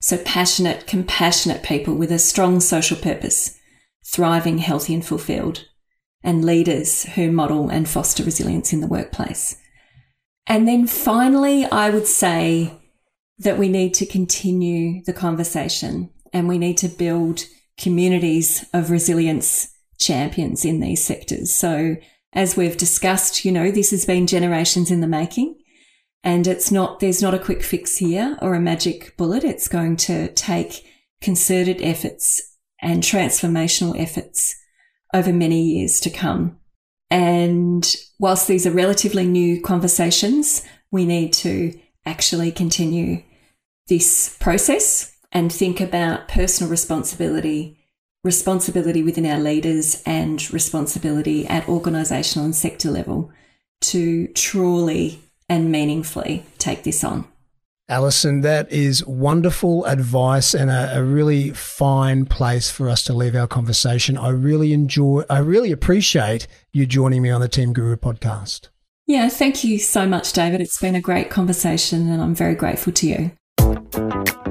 So 0.00 0.16
passionate, 0.18 0.86
compassionate 0.86 1.62
people 1.62 1.94
with 1.94 2.10
a 2.10 2.18
strong 2.18 2.60
social 2.60 2.96
purpose, 2.96 3.58
thriving, 4.06 4.58
healthy 4.58 4.94
and 4.94 5.04
fulfilled 5.04 5.66
and 6.22 6.44
leaders 6.44 7.04
who 7.14 7.32
model 7.32 7.68
and 7.68 7.88
foster 7.88 8.22
resilience 8.22 8.72
in 8.72 8.80
the 8.80 8.86
workplace. 8.86 9.56
And 10.46 10.66
then 10.66 10.86
finally, 10.86 11.64
I 11.64 11.90
would 11.90 12.06
say 12.06 12.80
that 13.38 13.58
we 13.58 13.68
need 13.68 13.94
to 13.94 14.06
continue 14.06 15.02
the 15.04 15.12
conversation 15.12 16.10
and 16.32 16.48
we 16.48 16.58
need 16.58 16.76
to 16.78 16.88
build 16.88 17.44
communities 17.78 18.66
of 18.74 18.90
resilience 18.90 19.74
champions 19.98 20.64
in 20.64 20.80
these 20.80 21.02
sectors. 21.02 21.54
So 21.54 21.96
as 22.32 22.56
we've 22.56 22.76
discussed, 22.76 23.44
you 23.44 23.52
know, 23.52 23.70
this 23.70 23.90
has 23.90 24.04
been 24.04 24.26
generations 24.26 24.90
in 24.90 25.00
the 25.00 25.06
making 25.06 25.56
and 26.22 26.46
it's 26.46 26.70
not, 26.70 27.00
there's 27.00 27.22
not 27.22 27.34
a 27.34 27.38
quick 27.38 27.62
fix 27.62 27.96
here 27.96 28.36
or 28.42 28.54
a 28.54 28.60
magic 28.60 29.16
bullet. 29.16 29.42
It's 29.42 29.68
going 29.68 29.96
to 29.98 30.28
take 30.34 30.84
concerted 31.22 31.80
efforts 31.80 32.56
and 32.80 33.02
transformational 33.02 33.98
efforts 33.98 34.54
over 35.12 35.32
many 35.32 35.62
years 35.62 36.00
to 36.00 36.10
come. 36.10 36.58
And 37.10 37.96
whilst 38.18 38.46
these 38.46 38.66
are 38.66 38.70
relatively 38.70 39.26
new 39.26 39.60
conversations, 39.60 40.62
we 40.90 41.04
need 41.04 41.32
to 41.34 41.78
actually 42.06 42.52
continue 42.52 43.22
this 43.88 44.36
process 44.38 45.16
and 45.32 45.52
think 45.52 45.80
about 45.80 46.28
personal 46.28 46.70
responsibility, 46.70 47.78
responsibility 48.24 49.02
within 49.02 49.26
our 49.26 49.38
leaders, 49.38 50.02
and 50.06 50.52
responsibility 50.52 51.46
at 51.46 51.64
organisational 51.64 52.44
and 52.44 52.54
sector 52.54 52.90
level 52.90 53.30
to 53.80 54.28
truly 54.28 55.20
and 55.48 55.70
meaningfully 55.70 56.44
take 56.58 56.84
this 56.84 57.02
on. 57.02 57.26
Alison, 57.90 58.42
that 58.42 58.70
is 58.70 59.04
wonderful 59.04 59.84
advice 59.84 60.54
and 60.54 60.70
a, 60.70 60.98
a, 60.98 61.02
really 61.02 61.50
fine 61.50 62.24
place 62.24 62.70
for 62.70 62.88
us 62.88 63.02
to 63.04 63.12
leave 63.12 63.34
our 63.34 63.48
conversation. 63.48 64.16
I 64.16 64.28
really 64.28 64.72
enjoy, 64.72 65.24
I 65.28 65.40
really 65.40 65.72
appreciate 65.72 66.46
you 66.72 66.86
joining 66.86 67.20
me 67.20 67.30
on 67.30 67.40
the 67.40 67.48
Team 67.48 67.72
Guru 67.72 67.96
podcast. 67.96 68.68
Yeah, 69.08 69.28
thank 69.28 69.64
you 69.64 69.80
so 69.80 70.06
much, 70.06 70.32
David. 70.32 70.60
It's 70.60 70.80
been 70.80 70.94
a 70.94 71.00
great 71.00 71.30
conversation 71.30 72.08
and 72.08 72.22
I'm 72.22 72.34
very 72.34 72.54
grateful 72.54 72.92
to 72.92 73.06
you. 73.08 74.49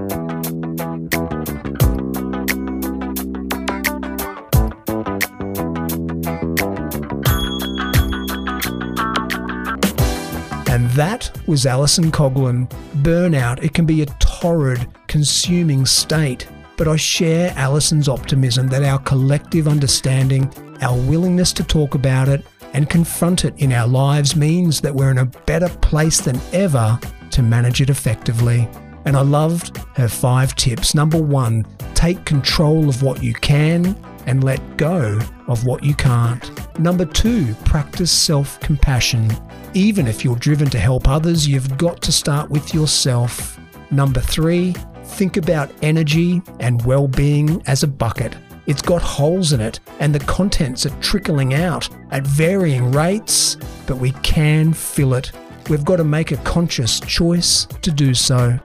And 10.80 10.90
that 10.92 11.30
was 11.46 11.66
Alison 11.66 12.10
Coughlin. 12.10 12.70
Burnout, 13.04 13.62
it 13.62 13.74
can 13.74 13.86
be 13.86 14.02
a 14.02 14.06
torrid, 14.20 14.88
consuming 15.08 15.86
state. 15.86 16.48
But 16.78 16.88
I 16.88 16.96
share 16.96 17.54
Alison's 17.58 18.08
optimism 18.08 18.70
that 18.70 18.86
our 18.86 19.00
collective 19.00 19.68
understanding, 19.68 20.50
our 20.82 20.98
willingness 20.98 21.52
to 21.54 21.66
talk 21.66 21.96
about 21.96 22.30
it 22.30 22.46
and 22.72 22.90
confront 22.90 23.44
it 23.44 23.56
in 23.58 23.74
our 23.74 23.90
lives 23.90 24.38
means 24.38 24.80
that 24.80 24.96
we're 24.96 25.12
in 25.12 25.18
a 25.18 25.26
better 25.26 25.68
place 25.68 26.22
than 26.22 26.40
ever 26.54 26.98
to 27.32 27.44
manage 27.44 27.82
it 27.82 27.90
effectively. 27.90 28.66
And 29.04 29.18
I 29.18 29.22
loved 29.22 29.80
her 29.98 30.08
five 30.08 30.56
tips. 30.56 30.96
Number 30.96 31.22
one, 31.22 31.66
take 31.94 32.24
control 32.24 32.88
of 32.88 33.04
what 33.04 33.22
you 33.22 33.34
can 33.34 34.02
and 34.28 34.46
let 34.46 34.78
go 34.78 35.20
of 35.48 35.66
what 35.66 35.84
you 35.84 35.94
can't. 35.94 36.80
Number 36.80 37.04
two, 37.04 37.54
practice 37.66 38.14
self 38.14 38.58
compassion. 38.62 39.30
Even 39.76 40.08
if 40.08 40.24
you're 40.24 40.36
driven 40.36 40.68
to 40.72 40.80
help 40.80 41.08
others, 41.08 41.48
you've 41.48 41.78
got 41.78 42.02
to 42.02 42.12
start 42.12 42.50
with 42.50 42.74
yourself. 42.74 43.60
Number 43.92 44.20
three, 44.20 44.74
think 45.04 45.38
about 45.38 45.72
energy 45.84 46.42
and 46.60 46.84
well 46.86 47.08
being 47.08 47.62
as 47.68 47.84
a 47.84 47.88
bucket. 47.88 48.36
It's 48.66 48.82
got 48.82 49.02
holes 49.02 49.54
in 49.54 49.62
it, 49.62 49.80
and 50.00 50.14
the 50.14 50.26
contents 50.26 50.86
are 50.88 51.02
trickling 51.02 51.54
out 51.54 51.88
at 52.10 52.26
varying 52.26 52.92
rates, 52.92 53.58
but 53.86 53.98
we 53.98 54.12
can 54.24 54.74
fill 54.74 55.14
it. 55.14 55.32
We've 55.70 55.86
got 55.86 55.98
to 55.98 56.04
make 56.04 56.32
a 56.32 56.38
conscious 56.38 57.00
choice 57.00 57.66
to 57.66 57.92
do 57.92 58.16
so. 58.16 58.60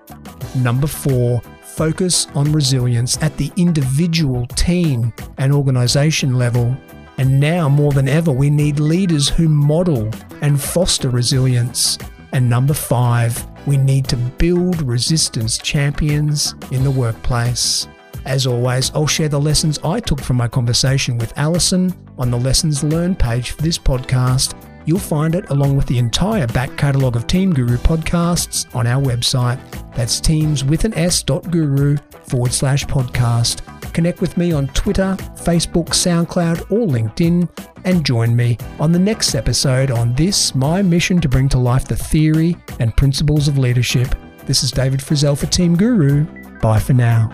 Number 0.57 0.86
four, 0.86 1.42
focus 1.62 2.28
on 2.34 2.50
resilience 2.50 3.22
at 3.22 3.36
the 3.36 3.52
individual, 3.57 4.46
team, 4.48 5.12
and 5.36 5.52
organisation 5.52 6.34
level. 6.34 6.74
And 7.18 7.38
now 7.38 7.68
more 7.68 7.92
than 7.92 8.08
ever, 8.08 8.32
we 8.32 8.50
need 8.50 8.80
leaders 8.80 9.28
who 9.28 9.48
model 9.48 10.10
and 10.40 10.60
foster 10.60 11.10
resilience. 11.10 11.98
And 12.32 12.50
number 12.50 12.74
five, 12.74 13.46
we 13.66 13.76
need 13.76 14.06
to 14.08 14.16
build 14.16 14.82
resistance 14.82 15.58
champions 15.58 16.54
in 16.70 16.82
the 16.82 16.90
workplace. 16.90 17.86
As 18.24 18.46
always, 18.46 18.90
I'll 18.94 19.06
share 19.06 19.28
the 19.28 19.40
lessons 19.40 19.78
I 19.84 20.00
took 20.00 20.20
from 20.20 20.36
my 20.36 20.48
conversation 20.48 21.18
with 21.18 21.36
Alison 21.36 21.94
on 22.18 22.30
the 22.30 22.38
Lessons 22.38 22.82
Learned 22.82 23.18
page 23.18 23.50
for 23.50 23.62
this 23.62 23.78
podcast. 23.78 24.54
You'll 24.86 24.98
find 24.98 25.34
it 25.34 25.48
along 25.50 25.76
with 25.76 25.86
the 25.86 25.98
entire 25.98 26.46
back 26.48 26.76
catalogue 26.76 27.16
of 27.16 27.26
Team 27.26 27.52
Guru 27.52 27.76
podcasts 27.76 28.74
on 28.74 28.86
our 28.86 29.02
website. 29.02 29.58
That's 29.94 30.20
teams 30.20 30.64
with 30.64 30.84
an 30.84 30.94
S 30.94 31.22
dot 31.22 31.50
guru 31.50 31.96
forward 32.24 32.52
slash 32.52 32.84
podcast. 32.86 33.62
Connect 33.95 34.20
with 34.20 34.36
me 34.36 34.53
on 34.53 34.66
Twitter, 34.68 35.16
Facebook, 35.36 35.90
SoundCloud, 35.90 36.70
or 36.70 36.86
LinkedIn, 36.86 37.49
and 37.84 38.05
join 38.05 38.34
me 38.34 38.59
on 38.80 38.90
the 38.90 38.99
next 38.99 39.36
episode 39.36 39.92
on 39.92 40.14
this, 40.14 40.55
my 40.55 40.82
mission 40.82 41.20
to 41.20 41.28
bring 41.28 41.49
to 41.51 41.59
life 41.59 41.86
the 41.86 41.97
theory 41.97 42.57
and 42.80 42.95
principles 42.97 43.47
of 43.47 43.57
leadership. 43.57 44.14
This 44.47 44.64
is 44.64 44.72
David 44.72 44.99
Frizzell 45.01 45.38
for 45.38 45.47
Team 45.47 45.76
Guru. 45.76 46.24
Bye 46.61 46.80
for 46.80 46.92
now. 46.92 47.30